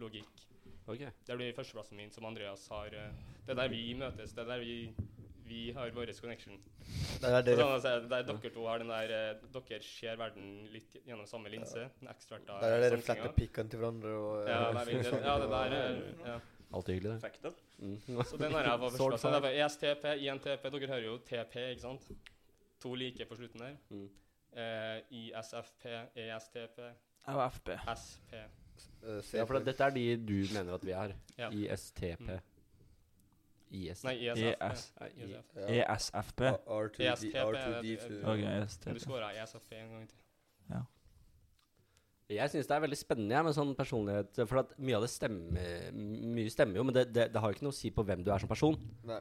logikk. 0.00 0.46
Okay. 0.86 1.10
Det 1.26 1.36
blir 1.38 1.54
førsteplassen 1.56 1.96
min, 1.96 2.10
som 2.12 2.26
Andreas 2.28 2.66
har. 2.72 2.86
eh, 2.92 3.10
Det 3.46 3.54
er 3.54 3.62
der 3.62 3.72
vi 3.72 3.94
møtes. 3.94 4.34
Det 4.34 4.42
er 4.44 4.48
der 4.52 4.60
vi, 4.60 4.94
vi 5.46 5.72
har 5.72 5.90
vår 5.90 6.12
connection. 6.20 6.60
Der 7.20 7.36
er 7.38 7.42
Det 7.42 7.54
er 7.54 7.62
dere, 7.62 7.80
sånn 7.80 8.08
der 8.08 8.22
dere 8.28 8.50
to 8.54 8.66
har 8.66 8.78
den 8.78 8.88
der 8.88 9.10
eh, 9.16 9.42
Dere 9.52 9.82
ser 9.82 10.16
verden 10.16 10.68
litt 10.72 10.96
gjennom 11.06 11.26
samme 11.26 11.48
linse. 11.52 11.88
Ja. 12.02 12.14
der 12.60 12.76
er 12.76 12.80
dere 12.80 13.00
fletter 13.00 13.32
pikkene 13.36 13.70
til 13.70 13.78
hverandre 13.80 14.16
og 14.16 14.48
Ja, 14.48 14.72
der, 14.72 14.92
ja, 14.92 15.38
det 15.38 15.50
der 15.50 15.76
er 15.80 16.02
ja. 16.26 16.40
Alltid 16.72 16.94
hyggelig, 17.00 17.20
det. 17.42 17.52
Mm. 17.78 18.22
Så 18.22 18.36
den 18.38 18.52
har 18.52 18.62
jeg 18.62 18.78
på 18.78 18.90
førsteplass. 18.90 19.42
Bare 19.42 19.54
ESTP, 19.64 20.04
INTP 20.22 20.68
Dere 20.70 20.86
hører 20.86 21.06
jo 21.08 21.16
TP, 21.18 21.56
ikke 21.72 21.82
sant? 21.82 22.06
To 22.80 22.94
like 22.94 23.26
på 23.28 23.36
slutten 23.38 23.60
der. 23.60 23.76
Mm. 23.90 24.08
Eh, 24.52 25.02
ISFP, 25.10 25.86
ESTP, 26.16 26.78
FP. 27.26 27.68
SP. 27.94 28.34
S 29.20 29.34
Ja, 29.34 29.44
for 29.44 29.58
dette 29.60 29.84
er 29.84 29.90
de 29.94 30.16
du 30.16 30.38
mener 30.54 30.74
at 30.74 30.84
vi 30.84 30.90
er. 30.96 31.12
Ja. 31.38 31.50
ISTP. 31.50 32.20
Mm. 32.20 32.40
IS. 33.70 34.04
Nei. 34.04 34.14
Ja. 34.24 34.32
ESFP. 35.68 36.40
R2D, 36.66 37.04
ESTP 37.06 37.34
er 37.34 37.44
R2D2. 37.44 38.08
det- 38.08 38.24
Ok, 38.24 38.40
Men 38.86 38.94
du 38.94 39.00
scora 39.00 39.30
ESFP 39.42 39.72
en 39.76 39.90
gang 39.90 40.08
til. 40.08 40.16
Jeg 42.30 42.50
syns 42.50 42.66
det 42.68 42.76
er 42.76 42.80
veldig 42.84 42.98
spennende 42.98 43.42
med 43.42 43.54
sånn 43.56 43.72
personlighet. 43.74 44.38
For 44.46 44.60
at 44.62 44.78
mye 44.78 44.94
av 44.94 45.02
det 45.02 45.10
stemmer 45.10 45.90
Mye 45.92 46.50
stemmer 46.52 46.76
jo, 46.76 46.84
men 46.86 46.94
det, 46.94 47.12
det, 47.12 47.32
det 47.34 47.40
har 47.42 47.50
jo 47.50 47.56
ikke 47.58 47.66
noe 47.66 47.74
å 47.74 47.78
si 47.80 47.90
på 47.90 48.04
hvem 48.06 48.22
du 48.22 48.30
er 48.30 48.38
som 48.38 48.48
person. 48.48 48.76
Nei. 49.02 49.18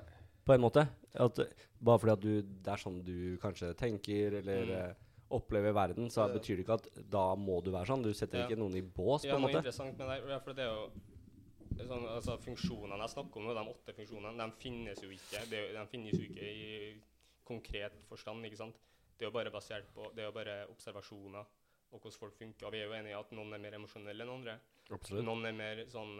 På 0.49 0.55
en 0.57 0.63
måte. 0.65 0.83
At, 1.21 1.37
bare 1.85 1.99
fordi 2.01 2.13
at 2.15 2.23
du, 2.25 2.31
det 2.65 2.71
er 2.73 2.81
sånn 2.81 2.99
du 3.05 3.37
kanskje 3.41 3.69
tenker 3.77 4.39
eller 4.41 4.65
Mm. 4.65 4.71
eh, 4.89 5.05
opplever 5.37 5.75
verden, 5.77 6.07
så 6.09 6.25
det 6.25 6.39
betyr 6.39 6.57
det 6.57 6.63
ikke 6.65 6.77
at 6.79 6.87
da 7.13 7.35
må 7.37 7.59
du 7.61 7.69
være 7.69 7.85
sånn. 7.85 8.01
Du 8.01 8.09
setter 8.17 8.39
Ja. 8.41 8.47
ikke 8.47 8.57
noen 8.57 8.73
i 8.79 8.81
bås, 8.81 9.21
på 9.21 9.27
Ja, 9.29 9.35
en 9.35 9.41
noe 9.43 9.51
måte. 9.51 9.59
interessant 9.61 9.97
med 9.97 10.07
det, 10.09 10.17
ja, 10.31 10.39
for 10.39 10.53
det 10.57 10.63
er 10.65 10.73
jo 10.73 11.85
sånn, 11.85 12.07
altså 12.09 12.37
Funksjonene 12.41 12.97
jeg 13.05 13.13
snakker 13.13 13.37
om 13.37 13.45
de 13.53 13.73
åtte 13.75 13.93
funksjonene, 13.93 14.37
de 14.41 14.57
finnes 14.63 15.01
jo 15.05 15.09
ikke. 15.13 15.43
Det 15.51 15.59
er, 15.59 15.73
de 15.77 15.85
finnes 15.91 16.11
jo 16.17 16.25
ikke 16.25 16.49
i 16.49 17.01
konkret 17.45 17.93
forstand. 18.09 18.43
ikke 18.45 18.57
sant? 18.57 18.75
Det 19.19 19.25
er 19.25 19.29
jo 19.29 19.35
bare 19.37 19.51
basert 19.51 19.85
på 19.93 20.09
Det 20.15 20.23
er 20.23 20.27
jo 20.31 20.31
bare 20.31 20.57
observasjoner 20.71 21.45
og 21.91 21.99
hvordan 22.01 22.19
folk 22.19 22.35
funker. 22.37 22.65
Og 22.65 22.71
vi 22.73 22.77
er 22.79 22.85
jo 22.89 22.93
enige 22.93 23.13
i 23.13 23.19
at 23.19 23.31
noen 23.31 23.53
er 23.53 23.59
mer 23.59 23.77
emosjonelle 23.77 24.21
enn 24.25 24.29
andre. 24.33 24.59
Absolutt. 24.91 25.25
Noen 25.25 25.45
er 25.45 25.53
mer 25.53 25.85
sånn 25.85 26.17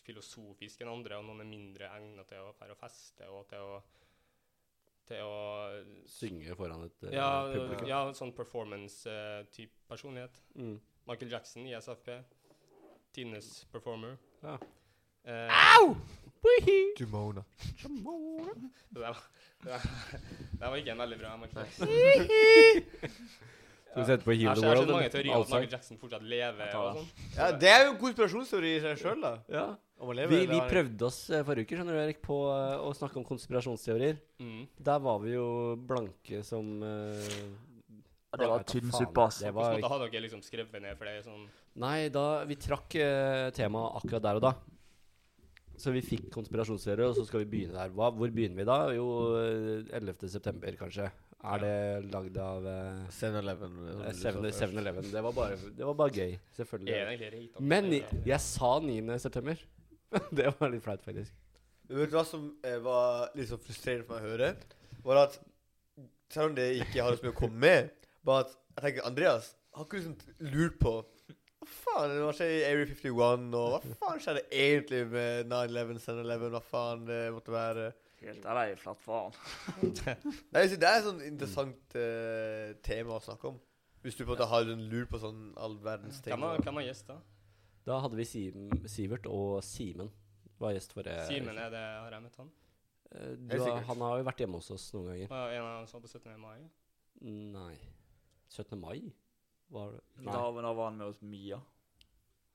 eh, 0.00 0.06
filosofiske 0.06 0.84
enn 0.84 0.92
andre, 0.92 1.18
og 1.18 1.24
noen 1.28 1.40
er 1.44 1.48
mindre 1.50 1.88
egnet 1.96 2.28
til 2.30 2.38
å 2.44 2.52
fære 2.58 2.74
og 2.76 2.80
feste 2.80 3.28
og 3.30 3.46
til 3.50 3.58
å 3.64 3.78
til 5.08 5.22
å 5.24 5.36
Synge 6.12 6.52
foran 6.58 6.82
et 6.84 7.04
eh, 7.08 7.14
ja, 7.16 7.28
publikum. 7.48 7.86
ja, 7.88 8.00
sånn 8.12 8.32
performance-type 8.36 9.72
personlighet. 9.88 10.34
Mm. 10.54 10.74
Michael 11.08 11.30
Jackson 11.32 11.64
i 11.64 11.72
SFP. 11.78 12.18
Tines 13.16 13.64
performer. 13.72 14.18
Ja. 14.44 14.58
Eh, 15.24 15.48
Du 16.98 17.06
Mona. 17.08 17.42
det, 17.80 19.00
der, 19.00 19.08
var- 19.08 19.24
det, 19.64 19.70
der, 19.72 19.80
det 19.80 20.60
der 20.60 20.68
var 20.70 20.76
ikke 20.76 20.92
en 20.92 20.98
veldig 21.02 21.18
bra 21.24 21.32
Michael 21.40 21.64
Jackson. 21.64 21.88
Skal 23.88 24.02
vi 24.02 24.06
sette 24.12 24.24
på 24.28 24.32
Heal 24.36 24.54
the 24.54 24.60
World? 24.60 24.62
jeg 24.62 24.68
har 24.68 24.76
sett 24.76 24.92
mange 24.92 25.10
teorier 25.16 25.34
om 25.34 25.42
at 25.42 25.48
Michael 25.54 25.72
Jackson 25.72 25.98
fortsatt 25.98 26.22
lever. 26.28 26.76
Og 26.78 26.98
sånn. 27.00 27.08
Ja, 27.38 27.48
det 27.64 27.70
er 27.72 27.84
jo 27.86 27.90
en 27.94 28.00
konspirasjonsteori 28.02 28.74
i 28.76 28.80
seg 28.84 29.00
sjøl, 29.00 29.22
da. 29.24 29.32
Ja. 29.50 29.64
Om 29.98 30.12
Vi, 30.30 30.44
vi 30.46 30.58
prøvde 30.70 31.06
oss 31.08 31.24
eh, 31.34 31.42
forrige 31.46 31.66
uke 31.66 31.78
skjønner 31.78 31.96
du, 31.96 32.00
Erik, 32.04 32.20
på 32.22 32.36
eh, 32.52 32.76
å 32.86 32.92
snakke 32.94 33.18
om 33.18 33.26
konspirasjonsteorier. 33.26 34.20
Mm. 34.38 34.60
Der 34.86 35.00
var 35.02 35.18
vi 35.24 35.32
jo 35.34 35.48
blanke 35.90 36.44
som 36.46 36.68
uh, 36.84 37.34
Det 38.38 38.50
var 38.52 38.66
tynn 38.68 38.92
suppe, 38.94 39.24
ass. 39.24 39.40
Det 39.42 39.50
Hvordan 39.50 39.74
var 39.74 39.82
måte 39.82 39.92
hadde 39.96 40.10
dere 40.12 40.24
liksom 40.28 40.44
skrevet 40.46 40.84
ned 40.84 40.94
for 41.00 41.10
det? 41.10 41.16
Sånn, 41.26 41.48
Nei, 41.82 42.08
da 42.14 42.26
Vi 42.46 42.58
trakk 42.62 42.94
uh, 43.02 43.48
temaet 43.58 43.98
akkurat 43.98 44.28
der 44.28 44.38
og 44.38 44.46
da. 44.46 44.54
Så 45.78 45.92
vi 45.94 46.02
fikk 46.02 46.26
konspirasjonsteorier, 46.34 47.06
og 47.12 47.16
så 47.18 47.24
skal 47.28 47.44
vi 47.44 47.50
begynne 47.52 47.78
der. 47.78 47.92
Hva, 47.94 48.10
hvor 48.10 48.30
begynner 48.34 48.58
vi 48.58 48.66
da? 48.66 48.78
Jo, 48.96 49.06
eh, 49.38 49.92
11. 49.94 50.26
september, 50.32 50.74
kanskje. 50.80 51.06
Er 51.38 51.62
det 51.62 51.74
lagd 52.10 52.38
av 52.42 52.66
uh, 52.66 53.04
7-Eleven. 53.14 53.76
eh, 54.02 54.16
7 54.18 54.40
7-Eleven? 54.42 55.06
Det, 55.06 55.22
det 55.78 55.86
var 55.86 55.98
bare 56.00 56.10
gøy. 56.10 56.34
Selvfølgelig. 56.56 57.60
Men 57.62 57.92
jeg, 57.94 58.22
jeg 58.26 58.42
sa 58.42 58.72
9. 58.82 59.20
det 60.38 60.50
var 60.58 60.72
litt 60.72 60.84
flaut, 60.84 61.04
faktisk. 61.04 61.34
Du 61.88 61.96
vet 61.96 62.12
hva 62.12 62.24
som 62.28 62.50
eh, 62.66 62.78
var 62.84 63.30
litt 63.36 63.48
sånn 63.50 63.62
frustrerende 63.64 64.06
for 64.08 64.16
meg 64.18 64.26
å 64.26 64.32
høre? 64.34 64.50
Var 65.04 65.20
at 65.22 65.38
selv 66.32 66.50
om 66.50 66.56
det 66.58 66.66
ikke 66.82 67.04
har 67.04 67.16
så 67.16 67.24
mye 67.24 67.32
å 67.34 67.38
komme 67.38 67.62
med, 67.64 68.08
bare 68.26 68.44
at 68.44 68.56
jeg 68.78 68.84
tenker 68.84 69.08
Andreas 69.08 69.54
har 69.78 69.86
ikke 69.86 70.00
du 70.00 70.08
liksom 70.08 70.50
lurt 70.52 70.76
på 70.82 70.92
hva 70.98 71.68
faen 71.68 72.12
hva 72.22 72.32
skjer 72.36 72.52
i 72.54 72.60
Area 72.66 72.88
51, 72.88 73.48
og 73.58 73.72
hva 73.74 73.96
faen 74.00 74.20
skjedde 74.22 74.42
egentlig 74.54 75.00
med 75.12 75.48
9-11, 75.52 76.02
7-Eleven, 76.04 76.52
hva 76.54 76.62
faen 76.64 77.02
det 77.08 77.18
måtte 77.34 77.52
være? 77.54 77.88
Helt 78.18 78.46
av 78.50 78.58
deg, 78.58 78.72
flattfaren. 78.82 79.34
Nei, 80.54 80.64
Det 80.72 80.78
er 80.82 80.96
et 80.96 81.04
sånn 81.06 81.20
interessant 81.22 81.98
eh, 82.00 82.72
tema 82.82 83.18
å 83.18 83.22
snakke 83.22 83.52
om. 83.52 83.58
Hvis 84.02 84.16
du 84.18 84.24
på 84.24 84.30
en 84.30 84.32
måte 84.32 84.48
har 84.50 84.70
en 84.72 84.86
lur 84.90 85.06
på 85.10 85.20
sånn 85.22 85.52
all 85.60 85.76
verdens 85.84 86.18
ting. 86.24 86.34
Og- 86.34 86.64
hvem 86.64 86.80
var 86.80 86.86
gjest, 86.88 87.12
da? 87.88 87.98
Hadde 88.04 88.18
vi 88.20 88.26
Sim, 88.28 88.68
Sivert 88.90 89.26
og 89.30 89.58
Simen. 89.66 90.10
Var 90.58 90.74
gjest 90.74 90.94
for 90.96 91.06
det. 91.06 91.14
Simen, 91.28 91.58
er 91.58 91.70
det, 91.72 91.84
har 92.02 92.14
jeg 92.16 92.24
møtt 92.24 92.38
han? 92.42 92.50
Eh, 93.14 93.34
Du 93.38 93.56
han 93.62 94.02
har 94.04 94.18
jo 94.20 94.26
vært 94.26 94.42
hjemme 94.42 94.58
hos 94.60 94.70
oss 94.74 94.88
noen 94.96 95.12
ganger. 95.12 95.30
Var 95.32 95.54
en 95.56 95.64
av 95.64 95.76
dem 95.78 95.88
som 95.90 96.00
var 96.00 96.06
på 96.08 96.12
17. 96.18 96.38
mai? 96.42 96.58
Nei 97.54 97.74
17. 98.48 98.78
mai? 98.80 98.98
Var 99.70 99.92
det 99.92 100.00
Nei. 100.24 100.32
Da, 100.32 100.40
da 100.64 100.72
var 100.72 100.88
han 100.90 100.96
med 100.98 101.10
hos 101.10 101.20
Mia. 101.22 101.58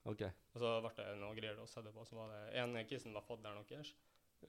Ok. 0.10 0.24
Og 0.54 0.60
så 0.60 0.72
ble 0.84 0.92
det 0.98 1.14
noe 1.22 1.36
greier 1.38 1.60
å 1.62 1.68
sette 1.70 1.94
på. 1.96 2.04
Så 2.08 2.18
var 2.18 2.32
det 2.34 2.42
en 2.60 2.76
kissen 2.90 3.14
var 3.16 3.24
fadderen 3.26 3.64
deres. 3.70 3.94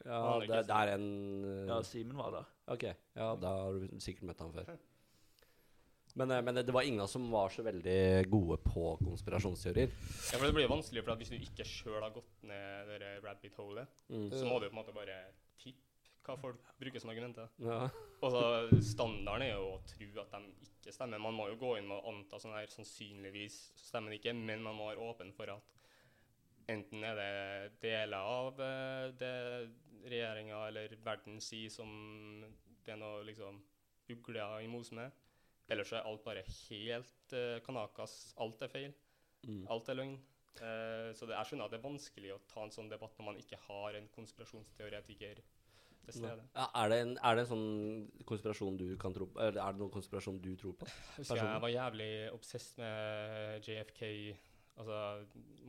Ja, 0.03 0.41
det, 0.43 0.65
det 0.67 0.75
er 0.75 0.91
en 0.97 1.05
eh, 1.47 1.69
Ja, 1.71 1.77
Simen 1.87 2.19
var 2.19 2.33
der. 2.35 2.49
Ok, 2.75 2.83
ja, 3.15 3.29
da 3.39 3.53
har 3.61 3.77
du 3.79 4.01
sikkert 4.03 4.27
møtt 4.33 4.43
han 4.43 4.51
før. 4.57 4.73
Men, 6.15 6.31
eh, 6.31 6.43
men 6.47 6.55
det 6.55 6.71
var 6.73 6.83
ingen 6.87 7.09
som 7.11 7.25
var 7.31 7.49
så 7.51 7.63
veldig 7.67 8.29
gode 8.31 8.59
på 8.63 8.97
konspirasjonsteorier. 9.03 9.89
Ja, 9.91 10.39
for 10.39 10.47
det 10.47 10.55
blir 10.55 10.69
jo 10.69 10.75
vanskelig, 10.77 11.03
for 11.05 11.17
hvis 11.19 11.33
du 11.33 11.39
ikke 11.41 11.67
sjøl 11.67 12.01
har 12.05 12.13
gått 12.15 12.45
ned 12.47 12.87
det 12.93 13.01
der 13.03 13.21
rabbit 13.25 13.57
holet, 13.59 13.89
Mm. 14.11 14.31
så 14.31 14.45
må 14.47 14.61
du 14.61 14.69
på 14.69 14.77
en 14.77 14.79
måte 14.85 14.95
bare 14.95 15.17
tippe 15.59 15.81
hva 16.25 16.37
folk 16.41 16.61
bruker 16.81 17.01
som 17.01 17.11
argumenter. 17.11 17.49
Ja. 17.59 17.89
Og 18.23 18.31
så 18.33 18.81
Standarden 18.81 19.43
er 19.43 19.57
jo 19.59 19.75
å 19.75 19.81
tro 19.85 20.21
at 20.23 20.31
de 20.31 20.55
ikke 20.65 20.93
stemmer. 20.95 21.19
Man 21.21 21.35
må 21.35 21.49
jo 21.51 21.57
gå 21.61 21.75
inn 21.79 21.89
med 21.89 21.99
å 21.99 22.09
anta 22.15 22.39
sånn 22.41 22.55
her 22.57 22.67
sannsynligvis 22.67 23.73
stemmer 23.77 24.11
det 24.15 24.21
ikke, 24.23 24.33
men 24.35 24.63
man 24.63 24.75
må 24.79 24.87
være 24.89 25.03
åpen 25.11 25.33
for 25.35 25.51
at 25.51 25.63
enten 26.69 27.05
er 27.05 27.15
det 27.19 27.81
deler 27.83 28.17
av 28.17 28.61
eh, 28.61 29.11
det 29.21 29.35
regjeringa 30.09 30.63
eller 30.69 30.95
verden 31.05 31.41
sier 31.41 31.69
som 31.71 31.91
det 32.85 32.93
er 32.95 32.97
noe 33.01 33.23
liksom 33.25 33.61
ugler 34.09 34.63
i 34.63 34.67
mos 34.69 34.91
med, 34.93 35.11
eller 35.69 35.89
så 35.89 35.99
er 35.99 36.07
alt 36.09 36.25
bare 36.25 36.45
helt 36.45 37.35
uh, 37.35 37.59
kanakas. 37.65 38.35
Alt 38.41 38.63
er 38.65 38.73
feil. 38.73 38.95
Mm. 39.45 39.65
Alt 39.73 39.89
er 39.89 40.01
løgn. 40.01 40.17
Uh, 40.61 41.11
så 41.17 41.27
det, 41.27 41.35
er, 41.35 41.47
skjønner 41.49 41.67
at 41.67 41.75
det 41.75 41.81
er 41.81 41.87
vanskelig 41.89 42.33
å 42.35 42.41
ta 42.51 42.63
en 42.65 42.75
sånn 42.75 42.91
debatt 42.93 43.17
når 43.19 43.31
man 43.33 43.41
ikke 43.41 43.59
har 43.67 43.99
en 43.99 44.07
konspirasjonsteoretiker 44.15 45.41
til 46.05 46.17
stede. 46.19 46.45
Ja, 46.55 46.67
er, 46.83 46.93
det 46.93 46.99
en, 47.03 47.15
er 47.17 47.37
det 47.37 47.45
en 47.47 47.51
sånn 47.51 48.27
konspirasjon 48.29 48.79
du 48.81 48.87
kan 49.01 49.17
tro 49.17 49.29
på? 49.31 49.41
Eller 49.41 49.63
er 49.63 49.75
det 49.75 49.83
noen 49.83 49.95
konspirasjon 49.95 50.41
du 50.45 50.53
tror 50.61 50.77
på? 50.81 50.91
Jeg 51.19 51.41
jeg 51.41 51.63
var 51.65 51.73
jævlig 51.73 52.11
obsess 52.37 52.69
med 52.79 53.65
JFK, 53.67 54.05
altså 54.83 55.01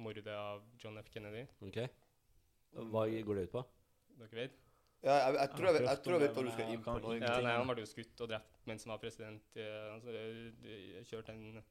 mordet 0.01 0.27
av 0.35 0.65
John 0.81 0.99
F. 1.01 1.09
Kennedy. 1.13 1.45
Ok? 1.65 1.81
Hva 2.91 3.07
går 3.07 3.39
det 3.39 3.47
ut 3.47 3.55
på? 3.55 3.63
Dere 4.19 4.41
vet? 4.43 4.64
Ja, 5.05 5.15
jeg, 5.27 5.35
jeg, 5.37 5.49
tror 5.53 5.65
jeg, 5.69 5.73
vet- 5.77 5.87
jeg 5.89 5.99
tror 6.03 6.13
jeg 6.15 6.21
vet 6.25 6.35
hva 6.35 6.43
du 6.43 6.51
skal 6.55 6.69
inn 6.73 6.83
på. 6.83 6.93
Egentlig. 6.97 7.29
Ja, 7.29 7.41
nei, 7.45 7.55
han 7.59 7.67
ble 7.69 7.83
jo 7.83 7.89
skutt 7.91 8.21
og 8.25 8.29
drept 8.31 8.61
mens 8.65 8.85
han 8.87 8.91
var 8.95 9.01
president. 9.03 9.43
eh, 9.55 9.93
altså, 9.93 10.09
eh, 10.11 11.03
kjørte 11.05 11.29
en 11.35 11.63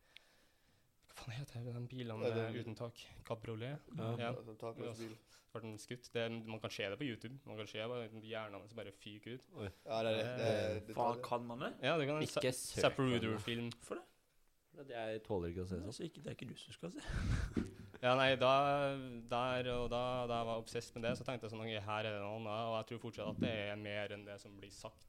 Hva 1.14 1.22
faen 1.22 1.34
heter 1.38 1.64
det, 1.64 1.72
den 1.74 1.86
bilene 1.90 2.26
Ja, 2.30 2.34
det- 2.34 2.62
uten 2.64 2.74
tak? 2.78 2.94
Cabriolet? 3.24 3.78
Ja. 3.98 4.16
Ja. 4.18 4.32
Takløs 4.58 4.98
bil. 4.98 5.16
Ble 5.54 5.60
den 5.62 5.76
skutt. 5.78 6.08
Det, 6.12 6.24
man 6.46 6.58
kan 6.60 6.70
se 6.70 6.82
det 6.90 6.98
på 6.98 7.04
YouTube. 7.06 7.36
Man 7.46 7.56
kan 7.56 7.66
se 7.70 7.78
hjernen 7.78 8.58
hans 8.60 8.72
bare 8.74 8.90
fyker 8.90 9.34
ut. 9.36 9.44
Ja, 9.86 10.02
det 10.02 10.10
er 10.10 10.16
det. 10.16 10.24
det, 10.38 10.86
det, 10.88 10.94
Faen, 10.96 11.20
kan 11.22 11.44
man 11.46 11.58
det? 11.60 11.72
Ja, 11.82 11.96
det 11.98 12.06
kan 12.08 12.16
en 12.16 12.22
Ikke 12.26 12.50
søk 12.52 12.82
Zapruder-film. 12.82 13.70
For 13.82 13.94
det? 13.94 14.04
det. 14.88 14.96
Jeg 14.96 15.22
tåler 15.22 15.48
ikke 15.54 15.62
å 15.62 15.68
se 15.70 15.76
Det 15.78 15.86
er, 15.86 15.92
sånn. 15.94 16.06
ikke, 16.10 16.22
det 16.22 16.26
er 16.26 16.34
ikke 16.38 16.48
du 16.50 16.56
som 16.58 16.72
skal 16.72 16.90
se. 16.90 17.00
Ja, 18.04 18.12
nei, 18.20 18.34
da, 18.36 18.50
der 19.32 19.68
og 19.72 19.86
da, 19.88 20.00
da 20.28 20.38
jeg 20.42 20.46
var 20.50 20.58
obsess 20.60 20.90
med 20.94 21.06
det, 21.06 21.14
så 21.16 21.24
tenkte 21.24 21.46
jeg 21.46 21.54
sånn 21.54 21.62
okay, 21.64 21.80
her 21.86 22.04
er 22.04 22.12
det 22.18 22.20
noe 22.20 22.34
annet. 22.36 22.66
Og 22.68 22.74
jeg 22.76 22.88
tror 22.90 23.00
fortsatt 23.06 23.30
at 23.32 23.40
det 23.40 23.52
er 23.70 23.78
mer 23.80 24.12
enn 24.12 24.26
det 24.26 24.36
som 24.42 24.56
blir 24.60 24.72
sagt. 24.74 25.06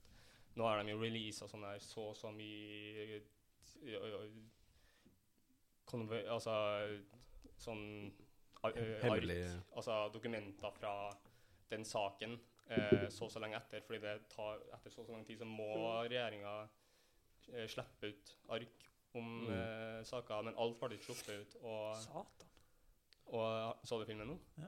Nå 0.56 0.64
har 0.64 0.80
de 0.80 0.94
jo 0.94 1.02
releasa 1.02 1.50
sånn 1.52 1.66
her 1.68 1.82
så 1.84 2.06
så 2.16 2.32
mye 2.32 3.20
Altså 6.32 6.54
sånn 7.62 7.84
ø, 8.66 8.72
Hemmelig. 9.04 9.42
altså 9.78 9.98
dokumenter 10.14 10.72
fra 10.80 10.94
den 11.70 11.86
saken 11.86 12.34
eh, 12.74 13.06
så 13.14 13.28
så 13.30 13.40
lenge 13.44 13.60
etter. 13.60 13.84
fordi 13.86 14.00
det 14.02 14.16
tar, 14.34 14.64
etter 14.74 14.90
så 14.94 15.06
så 15.06 15.14
lang 15.14 15.26
tid 15.28 15.40
så 15.44 15.46
må 15.46 15.68
regjeringa 16.08 16.56
eh, 17.54 17.68
slippe 17.70 18.10
ut 18.14 18.34
ark 18.58 18.90
om 19.16 19.30
Mm. 19.46 19.52
eh, 19.54 20.02
saker, 20.04 20.42
men 20.44 20.58
alt 20.60 20.80
ble 20.82 20.98
sluppet 21.00 21.30
ut. 21.40 21.54
Og 21.64 21.96
Satan. 22.02 22.26
Og 23.34 23.86
så 23.88 24.00
du 24.02 24.06
filmen 24.10 24.28
nå? 24.30 24.38
Ja. 24.62 24.68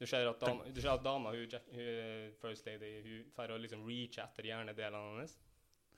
Du 0.00 0.06
ser 0.08 0.24
at 0.30 0.40
dama, 0.40 0.64
du 0.72 0.80
ser 0.80 0.94
at 0.94 1.02
dama 1.04 1.30
hun, 1.34 1.46
hun, 1.74 2.30
First 2.40 2.64
Lady 2.66 3.02
hun 3.04 3.26
får 3.36 3.52
å 3.52 3.58
liksom 3.60 3.82
reache 3.84 4.22
etter 4.24 4.48
hjernedelene 4.48 5.10
hennes. 5.12 5.34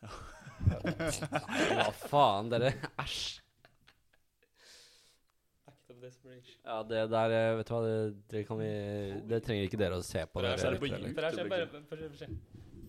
Hva 1.77 1.91
faen, 2.09 2.49
dere? 2.51 2.73
Æsj. 2.99 3.39
Act 5.71 5.93
of 5.95 6.01
desperation. 6.03 6.59
Ja, 6.67 6.81
det 6.89 7.05
der 7.13 7.35
eh, 7.37 7.53
Vet 7.61 7.69
du 7.71 7.75
hva, 7.77 7.83
det, 7.87 7.95
det 8.33 8.43
kan 8.49 8.59
vi 8.59 8.71
Det 9.31 9.39
trenger 9.47 9.69
ikke 9.69 9.79
dere 9.85 10.01
å 10.01 10.05
se 10.07 10.25
på. 10.27 10.41
For 10.41 10.49
her 10.51 10.59
ser 10.59 10.75
bare 11.53 11.69
for- 11.71 11.87
for- 11.93 12.35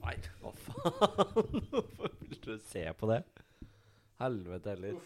Nei, 0.04 0.16
hva 0.42 0.52
faen? 0.66 1.62
Hvorfor 1.72 2.18
vil 2.26 2.42
du 2.44 2.54
se 2.74 2.88
på 3.00 3.12
det? 3.14 3.22
Helvete 4.20 4.74
heller. 4.74 4.98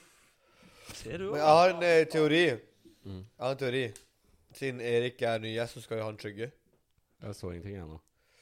Ser 0.95 1.20
du? 1.22 1.28
Men 1.34 1.41
jeg 1.43 1.57
har 1.59 1.74
en 1.76 1.84
eh, 1.86 2.05
teori. 2.15 2.41
Mm. 3.08 3.24
Jeg 3.24 3.45
har 3.45 3.55
en 3.55 3.64
teori. 3.64 3.86
Siden 4.58 4.82
Erik 4.82 5.22
er 5.22 5.39
ny 5.43 5.53
gjest, 5.53 5.78
så 5.78 5.86
skal 5.86 6.01
jo 6.01 6.10
han 6.10 6.20
trygge. 6.20 6.51
Jeg 7.24 7.36
så 7.36 7.51
ingenting, 7.51 7.76
jeg 7.76 7.88
nå. 7.88 7.99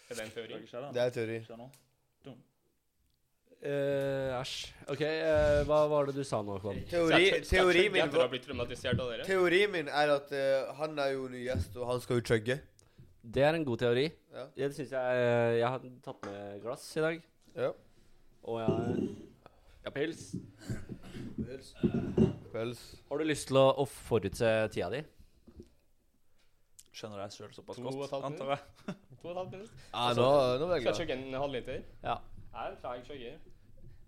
Er 0.09 0.17
det 0.17 0.25
en 0.25 0.35
teori? 0.35 0.61
Det 0.93 1.01
er 1.01 1.05
en 1.05 1.17
teori. 1.19 1.39
Æsj. 1.45 1.81
Eh, 3.65 4.39
Æsj. 4.39 4.55
OK, 4.93 5.01
uh, 5.01 5.61
hva 5.65 5.79
var 5.89 6.09
det 6.09 6.15
du 6.17 6.23
sa 6.27 6.41
nå, 6.45 6.57
Kvam? 6.61 6.77
Teori, 6.89 7.29
teori 7.47 7.87
min? 7.93 8.11
Teorien 9.25 9.71
min 9.73 9.89
er 9.89 10.13
at 10.13 10.33
uh, 10.33 10.73
han 10.81 10.99
er 11.01 11.15
jo 11.15 11.29
ny 11.31 11.45
gjest, 11.47 11.77
og 11.77 11.89
han 11.93 12.03
skal 12.03 12.19
jo 12.19 12.25
trygge. 12.29 12.59
Det 13.25 13.43
er 13.43 13.57
en 13.57 13.65
god 13.65 13.81
teori. 13.81 14.09
Ja. 14.33 14.45
Det 14.57 14.73
syns 14.75 14.91
jeg 14.93 15.59
Jeg 15.59 15.67
har 15.67 15.85
tatt 16.05 16.27
med 16.27 16.61
glass 16.61 16.85
i 16.97 17.01
dag. 17.01 17.21
Ja. 17.55 17.71
Og 18.43 18.59
jeg 18.61 19.09
Ja, 19.85 19.91
pils. 19.93 20.31
Pels. 22.51 22.79
Har 23.09 23.17
du 23.21 23.25
lyst 23.27 23.49
til 23.51 23.59
å, 23.59 23.65
å 23.81 23.85
forutse 23.89 24.49
tida 24.73 24.87
di? 24.93 25.01
Skjønner 26.95 27.19
deg 27.25 27.33
sjøl 27.35 27.51
såpass 27.53 27.75
To 27.77 27.83
og 27.83 27.91
et 27.91 27.99
godt, 27.99 28.13
halvt 28.15 28.27
antar 28.29 28.53
jeg. 28.53 28.95
To 29.19 29.27
og 29.27 29.33
et 29.33 29.39
halvt 29.41 29.51
minutt? 29.57 29.73
Ja, 29.91 30.05
nå, 30.15 30.29
nå 30.61 30.69
ble 30.69 30.77
jeg 30.77 30.85
Skal 30.85 30.93
jeg 30.93 30.99
chugge 31.01 31.17
en 31.19 31.35
halvliter? 31.41 31.81
Ja. 32.05 32.15
Jeg 32.55 32.61
er 32.63 32.71
en 32.71 32.79
treig 32.81 33.03
chugger. 33.09 33.35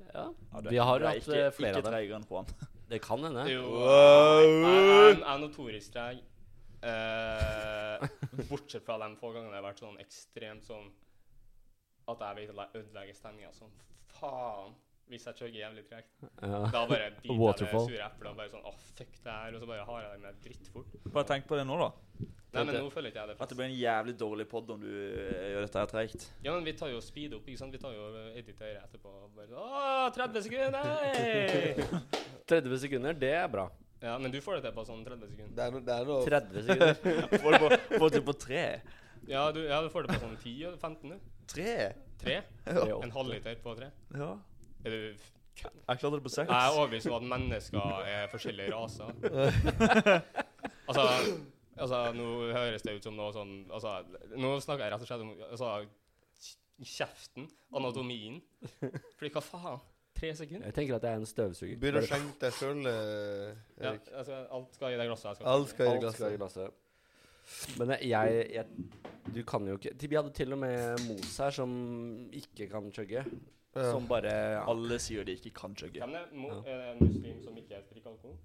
ja. 0.07 0.23
Ja, 0.53 0.61
du 0.63 0.69
Vi 0.71 0.79
har 0.79 1.03
hatt, 1.03 1.19
ikke, 1.19 1.27
flere 1.27 1.51
flere 1.57 1.73
av 1.73 1.81
ikke 1.81 1.83
dem. 1.83 1.91
treigere 1.97 2.19
enn 2.21 2.27
på 2.29 2.39
han. 2.39 2.51
Det 2.87 3.01
kan 3.03 3.25
hende. 3.27 3.43
Jo, 3.51 3.63
Wow. 3.67 4.45
jeg 4.63 5.19
er 5.19 5.41
notorisk 5.43 5.91
treig. 5.97 6.21
Eh, 6.87 8.07
bortsett 8.49 8.85
fra 8.87 8.95
de 9.01 9.11
få 9.19 9.33
gangene 9.35 9.51
det 9.51 9.59
har 9.59 9.65
vært 9.67 9.81
sånn 9.81 9.95
ekstremt 9.99 10.67
sånn 10.69 10.85
At 12.07 12.21
jeg 12.21 12.35
vet 12.37 12.51
at 12.53 12.59
jeg 12.77 12.83
ødelegger 12.85 13.17
stemninga 13.17 13.49
sånn 13.57 13.73
faen. 14.15 14.75
Hvis 15.07 15.23
jeg 15.29 15.37
kjører 15.39 15.53
jævlig 15.55 15.83
tregt. 15.87 16.09
Ja. 16.43 16.57
Da 16.73 16.81
bare 16.89 17.11
biter 17.21 17.31
jeg 17.31 17.59
det 17.61 17.83
sure 17.87 18.07
eplet 18.09 18.27
og 18.31 18.39
bare 18.41 18.51
sånn 18.51 18.65
Å, 18.67 18.73
fuck 18.97 19.13
det 19.23 19.35
her. 19.37 19.55
Og 19.55 19.61
så 19.63 19.69
bare 19.69 19.85
har 19.87 20.01
jeg 20.03 20.11
det 20.11 20.23
med 20.25 20.41
drittfort. 20.43 20.97
Bare 21.15 21.29
tenk 21.29 21.47
på 21.47 21.59
det 21.59 21.63
nå, 21.69 21.77
da. 21.79 21.91
Nei, 22.57 22.63
men 22.63 22.77
nå 22.79 22.91
føler 22.91 23.11
ikke 23.11 23.21
jeg 23.21 23.29
det. 23.31 23.35
At 23.43 23.51
det 23.51 23.57
blir 23.59 23.67
en 23.67 23.75
jævlig 23.77 24.13
dårlig 24.19 24.45
pod 24.49 24.69
om 24.73 24.81
du 24.81 24.87
eh, 24.89 25.47
gjør 25.53 25.65
dette 25.67 25.81
her 25.81 25.89
treigt. 25.91 26.27
Ja, 26.43 26.53
men 26.55 26.67
vi 26.67 26.73
tar 26.79 26.91
jo 26.91 27.01
speed 27.03 27.35
opp, 27.37 27.47
ikke 27.47 27.59
sant? 27.59 27.75
Vi 27.75 27.81
tar 27.81 27.95
jo 27.95 28.07
editerer 28.33 28.79
etterpå. 28.81 29.11
og 29.11 29.35
Bare, 29.37 29.63
Å, 29.63 30.07
30 30.15 30.45
sekunder! 30.47 30.77
Nei! 30.77 31.99
30 32.49 32.79
sekunder, 32.85 33.19
det 33.19 33.33
er 33.35 33.51
bra. 33.51 33.67
Ja, 34.01 34.15
men 34.21 34.31
du 34.33 34.39
får 34.43 34.59
det 34.59 34.67
til 34.67 34.75
på 34.77 34.85
sånn 34.87 35.03
30 35.05 35.31
sekunder. 35.33 35.53
Det 35.57 35.65
er 35.67 35.79
det 35.87 35.95
er 35.95 36.09
noe 36.11 36.19
30 36.27 36.67
sekunder. 36.67 36.99
Får 37.43 37.55
det 37.55 37.61
på, 37.63 37.69
får 37.97 38.11
det 38.15 38.23
på 38.27 38.35
tre. 38.43 38.65
Ja, 39.27 39.47
du, 39.51 39.63
ja, 39.67 39.79
du 39.83 39.89
får 39.91 40.05
det 40.05 40.13
på 40.15 40.19
sånn 40.21 40.37
10-15, 40.39 41.15
du. 41.15 41.31
Tre? 41.51 41.73
Tre? 42.21 42.37
Ja. 42.67 42.83
En 43.01 43.11
halvliter 43.11 43.57
på 43.63 43.73
tre. 43.77 43.89
Ja. 44.15 44.29
Er 44.85 44.93
du 44.93 44.97
Jeg 45.57 46.21
på 46.21 46.29
seks. 46.29 46.49
Jeg 46.49 46.57
er 46.57 46.77
overbevist 46.77 47.07
om 47.07 47.17
at 47.17 47.29
mennesker 47.39 48.01
er 48.05 48.27
forskjellige 48.29 48.75
raser. 48.75 49.13
altså, 50.89 51.05
altså, 51.77 52.01
nå 52.13 52.27
høres 52.53 52.85
det 52.85 52.97
ut 52.97 53.07
som 53.09 53.17
noe 53.17 53.33
sånn 53.33 53.55
Altså, 53.71 53.95
nå 54.37 54.53
snakker 54.61 54.85
jeg 54.85 54.93
rett 54.93 55.05
og 55.05 55.09
slett 55.09 55.25
om 55.25 55.33
altså, 55.49 55.71
kjeften, 56.85 57.49
anatomien. 57.73 58.41
Fordi 59.17 59.33
hva 59.33 59.41
faen? 59.43 59.85
Tre 60.17 60.31
sekunder? 60.33 60.65
Jeg 60.65 60.73
tenker 60.73 60.97
at 60.97 61.03
jeg 61.05 61.13
er 61.13 61.21
en 61.21 61.29
støvsuger. 61.29 61.77
Begynn 61.81 61.99
å 61.99 62.05
skjenke 62.05 62.39
deg 62.41 62.55
sjøl, 62.57 62.79
eh, 62.89 63.51
Ja, 63.77 63.91
Erik. 63.91 64.07
altså, 64.17 64.37
alt 64.57 64.77
skal 64.77 64.93
i 64.93 64.97
det 64.97 65.05
glasset. 65.09 65.27
Jeg 65.29 65.37
skal 65.37 65.49
Alt 65.51 65.73
skal 65.73 65.85
i 65.85 65.89
Alt 65.89 66.15
skal 66.15 66.33
i 66.33 66.37
glasset. 66.37 66.37
glasset. 66.37 66.83
Men 67.77 67.93
jeg, 67.93 68.09
jeg, 68.09 68.47
jeg 68.57 69.33
Du 69.35 69.43
kan 69.47 69.67
jo 69.67 69.77
ikke 69.77 69.93
Vi 70.09 70.15
hadde 70.17 70.33
til 70.35 70.51
og 70.51 70.59
med 70.59 70.99
Mos 71.07 71.37
her 71.39 71.53
som 71.55 71.71
ikke 72.35 72.67
kan 72.71 72.89
chugge. 72.91 73.23
Ja. 73.77 73.91
Som 73.93 74.07
bare 74.09 74.33
Alle 74.65 74.99
sier 74.99 75.25
de 75.27 75.35
ikke 75.37 75.51
kan 75.53 75.75
chugge. 75.77 75.99
Hvem 76.01 76.15
er, 76.17 76.29
mo 76.33 76.49
det 76.65 76.77
en 76.91 77.01
muslim 77.03 77.41
som 77.43 77.57
ikke 77.57 77.81
drikker 77.91 78.09
alkohol? 78.13 78.37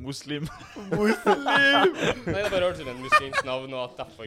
Muslim. 0.00 0.48
muslim! 0.90 1.44
Nei, 2.34 2.42
det 2.42 2.50
bare 2.52 2.70
som 2.76 2.88
en 2.88 3.00
muslims 3.02 3.44
navn, 3.44 3.74
og 3.74 3.82
at 3.84 3.96
derfor, 3.98 4.24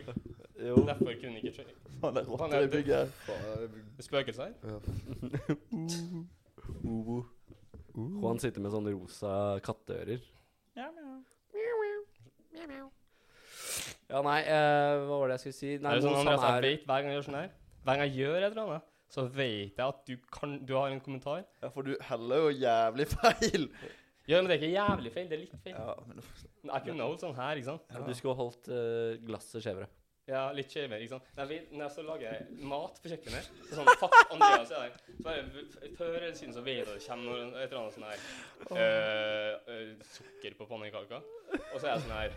Jo. 0.67 0.75
derfor 0.75 1.13
kunne 1.21 1.37
ikke 1.41 1.53
chugge. 1.55 1.73
Faen, 2.01 2.15
det 2.15 2.23
er 2.23 2.29
rotter 2.29 2.59
i 2.61 2.67
bygget 2.67 2.97
her. 2.97 3.07
Faen, 3.25 3.81
Spøkelser 3.99 4.43
her? 4.43 4.53
Juan 7.97 8.39
sitter 8.39 8.61
med 8.61 8.71
sånne 8.71 8.93
rosa 8.93 9.33
katteører. 9.65 10.21
Ja, 10.77 10.85
ja. 10.93 11.15
Ja, 14.07 14.21
nei, 14.23 14.37
uh, 14.47 15.01
hva 15.03 15.15
var 15.19 15.27
det 15.27 15.35
jeg 15.35 15.41
skulle 15.41 15.57
si? 15.57 15.71
Nei, 15.83 15.91
er 15.91 15.99
det 15.99 16.03
sånn, 16.05 16.15
Andreas, 16.21 16.43
er 16.47 16.63
feit 16.63 16.85
hver 16.87 17.01
gang 17.03 17.09
jeg 17.11 17.17
gjør 17.17 17.25
sånn 17.25 17.35
her 17.41 17.49
Hver 17.83 17.97
gang 17.97 18.05
jeg 18.05 18.13
gjør 18.21 18.37
et 18.37 18.45
eller 18.47 18.61
annet, 18.63 18.85
så 19.09 19.23
vet 19.31 19.77
jeg 19.77 19.85
at 19.85 20.01
du, 20.07 20.17
kan, 20.33 20.57
du 20.67 20.73
har 20.75 20.91
en 20.91 20.99
kommentar. 21.03 21.45
ja, 21.63 21.69
for 21.71 21.87
du 21.87 21.93
heller 22.09 22.47
jo 22.47 22.49
jævlig 22.59 23.07
feil. 23.15 23.69
Ja, 24.27 24.41
men 24.41 24.49
det 24.49 24.57
er 24.57 24.59
ikke 24.59 24.73
jævlig 24.73 25.11
feil, 25.15 25.29
det 25.29 25.37
er 25.37 25.43
litt 25.45 25.53
feil. 25.63 25.77
Ja, 25.77 25.93
men 26.09 26.19
Jeg 26.73 26.83
kunne 26.89 27.05
holdt 27.07 27.21
sånn 27.23 27.37
her, 27.37 27.55
ikke 27.61 27.69
sant? 27.69 27.85
ja, 27.93 28.01
Du 28.03 28.11
skulle 28.17 28.35
holdt 28.35 28.67
uh, 28.67 29.13
glasset 29.29 29.63
skjevere. 29.63 29.87
Ja, 30.27 30.41
litt 30.51 30.67
skjevere, 30.73 30.99
ikke 31.05 31.13
sant? 31.13 31.29
Nei, 31.37 31.45
vi, 31.47 31.57
når 31.71 31.85
jeg 31.85 31.93
så 31.95 32.03
lager 32.03 32.25
jeg 32.33 32.65
mat 32.67 32.97
på 32.99 33.11
kjøkkenet, 33.13 33.45
så 33.69 33.77
sånn, 33.77 33.91
fuck, 34.01 34.17
Andreas 34.35 34.73
er 34.75 34.89
der. 34.89 34.97
Så 35.07 35.23
bare, 35.23 35.45
før 35.95 36.17
eller 36.17 36.35
siden 36.35 36.57
så 36.57 36.63
vet 36.65 36.81
jeg 36.81 36.89
det 36.89 36.97
kommer 37.05 37.29
noe, 37.31 37.45
et 37.61 37.69
eller 37.69 37.79
annet 37.85 37.95
sånn 37.95 38.07
her, 38.09 38.25
uh, 38.75 39.71
uh, 39.71 40.09
sukker 40.17 40.57
på 40.59 40.67
pannekaka. 40.73 41.21
Og 41.55 41.77
så 41.79 41.85
er 41.85 41.93
jeg 41.93 42.03
sånn 42.03 42.15
her, 42.17 42.35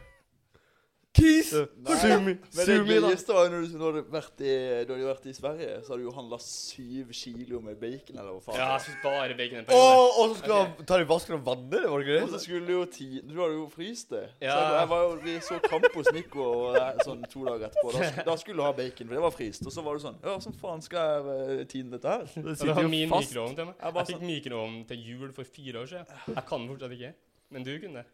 Kis! 1.21 1.51
Sumi. 1.51 2.35
Det 2.41 2.67
Sumi, 2.67 2.97
da. 2.97 3.11
gøyeste 3.11 3.35
var 3.37 3.47
jo 3.47 3.53
når 3.53 3.65
du, 3.67 3.75
når 3.81 3.97
du, 3.97 4.01
vært 4.15 4.43
i, 4.45 4.55
du 4.89 4.93
hadde 4.95 5.09
vært 5.09 5.27
i 5.31 5.35
Sverige, 5.37 5.71
så 5.85 5.93
hadde 5.93 6.01
du 6.03 6.07
jo 6.09 6.15
handla 6.17 6.39
syv 6.45 7.13
kilo 7.17 7.61
med 7.65 7.79
bacon, 7.81 8.17
eller 8.17 8.37
hva 8.37 8.45
faen. 8.45 8.59
ja, 8.61 8.69
jeg 8.75 8.85
synes 8.87 9.01
bare 9.05 9.37
bacon 9.39 9.61
en 9.61 9.73
Å, 9.77 9.81
og 9.81 10.33
så 10.33 10.39
skal 10.41 10.57
han 10.57 10.89
ta 10.89 10.99
det 11.01 11.07
i 11.07 11.09
vasken 11.11 11.37
og 11.39 11.45
vanne 11.51 11.71
det, 11.75 11.83
var 11.93 12.07
det 12.07 12.19
Og 12.25 12.33
så 12.35 12.43
skulle 12.45 12.69
du 12.69 12.75
jo 12.75 12.85
ti... 12.97 13.09
Du 13.21 13.37
hadde 13.39 13.59
jo 13.59 13.67
fryst 13.73 14.15
det. 14.15 14.25
Ja. 14.43 14.55
Så 14.55 14.61
jeg, 14.65 14.77
jeg 14.79 14.93
var 14.93 15.05
jo, 15.05 15.11
vi 15.25 15.37
så 15.49 15.61
kamp 15.67 15.89
hos 15.97 16.13
Nico 16.17 16.47
og, 16.51 16.79
sånn 17.07 17.27
to 17.33 17.45
dager 17.49 17.69
etterpå. 17.71 17.95
Da, 17.97 18.11
da 18.31 18.37
skulle 18.41 18.63
du 18.63 18.67
ha 18.67 18.73
bacon, 18.77 19.11
for 19.11 19.19
det 19.19 19.25
var 19.27 19.35
fryst. 19.37 19.67
Og 19.67 19.75
så 19.75 19.85
var 19.87 19.99
du 19.99 20.05
sånn 20.07 20.21
Ja, 20.25 20.37
som 20.43 20.57
faen 20.57 20.85
skal 20.85 21.11
jeg 21.11 21.59
eh, 21.59 21.65
tine 21.71 21.97
dette 21.97 22.17
her? 22.17 22.29
Det 22.31 22.57
sitter 22.61 22.85
jo 22.87 22.93
min 22.93 23.11
fast. 23.13 23.37
Jeg 23.37 23.75
Jeg 23.81 24.07
fikk 24.15 24.25
mikroovn 24.25 24.81
til 24.89 25.11
jul 25.13 25.35
for 25.37 25.59
fire 25.59 25.85
år 25.85 25.93
siden. 25.93 26.17
Jeg 26.31 26.47
kan 26.49 26.67
fortsatt 26.71 26.97
ikke. 26.97 27.13
Men 27.51 27.67
du 27.67 27.73
kunne. 27.83 28.07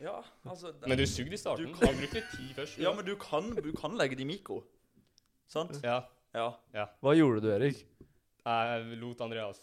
Ja, 0.00 0.20
altså 0.46 0.72
det- 0.72 0.88
Men 0.88 0.98
du 0.98 1.06
sugde 1.06 1.34
i 1.34 1.36
starten. 1.36 1.66
Du 1.66 1.74
kan- 1.74 1.94
bruke 1.96 2.22
ti 2.36 2.54
først. 2.54 2.78
Ja, 2.78 2.92
men 2.94 3.04
du 3.04 3.14
kan, 3.16 3.50
du 3.56 3.72
kan 3.72 3.96
legge 3.96 4.14
det 4.16 4.20
i 4.20 4.24
mikro. 4.24 4.62
Sant? 5.48 5.80
Ja. 5.82 6.00
Ja. 6.34 6.86
Hva 7.02 7.14
gjorde 7.16 7.40
du, 7.42 7.48
Erik? 7.50 7.86
Jeg 8.46 8.98
lot 9.00 9.20
Andreas 9.20 9.58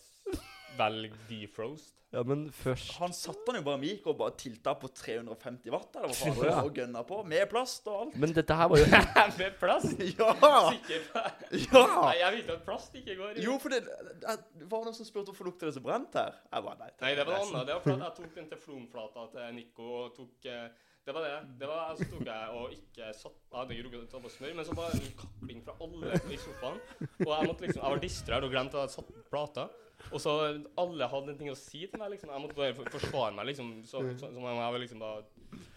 velge 0.78 1.14
defrost. 1.30 1.92
Ja, 2.16 2.22
men 2.24 2.46
først 2.56 2.94
Han 3.02 3.12
satte 3.12 3.44
den 3.50 3.58
jo 3.60 3.64
bare 3.66 3.76
i 3.76 3.82
mikro 3.82 4.14
og 4.14 4.20
bare 4.22 4.32
tilta 4.40 4.72
på 4.80 4.88
350 4.96 5.72
watt, 5.74 5.98
eller 6.00 6.14
hva 6.14 6.16
faen, 6.16 6.46
Ja. 6.48 6.62
og 6.64 6.78
gønna 6.78 7.02
på. 7.04 7.18
Med 7.28 7.44
plast 7.52 7.88
og 7.92 7.98
alt. 8.06 8.16
Men 8.24 8.32
dette 8.38 8.56
her 8.56 8.70
var 8.72 8.80
jo 8.80 8.86
Med 9.42 9.58
plast? 9.60 10.00
Ja! 10.16 10.30
Sikker 10.72 11.04
på 11.12 11.24
Ja! 11.66 11.84
Nei, 12.06 12.16
jeg 12.22 12.38
vet 12.38 12.54
at 12.56 12.64
plast 12.70 12.96
ikke 12.96 13.18
går 13.20 13.36
i 13.42 13.44
Jo, 13.44 13.58
for 13.60 13.70
det, 13.76 13.82
det 14.22 14.38
det 14.62 14.70
var 14.72 14.86
noen 14.88 14.96
som 14.96 15.06
spurte 15.10 15.34
hvorfor 15.34 15.50
lukter 15.50 15.68
det 15.68 15.76
så 15.76 15.84
brent 15.84 16.16
her. 16.16 16.38
Jeg 16.54 16.64
bare, 16.70 16.78
nei. 16.86 16.92
Nei, 17.04 17.12
det 17.20 17.26
var 17.28 17.36
noe 17.42 17.46
annet. 17.52 17.68
Det 17.68 17.76
var 17.76 17.84
fordi 17.90 18.06
jeg 18.08 18.18
tok 18.22 18.36
den 18.40 18.50
teflonflata 18.54 19.28
til 19.36 19.54
Nico 19.60 19.92
og 20.06 20.16
tok 20.16 20.48
eh, 20.56 20.68
Det 21.06 21.14
var 21.14 21.22
det. 21.28 21.36
Det 21.60 21.68
var 21.70 21.96
Så 22.00 22.08
tok 22.16 22.26
jeg 22.32 22.60
og 22.62 22.72
ikke 22.80 23.12
satt 23.14 23.36
Jeg 23.52 23.60
hadde 23.60 23.76
ikke 23.76 23.88
rukket 23.90 24.06
å 24.08 24.12
ta 24.16 24.22
på 24.24 24.32
smør, 24.38 24.56
men 24.62 24.66
så 24.72 24.78
var 24.80 24.96
det 24.96 25.12
kakling 25.20 25.60
fra 25.68 25.76
alle 25.84 26.22
i 26.32 26.40
sofaen. 26.46 26.80
Og 27.26 27.34
jeg 27.36 27.50
måtte 27.52 27.68
liksom 27.68 27.82
Jeg 27.84 27.92
var 27.98 28.06
distrahert 28.08 28.48
og 28.48 28.56
glemte 28.56 28.80
at 28.80 28.88
jeg 28.88 28.96
satt 29.04 29.28
plata. 29.34 29.68
Og 30.12 30.20
så 30.22 30.32
alle 30.78 31.08
hadde 31.12 31.32
en 31.34 31.38
ting 31.40 31.50
å 31.52 31.56
si 31.58 31.86
til 31.88 32.00
meg, 32.00 32.12
liksom. 32.14 32.30
Jeg 32.34 32.44
måtte 32.44 32.56
bare 32.60 32.76
forsvare 32.94 33.34
meg, 33.38 33.48
liksom. 33.52 33.72
Så, 33.88 34.04
så, 34.20 34.30
som 34.34 34.44
om 34.44 34.50
jeg 34.52 34.74
var 34.76 34.80
liksom 34.84 35.00
bare 35.00 35.24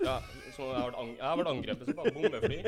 Ja, 0.02 0.16
så 0.56 0.66
jeg 0.68 0.76
har 0.80 0.90
vært 0.90 0.98
ang- 1.00 1.16
jeg 1.18 1.46
angrepet 1.54 1.86
som 1.88 1.96
bare 1.96 2.12
bombefly. 2.16 2.58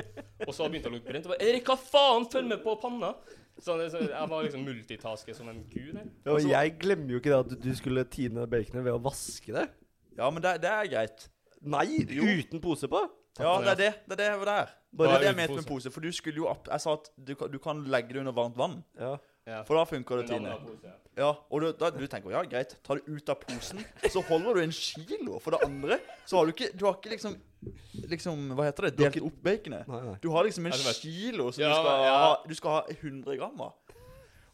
Og 0.47 0.55
så 0.57 0.69
begynte 0.71 0.89
jeg 0.89 0.93
å 0.93 0.97
lukte 0.97 1.13
brent. 1.13 1.27
Og 1.29 1.35
bare 1.35 1.49
Erik, 1.51 1.69
hva 1.69 1.77
faen? 1.77 2.27
Følg 2.33 2.49
med 2.55 2.63
på 2.65 2.77
panna! 2.81 3.15
Så, 3.61 3.75
så 3.93 3.99
jeg 4.01 4.29
var 4.31 4.43
liksom 4.47 4.63
multitasker 4.65 5.37
som 5.37 5.49
en 5.53 5.63
gud. 5.69 5.99
Ja, 6.25 6.33
Og 6.33 6.41
jeg 6.49 6.77
glemmer 6.81 7.13
jo 7.13 7.19
ikke 7.21 7.33
det 7.35 7.41
at 7.45 7.57
du 7.61 7.71
skulle 7.77 8.07
tine 8.09 8.47
baconet 8.49 8.87
ved 8.87 8.95
å 8.97 9.03
vaske 9.05 9.53
det. 9.53 9.67
Ja, 10.17 10.31
men 10.33 10.41
det, 10.43 10.55
det 10.65 10.71
er 10.73 10.89
greit. 10.95 11.27
Nei, 11.61 11.85
Jo. 12.09 12.25
uten 12.25 12.63
pose 12.65 12.89
på. 12.89 13.03
Ja, 13.39 13.59
det 13.61 13.69
er 13.75 13.77
det. 13.79 13.91
Det 14.09 14.15
er 14.17 14.21
det 14.23 14.29
jeg 14.31 14.39
var 14.41 14.49
der. 14.51 14.71
Bare 14.97 15.09
det 15.09 15.15
er 15.15 15.21
det 15.21 15.29
jeg 15.29 15.37
mente 15.43 15.59
med 15.61 15.69
pose. 15.69 15.91
For 15.93 16.01
du 16.03 16.09
skulle 16.13 16.41
jo 16.41 16.49
opp 16.51 16.67
Jeg 16.73 16.83
sa 16.83 16.95
at 16.97 17.11
du, 17.17 17.35
du 17.53 17.59
kan 17.63 17.85
legge 17.85 18.17
det 18.17 18.23
under 18.25 18.35
varmt 18.35 18.57
vann. 18.59 18.81
Ja. 18.99 19.13
Ja. 19.51 19.61
For 19.67 19.79
da 19.81 19.85
funker 19.89 20.21
det, 20.23 20.29
Men 20.31 20.39
Tine. 20.39 20.49
da 20.49 20.57
var 20.57 20.67
pose, 20.71 20.97
ja. 21.21 21.31
Og 21.51 21.61
du, 21.65 21.67
da, 21.81 21.91
du 21.91 22.05
tenker 22.07 22.33
ja, 22.33 22.43
greit, 22.49 22.77
ta 22.87 22.97
det 22.97 23.03
ut 23.11 23.33
av 23.33 23.41
posen, 23.43 23.83
så 24.09 24.23
holder 24.31 24.61
du 24.61 24.63
en 24.63 24.75
kilo. 24.77 25.41
For 25.43 25.57
det 25.57 25.65
andre 25.67 25.99
så 26.25 26.39
har 26.39 26.47
du 26.49 26.55
ikke 26.55 26.71
Du 26.79 26.87
har 26.87 26.97
ikke 27.01 27.15
liksom 27.17 27.39
Liksom, 28.11 28.47
hva 28.57 28.65
heter 28.71 28.87
det? 28.89 28.95
Du 28.97 29.03
har 29.05 29.11
Delt 29.13 29.27
opp 29.27 29.43
baconet. 29.45 29.91
Du 30.23 30.31
har 30.33 30.47
liksom 30.47 30.67
en 30.71 30.73
kilo 30.97 31.51
som 31.53 31.61
Ja, 31.61 31.69
du 31.69 31.75
skal 31.83 32.05
ja. 32.07 32.15
ha 32.23 32.31
Du 32.49 32.55
skal 32.57 32.77
ha 32.79 32.83
100 32.95 33.37
gram 33.37 33.61
av. 33.67 33.75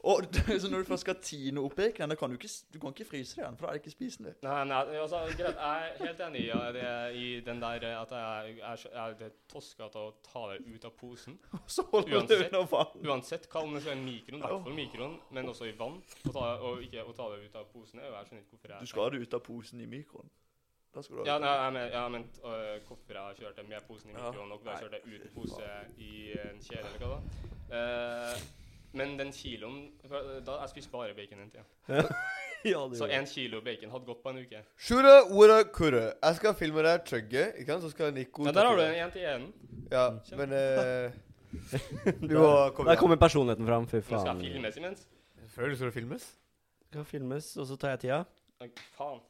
Og 0.06 0.22
så 0.62 0.68
når 0.70 0.84
du 0.84 0.84
først 0.84 1.02
skal 1.02 1.16
tine 1.22 1.62
opp 1.66 1.74
bacon, 1.76 2.10
da 2.10 2.16
kan 2.18 2.30
du 2.30 2.36
ikke, 2.38 2.50
du 2.74 2.78
kan 2.78 2.94
ikke 2.94 3.08
fryse 3.08 3.34
det 3.34 3.42
igjen, 3.42 3.56
for 3.58 3.66
da 3.66 3.72
er 3.72 3.78
det 3.78 3.82
ikke 3.82 3.94
spisende. 3.94 4.34
Nei, 4.46 4.60
nei, 4.70 4.78
altså, 5.02 5.22
greit, 5.32 5.58
jeg 5.58 5.88
er 5.88 6.04
helt 6.04 6.22
enig 6.28 6.44
i, 6.44 6.50
det, 6.76 6.92
i 7.18 7.26
den 7.48 7.62
der 7.64 7.86
eh, 7.88 7.96
at 7.98 8.14
jeg, 8.14 8.54
jeg, 8.60 8.92
er 8.92 9.16
jeg 9.16 9.26
er 9.26 9.34
toskete 9.50 10.04
å 10.04 10.12
ta 10.28 10.44
det 10.52 10.60
ut 10.68 10.86
av 10.86 10.94
posen. 11.00 11.38
Uansett. 11.56 12.56
Uansett 13.02 13.48
hva 13.50 13.64
om 13.66 13.74
det 13.74 13.82
være 13.82 13.98
i 13.98 14.04
mikroen, 14.04 14.42
i 14.42 14.46
hvert 14.46 14.66
fall 14.68 14.78
mikroen, 14.78 15.16
men 15.34 15.50
også 15.50 15.66
i 15.66 15.76
vann. 15.78 15.98
Og, 16.22 16.32
ta, 16.32 16.48
og 16.68 16.84
ikke 16.86 17.02
å 17.02 17.14
ta 17.16 17.30
det 17.34 17.42
ut 17.42 17.58
av 17.58 17.70
posen. 17.72 18.02
Jeg 18.04 18.28
skjønner 18.28 18.44
ikke 18.44 18.54
hvorfor 18.54 18.76
jeg 18.76 18.86
Du 18.86 18.92
skal 18.92 19.08
ha 19.08 19.14
det 19.14 19.22
ut 19.24 19.40
av 19.40 19.48
posen 19.50 19.82
i 19.82 19.88
mikroen. 19.90 20.36
Ja, 21.26 21.34
nei, 21.36 21.50
jeg 21.50 21.72
men, 21.74 21.90
jeg 21.92 22.12
mente 22.14 22.40
uh, 22.40 22.76
hvorfor 22.86 23.18
jeg 23.18 23.40
kjørte 23.42 23.64
med 23.68 23.82
posen 23.84 24.12
i 24.12 24.14
mikroen, 24.14 24.54
og 24.54 24.62
har 24.70 24.78
kjørte 24.80 25.02
jeg 25.02 25.18
uten 25.18 25.34
pose 25.34 25.66
i 26.00 26.12
en 26.40 26.62
kjede, 26.64 26.86
eller 26.94 27.02
hva 27.02 27.18
da. 27.18 27.50
Eh, 27.76 28.46
men 28.96 29.14
den 29.18 29.32
kiloen 29.34 29.90
Da 30.46 30.60
jeg 30.62 30.72
spiste 30.72 30.92
bare 30.92 31.14
bacon 31.16 31.44
en 31.44 31.50
tid. 31.50 31.64
Ja, 32.66 32.80
det 32.90 32.98
Så 32.98 33.06
én 33.06 33.26
kilo 33.30 33.60
bacon 33.62 33.92
hadde 33.92 34.08
gått 34.08 34.22
på 34.24 34.30
en 34.32 34.38
uke. 34.42 34.62
Shura, 34.80 35.12
ora 35.30 35.60
kura. 35.70 36.00
Jeg 36.22 36.38
skal 36.40 36.54
filme 36.58 36.82
deg 36.82 37.04
trygge, 37.06 37.44
ikke 37.60 37.68
sant? 37.70 37.84
Så 37.84 37.92
skal 37.92 38.14
Nico 38.16 38.46
Ja, 38.46 38.54
der 38.56 38.66
har 38.66 38.80
du 38.80 38.82
en 38.82 38.96
én 39.04 39.12
til 39.14 39.28
én. 39.30 39.44
Ja, 39.92 40.06
men 40.40 40.56
uh, 40.56 41.12
Du 42.28 42.34
må 42.40 42.50
komme 42.74 42.90
Der 42.90 42.98
kommer 42.98 43.20
personligheten 43.20 43.68
fram. 43.68 43.86
Fy 43.86 44.00
Nå 44.00 44.02
skal 44.02 44.42
jeg 44.42 44.56
filmes 44.56 44.80
imens. 44.82 45.06
Selvfølgelig 45.44 45.78
skal 45.78 45.92
det 45.92 45.94
filmes. 45.94 46.26
Skal 46.88 47.04
filmes, 47.04 47.56
og 47.56 47.66
så 47.70 47.76
tar 47.76 47.94
jeg 47.94 48.00
tida. 48.08 48.20
Oi, 48.64 48.70
Faen. 48.98 49.22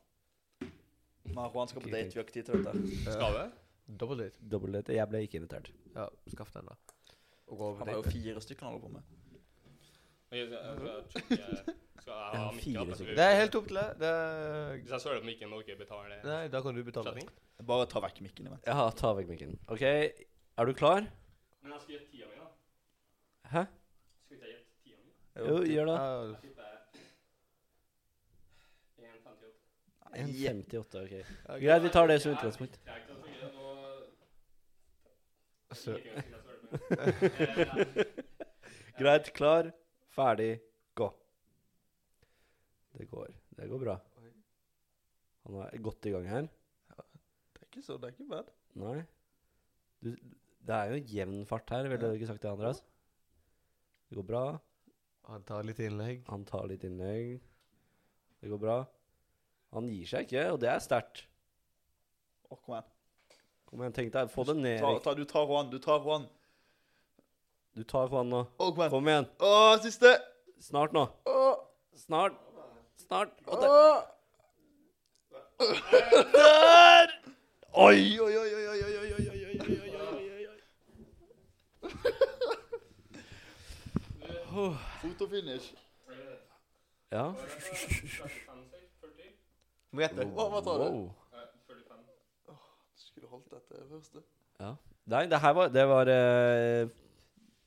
Juan 1.36 1.68
skal 1.68 1.82
på 1.82 1.90
date, 1.90 2.14
vi 2.14 2.20
har 2.20 2.24
ikke 2.24 2.38
tid 2.38 2.48
til 2.48 2.64
dette. 2.64 3.12
Skal 3.12 3.36
vi? 3.36 3.46
Double 4.00 4.24
date. 4.24 4.40
Dobbeltdate. 4.52 4.94
Jeg 4.96 5.08
ble 5.10 5.22
ikke 5.26 5.40
invitert. 5.42 5.70
Ja, 5.94 6.08
skaff 6.32 6.52
den, 6.54 6.70
da. 6.70 6.74
Og 7.46 7.58
gå 7.58 7.74
Han 7.78 7.88
har 7.88 8.00
jo 8.00 8.10
fire 8.10 8.40
stykker 8.42 8.66
han 8.66 8.72
holder 8.74 8.86
på 8.86 8.92
med. 8.96 9.02
Jeg. 10.30 10.48
Det 12.06 13.18
er 13.18 13.32
helt 13.40 13.54
opp 13.58 13.66
til 13.66 13.76
deg. 13.78 13.94
Det 13.98 14.08
er 14.08 14.76
Hvis 14.76 14.90
jeg 14.92 15.00
søler 15.02 15.20
på 15.22 15.26
mikken, 15.26 15.48
må 15.50 15.58
dere 15.66 15.78
betale. 15.80 16.18
Nei, 16.22 16.44
da 16.52 16.60
kan 16.62 16.76
du 16.76 16.82
betale. 16.86 17.10
Setting? 17.10 17.30
Bare 17.66 17.86
ta 17.90 17.98
vekk 18.04 18.20
mikken 18.22 18.46
imens. 18.46 18.62
Ja, 18.68 18.84
ta 18.94 19.10
vekk 19.18 19.28
mikken. 19.32 19.56
OK, 19.74 19.82
er 19.82 20.68
du 20.68 20.72
klar? 20.78 21.06
Men 21.62 21.72
jeg 21.74 21.80
skal 21.82 21.92
gjette 21.96 22.10
tida 22.12 22.26
mi, 22.30 22.34
da. 22.38 22.46
Hæ? 23.54 23.62
Skal 24.26 24.36
ikke 24.36 24.46
jeg 24.46 24.54
gjette 24.54 24.70
tida 24.84 24.96
mi? 25.02 25.10
Jo, 25.48 25.56
gjør 25.72 25.86
det. 25.90 25.96
Jeg 26.06 26.38
tipper 26.44 26.64
1,58. 29.02 29.50
1,58, 30.22 31.02
OK. 31.02 31.14
Greit, 31.64 31.82
vi 31.82 31.90
tar 31.98 32.06
det 32.12 32.18
som 32.22 32.36
utgangspunkt. 32.36 32.78
Greit, 38.98 39.32
klar, 39.34 39.72
ferdig, 40.16 40.50
gå. 40.96 41.10
Det 42.96 43.08
går. 43.10 43.34
Det 43.56 43.68
går 43.70 43.82
bra. 43.82 43.96
Han 45.46 45.60
er 45.62 45.82
godt 45.84 46.08
i 46.08 46.14
gang 46.14 46.26
her. 46.30 46.48
Det 46.96 47.62
er 47.62 47.68
ikke 47.68 47.84
så, 47.84 47.98
det 48.00 48.08
er 48.08 48.16
ikke 48.16 48.30
bad. 48.32 48.48
Nei. 48.80 48.96
Du, 50.02 50.10
det 50.66 50.78
er 50.78 50.92
jo 50.92 51.02
jevn 51.12 51.44
fart 51.48 51.70
her, 51.70 51.86
ville 51.86 52.00
du 52.02 52.16
ikke 52.16 52.30
sagt 52.32 52.42
det, 52.42 52.50
Andreas? 52.50 52.82
Det 54.10 54.18
går 54.18 54.26
bra. 54.26 54.42
Han 55.30 55.46
tar 55.46 55.66
litt 55.66 55.80
innlegg. 55.82 56.24
Han 56.30 56.44
tar 56.46 56.66
litt 56.70 56.84
innlegg. 56.86 57.36
Det 58.42 58.50
går 58.50 58.60
bra. 58.62 58.76
Han 59.74 59.88
gir 59.90 60.08
seg 60.10 60.26
ikke, 60.26 60.44
og 60.54 60.60
det 60.62 60.70
er 60.72 60.82
sterkt. 60.82 61.24
Å, 62.46 62.56
kom 62.56 62.76
igjen. 62.76 62.90
Kom 63.66 63.82
igjen, 63.82 63.94
tenk 63.96 64.12
deg, 64.14 64.30
få 64.30 64.44
det 64.46 64.56
ned. 64.60 64.78
Ta, 64.82 64.92
ta, 65.02 65.14
du 65.18 65.24
tar 65.28 65.48
Juan, 65.50 65.70
du 65.72 65.78
tar 65.82 66.04
Juan. 66.04 66.28
Du 67.76 67.82
tar 67.84 68.08
faen 68.08 68.30
nå. 68.32 68.38
Oh, 68.56 68.70
kom 68.72 69.08
igjen. 69.10 69.26
Å, 69.44 69.76
siste. 69.84 70.14
Snart 70.64 70.94
nå. 70.96 71.02
Oh. 71.28 71.58
Snart. 72.00 72.32
Snart. 73.02 73.34
Der! 76.32 77.12
Oi, 77.76 78.16
oi, 78.16 78.32
oi, 78.32 78.32
oi, 78.32 78.64
oi, 78.64 78.80
oi, 78.80 78.96
oi, 78.96 79.12
oi, 79.12 79.28
oi, 79.28 80.48
oi. 84.56 84.72
Fotofinish. 85.04 85.68
Ja. 87.12 87.28
Må 89.92 90.00
gjette. 90.00 90.24
Hva, 90.32 90.60
tar 90.64 90.76
du? 90.80 90.86
Skulle 93.04 93.28
holdt 93.36 93.52
dette 93.52 93.84
første. 93.92 94.24
Ja. 94.64 94.78
Nei, 95.12 95.26
det 95.28 95.38
her 95.44 95.52
var 95.54 95.68
Det 95.68 95.84
var 95.86 96.08
eh, 96.08 96.88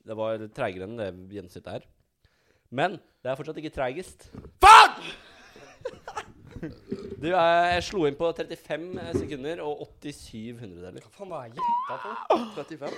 Det 0.09 0.17
var 0.17 0.45
treigere 0.57 0.89
enn 0.89 0.99
det 0.99 1.09
gjennomsnittet 1.35 1.73
her. 1.77 1.87
Men 2.73 2.97
det 3.23 3.31
er 3.31 3.37
fortsatt 3.37 3.59
ikke 3.61 3.73
treigest. 3.73 4.29
Faen! 4.63 5.11
Du, 6.59 7.27
eh, 7.31 7.67
jeg 7.73 7.83
slo 7.87 8.01
inn 8.07 8.17
på 8.19 8.29
35 8.35 8.97
sekunder 9.15 9.61
og 9.63 9.83
87 10.01 10.59
hundredeler. 10.59 11.03
Hva 11.05 11.11
faen 11.15 11.31
var 11.31 11.45
jeg 11.47 11.59
gjetta 11.59 11.97
på? 12.03 12.39
35. 12.57 12.97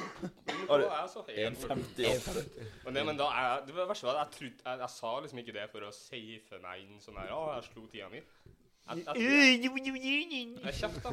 Nå 0.69 0.77
er 0.77 0.85
jeg 0.87 1.11
så 1.13 1.23
høy. 1.27 1.35
1,50. 1.45 2.49
Men 2.85 2.97
det, 2.97 3.05
men 3.09 3.19
da 3.19 3.27
er 3.41 3.65
det 3.67 3.75
var 3.75 3.89
verste 3.91 4.09
var 4.09 4.21
at 4.23 4.39
jeg 4.39 4.51
jeg, 4.53 4.79
jeg 4.81 4.91
sa 4.95 5.13
liksom 5.19 5.43
ikke 5.43 5.55
det 5.57 5.67
for 5.73 5.85
å 5.85 5.91
safe 5.95 6.61
meg 6.63 6.83
inn 6.85 7.01
sånn 7.03 7.19
her. 7.21 7.33
Å, 7.37 7.41
jeg 7.59 7.69
slo 7.69 7.85
tida 7.91 8.09
mi. 8.13 8.23
Kjeft, 10.65 11.03
da. 11.05 11.11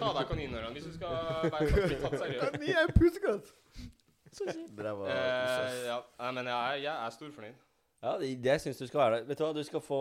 Ta 0.00 0.10
deg 0.18 0.32
kaninørene 0.32 0.74
hvis 0.74 0.88
du 0.90 0.96
skal 0.96 1.52
være 1.54 2.00
tatt 2.02 2.18
seriøst. 2.24 2.58
Ni 2.62 2.74
er 2.74 2.90
pusekatt. 2.96 3.54
Det 4.38 4.76
der 4.84 4.92
var 4.98 5.08
Eh, 5.08 5.86
ja, 5.86 5.98
nei, 6.18 6.30
men 6.38 6.46
jeg, 6.50 6.82
jeg 6.82 7.06
er 7.06 7.10
storfornøyd. 7.10 7.54
Ja, 8.02 8.16
det, 8.20 8.30
det 8.44 8.56
syns 8.60 8.78
du 8.78 8.86
skal 8.86 9.00
være 9.00 9.16
det. 9.20 9.28
Vet 9.28 9.38
du 9.38 9.44
hva, 9.44 9.52
du 9.56 9.62
skal 9.64 9.80
få 9.80 10.00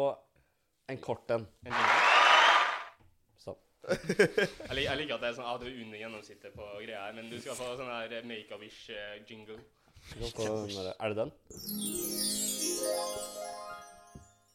en 0.89 0.97
kort 0.97 1.29
en. 1.31 1.45
En 1.65 1.71
jingle. 1.71 2.01
Sånn. 3.39 3.59
Jeg, 3.93 4.75
lik- 4.77 4.85
jeg 4.89 4.97
liker 4.97 5.15
at 5.15 5.21
det 5.23 5.29
er 5.29 5.37
sånn 5.37 5.47
at 5.53 5.61
du 5.63 5.67
er 5.69 5.77
under 5.85 5.97
gjennomsnittet 6.01 6.53
på 6.55 6.67
greia 6.81 7.05
her, 7.05 7.13
men 7.17 7.29
du 7.31 7.37
skal 7.43 7.55
få 7.59 7.69
sånn 7.79 7.91
her 7.91 8.23
Make-A-Wish-jingle. 8.27 9.57
Du 10.19 10.27
skal 10.27 10.47
få 10.47 10.59
den 10.67 10.75
der- 10.83 10.95
Er 10.99 11.13
det 11.13 11.17
den? 11.21 11.31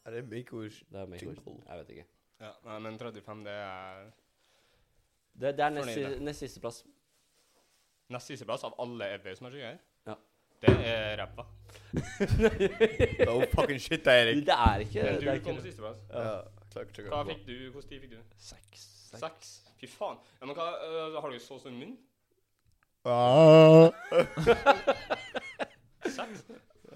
Er 0.05 0.11
det 0.11 0.23
Make-A-Wish? 0.29 0.83
Det 0.91 0.99
er 1.01 1.05
make 1.05 1.25
Jingle. 1.25 1.55
Jeg 1.69 1.77
vet 1.83 1.89
ikke. 1.95 2.05
Ja, 2.39 2.51
nei, 2.65 2.77
men 2.79 2.97
35, 2.99 3.43
det 3.45 3.53
er 3.53 4.05
Det, 5.39 5.51
det 5.57 5.65
er 5.65 5.69
nest, 5.69 5.89
Fornøyd, 5.89 6.15
si- 6.17 6.23
nest 6.23 6.39
siste 6.45 6.59
plass. 6.63 6.83
Nest 8.13 8.31
siste 8.31 8.45
plass 8.45 8.63
av 8.65 8.75
alle 8.81 9.07
har 9.13 9.65
her. 9.69 9.79
Ja. 10.09 10.15
Det 10.59 10.75
er 10.91 11.17
ræva. 11.21 11.45
no 13.25 13.39
fucking 13.55 13.79
shit, 13.79 14.07
Erik. 14.07 14.43
Det 14.47 14.55
er 14.55 14.85
ikke 14.85 15.03
Men 15.03 15.13
det 15.13 15.21
du 15.21 15.29
er 15.31 15.43
kom 15.45 15.59
på 15.59 15.65
sisteplass. 15.67 16.01
Ja, 16.11 16.41
Hva 17.09 17.23
fikk 17.29 17.45
du? 17.47 17.53
Hvilken 17.71 17.89
tid 17.89 18.01
fikk 18.03 18.15
du? 18.17 18.21
Seks. 18.49 18.85
Seks? 19.13 19.53
Fy 19.79 19.87
faen. 19.87 20.19
Ja, 20.41 20.49
men 20.49 20.57
hva, 20.57 20.71
øh, 20.85 21.19
har 21.21 21.31
du 21.31 21.39
så 21.39 21.59
stor 21.61 21.71
munn? 21.73 21.95
Ah. 23.07 23.87
Seks? 26.09 26.43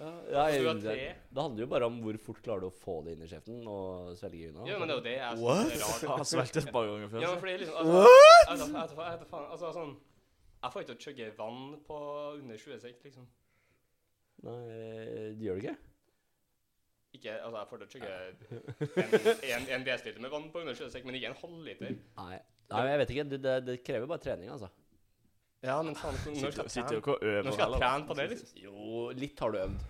ja, 0.04 0.44
ja, 0.50 0.74
har 0.74 0.82
det, 0.82 0.96
det 1.32 1.42
handler 1.42 1.64
jo 1.64 1.68
bare 1.72 1.88
om 1.88 2.00
hvor 2.04 2.18
fort 2.26 2.42
klarer 2.44 2.66
du 2.66 2.68
å 2.68 2.74
få 2.76 2.98
det 3.06 3.14
inn 3.16 3.24
i 3.24 3.30
kjeften 3.30 3.62
og 3.70 4.18
svelge 4.20 4.50
unna. 4.50 4.66
Ja, 4.68 4.80
men 4.82 4.90
det 4.90 4.98
er 4.98 5.00
jo 5.00 5.06
det 5.06 5.14
jeg 5.16 5.44
What? 5.46 5.72
er. 5.78 6.10
Han 6.12 6.26
svelget 6.28 6.60
et 6.66 6.74
par 6.74 6.90
ganger 6.90 7.14
før. 7.14 7.24
Ja, 7.24 7.30
men 7.32 7.44
fordi 7.46 7.54
liksom 7.62 7.78
altså, 7.80 8.02
What?! 8.02 8.50
Altså, 8.50 8.52
altså, 8.52 8.66
altså, 8.66 8.82
altså, 8.82 8.82
altså, 8.82 9.06
jeg 9.06 9.14
vet 9.14 9.24
da 9.24 9.32
faen, 9.38 9.48
altså, 9.54 9.72
sånn 9.78 9.96
Jeg 10.64 10.72
får 10.72 10.84
ikke 10.84 10.94
til 10.94 10.96
å 10.96 11.06
chugge 11.08 11.32
vann 11.38 11.64
på 11.88 11.98
under 12.38 12.60
20 12.60 12.80
sek, 12.80 13.02
liksom. 13.04 13.26
Nei, 14.44 14.60
det 15.38 15.44
gjør 15.44 15.60
du 15.60 15.66
ikke? 15.66 15.76
Ikke, 17.14 17.34
altså, 17.36 17.58
jeg 17.60 17.68
får 17.70 17.82
til 17.82 17.88
å 17.88 17.92
chugge 17.94 18.14
en, 19.04 19.18
en, 19.54 19.68
en 19.76 19.84
desiliter 19.86 20.24
med 20.24 20.32
vann 20.34 20.48
på 20.54 20.64
under 20.64 20.78
20 20.78 20.94
sek, 20.96 21.04
men 21.06 21.20
ikke 21.20 21.34
en 21.34 21.42
halvliter. 21.42 21.98
Nei. 22.22 22.40
Nei, 22.74 22.86
jeg 22.90 23.02
vet 23.04 23.14
ikke. 23.14 23.28
Det, 23.34 23.42
det, 23.44 23.58
det 23.68 23.76
krever 23.86 24.10
bare 24.10 24.24
trening, 24.24 24.50
altså. 24.56 24.72
Ja, 25.64 25.78
men 25.86 25.96
faen, 25.96 26.16
når 26.36 26.56
skal 26.56 26.68
jeg 26.68 27.76
trene? 27.80 28.08
på 28.08 28.18
det, 28.18 28.30
liksom? 28.34 28.56
Jo, 28.64 29.04
litt 29.16 29.40
har 29.44 29.54
du 29.54 29.60
øvd. 29.62 29.86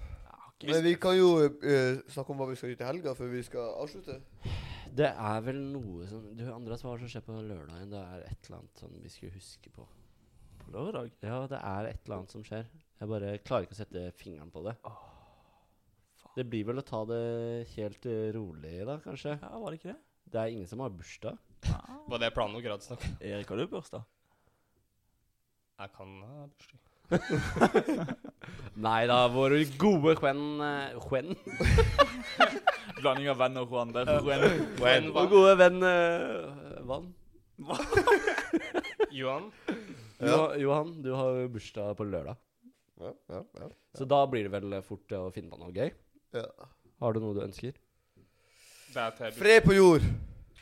Men 0.63 0.84
vi 0.86 0.93
kan 1.01 1.15
jo 1.17 1.30
eh, 1.43 1.97
snakke 2.13 2.32
om 2.32 2.39
hva 2.39 2.47
vi 2.47 2.55
skal 2.59 2.71
gjøre 2.71 2.80
til 2.80 2.88
helga 2.88 3.13
før 3.17 3.32
vi 3.34 3.41
skal 3.43 3.74
avslutte. 3.82 4.19
Det 4.93 5.09
er 5.09 5.41
vel 5.43 5.57
noe 5.74 6.05
som 6.07 6.28
Du, 6.38 6.43
Andreas, 6.53 6.84
hva 6.86 6.93
som 7.01 7.09
skjer 7.09 7.26
på 7.26 7.36
lørdagen? 7.36 7.89
Det 7.91 7.99
er 7.99 8.28
et 8.30 8.47
eller 8.47 8.61
annet 8.61 8.84
som 8.84 8.93
vi 9.01 9.11
skulle 9.11 9.34
huske 9.36 9.74
på. 9.74 9.88
Lørdag? 10.74 11.11
Ja, 11.21 11.43
det 11.49 11.59
er 11.61 11.88
et 11.91 11.99
eller 12.05 12.21
annet 12.21 12.34
som 12.34 12.43
skjer. 12.45 12.65
Jeg 12.97 13.09
bare 13.11 13.34
klarer 13.45 13.67
ikke 13.67 13.76
å 13.76 13.78
sette 13.78 14.05
fingeren 14.17 14.49
på 14.53 14.63
det. 14.65 14.74
Det 16.34 16.45
blir 16.49 16.65
vel 16.65 16.82
å 16.82 16.86
ta 16.88 17.03
det 17.05 17.19
helt 17.76 18.07
eh, 18.09 18.32
rolig, 18.34 18.80
da, 18.88 18.95
kanskje. 19.03 19.36
Ja, 19.38 19.51
var 19.61 19.69
det 19.69 19.78
ikke 19.82 19.91
det? 19.91 19.99
Det 20.34 20.39
er 20.41 20.53
ingen 20.55 20.69
som 20.71 20.82
har 20.82 20.95
bursdag. 20.95 21.38
Var 22.09 22.24
det 22.24 22.32
planen 22.34 22.57
dere 22.57 22.74
hadde 22.74 22.88
snakket? 22.88 23.21
Erik, 23.21 23.51
har 23.53 23.61
du 23.61 23.67
bursdag? 23.69 24.07
Jeg 25.84 25.93
kan 25.99 26.15
ha 26.26 26.47
bursdag. 26.49 26.82
Nei 28.88 29.01
da, 29.11 29.19
vår 29.30 29.59
gode 29.78 30.15
Gwen 30.17 30.43
eh, 30.65 30.95
Blanding 33.03 33.30
av 33.30 33.38
venn 33.43 33.61
og 33.61 33.69
Juan. 33.69 33.93
Det 33.93 34.07
er 34.07 34.26
Juan. 34.26 35.11
Vår 35.13 35.30
gode 35.30 35.53
venn 35.61 35.84
uh, 35.86 36.82
Van. 36.89 37.11
Johan? 39.13 39.51
Jo, 40.30 40.39
Johan, 40.61 40.93
du 41.03 41.11
har 41.17 41.39
jo 41.41 41.49
bursdag 41.53 41.95
på 41.99 42.07
lørdag. 42.07 42.39
Ja, 43.01 43.11
ja, 43.34 43.41
ja. 43.59 43.69
Så 43.97 44.05
da 44.09 44.21
blir 44.30 44.47
det 44.47 44.53
vel 44.53 44.78
fort 44.86 45.11
eh, 45.11 45.19
å 45.19 45.32
finne 45.34 45.51
på 45.51 45.59
noe 45.61 45.74
gøy. 45.76 45.91
ja. 46.38 46.47
Har 47.03 47.11
du 47.15 47.19
noe 47.19 47.36
du 47.36 47.41
ønsker? 47.43 47.76
Er 48.95 49.32
Fred 49.36 49.65
på 49.65 49.74
jord. 49.74 50.03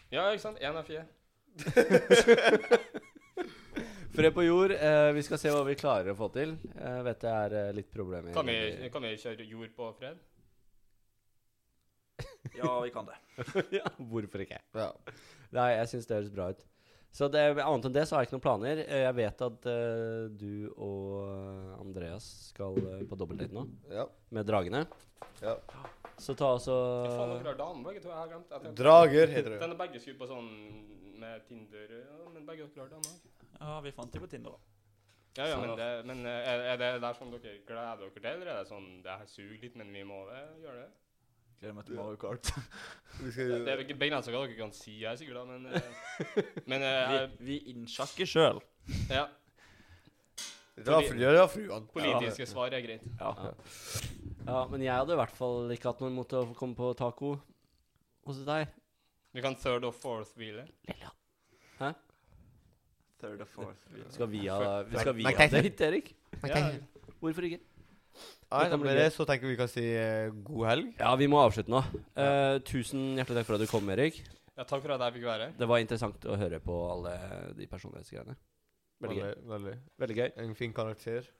Ja, 0.09 0.29
ikke 0.31 0.41
sant? 0.41 0.57
Én 0.63 0.77
av 0.79 0.87
fire. 0.87 1.03
Fred 4.15 4.33
på 4.33 4.43
jord. 4.43 4.71
Eh, 4.71 5.11
vi 5.15 5.23
skal 5.23 5.39
se 5.39 5.51
hva 5.53 5.61
vi 5.67 5.75
klarer 5.79 6.13
å 6.13 6.17
få 6.17 6.31
til. 6.33 6.55
Jeg 6.71 7.03
vet 7.07 7.21
det 7.21 7.31
er 7.43 7.55
eh, 7.59 7.69
litt 7.75 7.91
problemer. 7.93 8.33
Kan 8.35 8.49
vi, 8.49 8.89
kan 8.91 9.05
vi 9.05 9.13
kjøre 9.21 9.47
jord 9.47 9.75
på 9.77 9.91
fred? 9.99 10.17
Ja, 12.57 12.73
vi 12.81 12.91
kan 12.95 13.07
det. 13.07 13.19
ja, 13.79 13.85
hvorfor 14.11 14.43
ikke? 14.43 14.59
Ja. 14.75 14.89
Nei, 15.55 15.69
jeg 15.77 15.91
syns 15.93 16.09
det 16.09 16.17
høres 16.19 16.33
bra 16.33 16.49
ut. 16.55 16.65
Så 17.11 17.27
det, 17.27 17.41
annet 17.59 17.87
enn 17.89 17.95
det 17.95 18.05
så 18.07 18.15
har 18.15 18.23
jeg 18.23 18.29
ikke 18.29 18.37
noen 18.37 18.45
planer. 18.45 18.81
Eh, 18.85 19.01
Jeg 19.03 19.15
vet 19.17 19.41
at 19.47 19.65
uh, 19.67 20.29
du 20.31 20.71
og 20.79 21.81
Andreas 21.81 22.27
skal 22.51 22.77
uh, 22.79 23.01
på 23.07 23.17
dobbeltdate 23.19 23.55
nå, 23.55 23.65
ja. 23.91 24.07
med 24.31 24.47
dragene. 24.47 24.85
ja. 25.43 25.57
Så 26.21 26.35
ta 26.37 26.53
også. 26.53 26.73
Drager 28.77 29.31
heter 29.33 29.55
det. 29.55 29.59
Den 29.63 29.73
er 29.73 29.79
begge 29.79 30.01
skulle 30.03 30.19
på 30.19 30.27
sånn 30.29 30.49
med 31.21 31.45
Tinder, 31.47 31.95
ja, 31.97 32.27
men 32.33 32.45
begge 32.45 32.67
dere 32.73 32.83
har 32.85 32.91
damer. 32.93 33.17
Ja, 33.57 33.79
vi 33.85 33.93
fant 33.95 34.13
dem 34.13 34.23
på 34.23 34.29
Tinder. 34.29 34.53
da. 34.55 34.71
Ja, 35.39 35.47
ja, 35.47 35.57
men, 35.61 35.73
det, 35.79 35.89
men 36.05 36.25
er, 36.27 36.65
er 36.73 36.79
det 36.81 36.89
der 37.01 37.15
som 37.17 37.31
dere 37.31 37.59
gleder 37.67 38.01
dere 38.01 38.13
til, 38.15 38.25
eller 38.33 38.51
er 38.51 38.59
det 38.59 38.69
sånn 38.69 38.87
det 39.05 39.17
her 39.21 39.29
suger 39.31 39.61
litt, 39.63 39.77
men 39.79 39.93
vi 39.95 40.03
må 40.07 40.23
gjøre 40.61 40.83
det? 40.83 40.89
Gleder 41.61 41.75
meg 41.77 41.85
til 41.85 41.93
Mario 41.99 42.17
Kart. 42.17 42.47
Vi 43.21 43.31
skal 43.35 43.51
Det 43.67 43.69
er 43.69 43.81
begrenset 43.93 44.33
hva 44.33 44.39
dere 44.47 44.55
kan 44.57 44.71
si 44.73 44.95
her, 45.03 45.13
sikkert, 45.19 45.37
da, 45.37 45.43
men, 45.45 45.67
uh, 45.69 45.75
men 46.71 46.85
uh, 46.87 47.11
Vi, 47.37 47.51
vi 47.51 47.57
innsjakker 47.75 48.25
sjøl. 48.25 48.61
ja, 49.11 49.27
dra 50.81 50.97
fru, 51.05 51.19
ja, 51.21 51.35
dra 51.35 51.45
fruene. 51.51 51.85
politiske 51.93 52.47
svar 52.49 52.73
er 52.73 52.81
greit. 52.81 53.05
Ja. 53.19 53.53
Ja, 54.47 54.63
men 54.71 54.81
jeg 54.81 54.89
hadde 54.89 55.13
i 55.13 55.19
hvert 55.21 55.37
fall 55.37 55.69
ikke 55.75 55.91
hatt 55.91 56.01
noe 56.01 56.09
imot 56.09 56.33
å 56.33 56.43
komme 56.57 56.73
på 56.79 56.89
taco 56.97 57.35
hos 58.25 58.41
deg. 58.47 58.73
Vi 59.37 59.45
kan 59.45 59.53
third 59.61 59.85
og 59.85 59.93
fourth 59.93 60.33
wheeler. 60.41 60.65
Third 63.21 63.37
og 63.45 63.51
fourth. 63.53 63.85
Skal 64.15 64.33
vi 64.33 64.47
ha, 64.49 64.79
vi 64.81 64.97
skal 64.97 65.13
vi 65.19 65.29
ha 65.29 65.45
det 65.45 65.61
date, 65.69 65.91
Erik? 65.91 66.15
Ja, 66.41 66.71
Hvorfor 67.21 67.45
ikke? 67.45 67.61
Nei, 68.51 68.65
Det 68.69 68.79
med 68.81 68.97
det 68.99 69.07
så 69.15 69.23
tenker 69.27 69.47
vi 69.47 69.55
kan 69.59 69.69
si 69.71 69.83
uh, 69.95 70.27
god 70.43 70.65
helg. 70.67 70.87
Ja, 70.99 71.11
vi 71.19 71.27
må 71.31 71.39
avslutte 71.39 71.71
nå. 71.71 71.79
Uh, 72.19 72.57
tusen 72.67 73.13
hjertelig 73.15 73.41
takk 73.41 73.47
for 73.47 73.55
at 73.55 73.63
du 73.63 73.69
kom, 73.71 73.87
Erik. 73.93 74.17
ja, 74.57 74.65
takk 74.65 74.81
for 74.83 74.91
at 74.97 75.05
jeg 75.07 75.15
fikk 75.19 75.27
være 75.29 75.47
her. 75.47 75.53
Det 75.59 75.69
var 75.71 75.83
interessant 75.83 76.27
å 76.27 76.35
høre 76.41 76.59
på 76.63 76.79
alle 76.91 77.13
de 77.57 77.69
personlighetsgreiene. 77.71 78.35
Veldig 79.01 79.17
gøy. 79.21 79.29
Veldig, 79.29 79.47
veldig. 79.55 79.77
Veldig 80.03 80.17
gøy. 80.19 80.27
En 80.43 80.57
fin 80.59 80.75
karakter. 80.75 81.31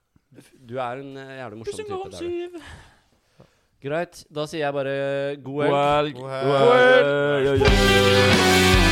Du 0.56 0.78
er 0.80 1.04
en 1.04 1.12
uh, 1.20 1.36
jævlig 1.42 1.60
morsom 1.60 1.82
type. 1.82 2.00
om 2.00 2.08
det 2.08 2.16
er 2.16 2.24
du. 2.24 2.58
syv. 2.58 3.46
Greit. 3.82 4.24
Da 4.30 4.46
sier 4.46 4.64
jeg 4.64 4.74
bare 4.78 4.96
god 5.42 5.64
helg. 5.66 6.16
God 6.16 6.32
helg. 6.32 6.56
God 6.56 6.72
helg. 6.78 7.52
God 7.52 7.68
helg. 7.68 8.91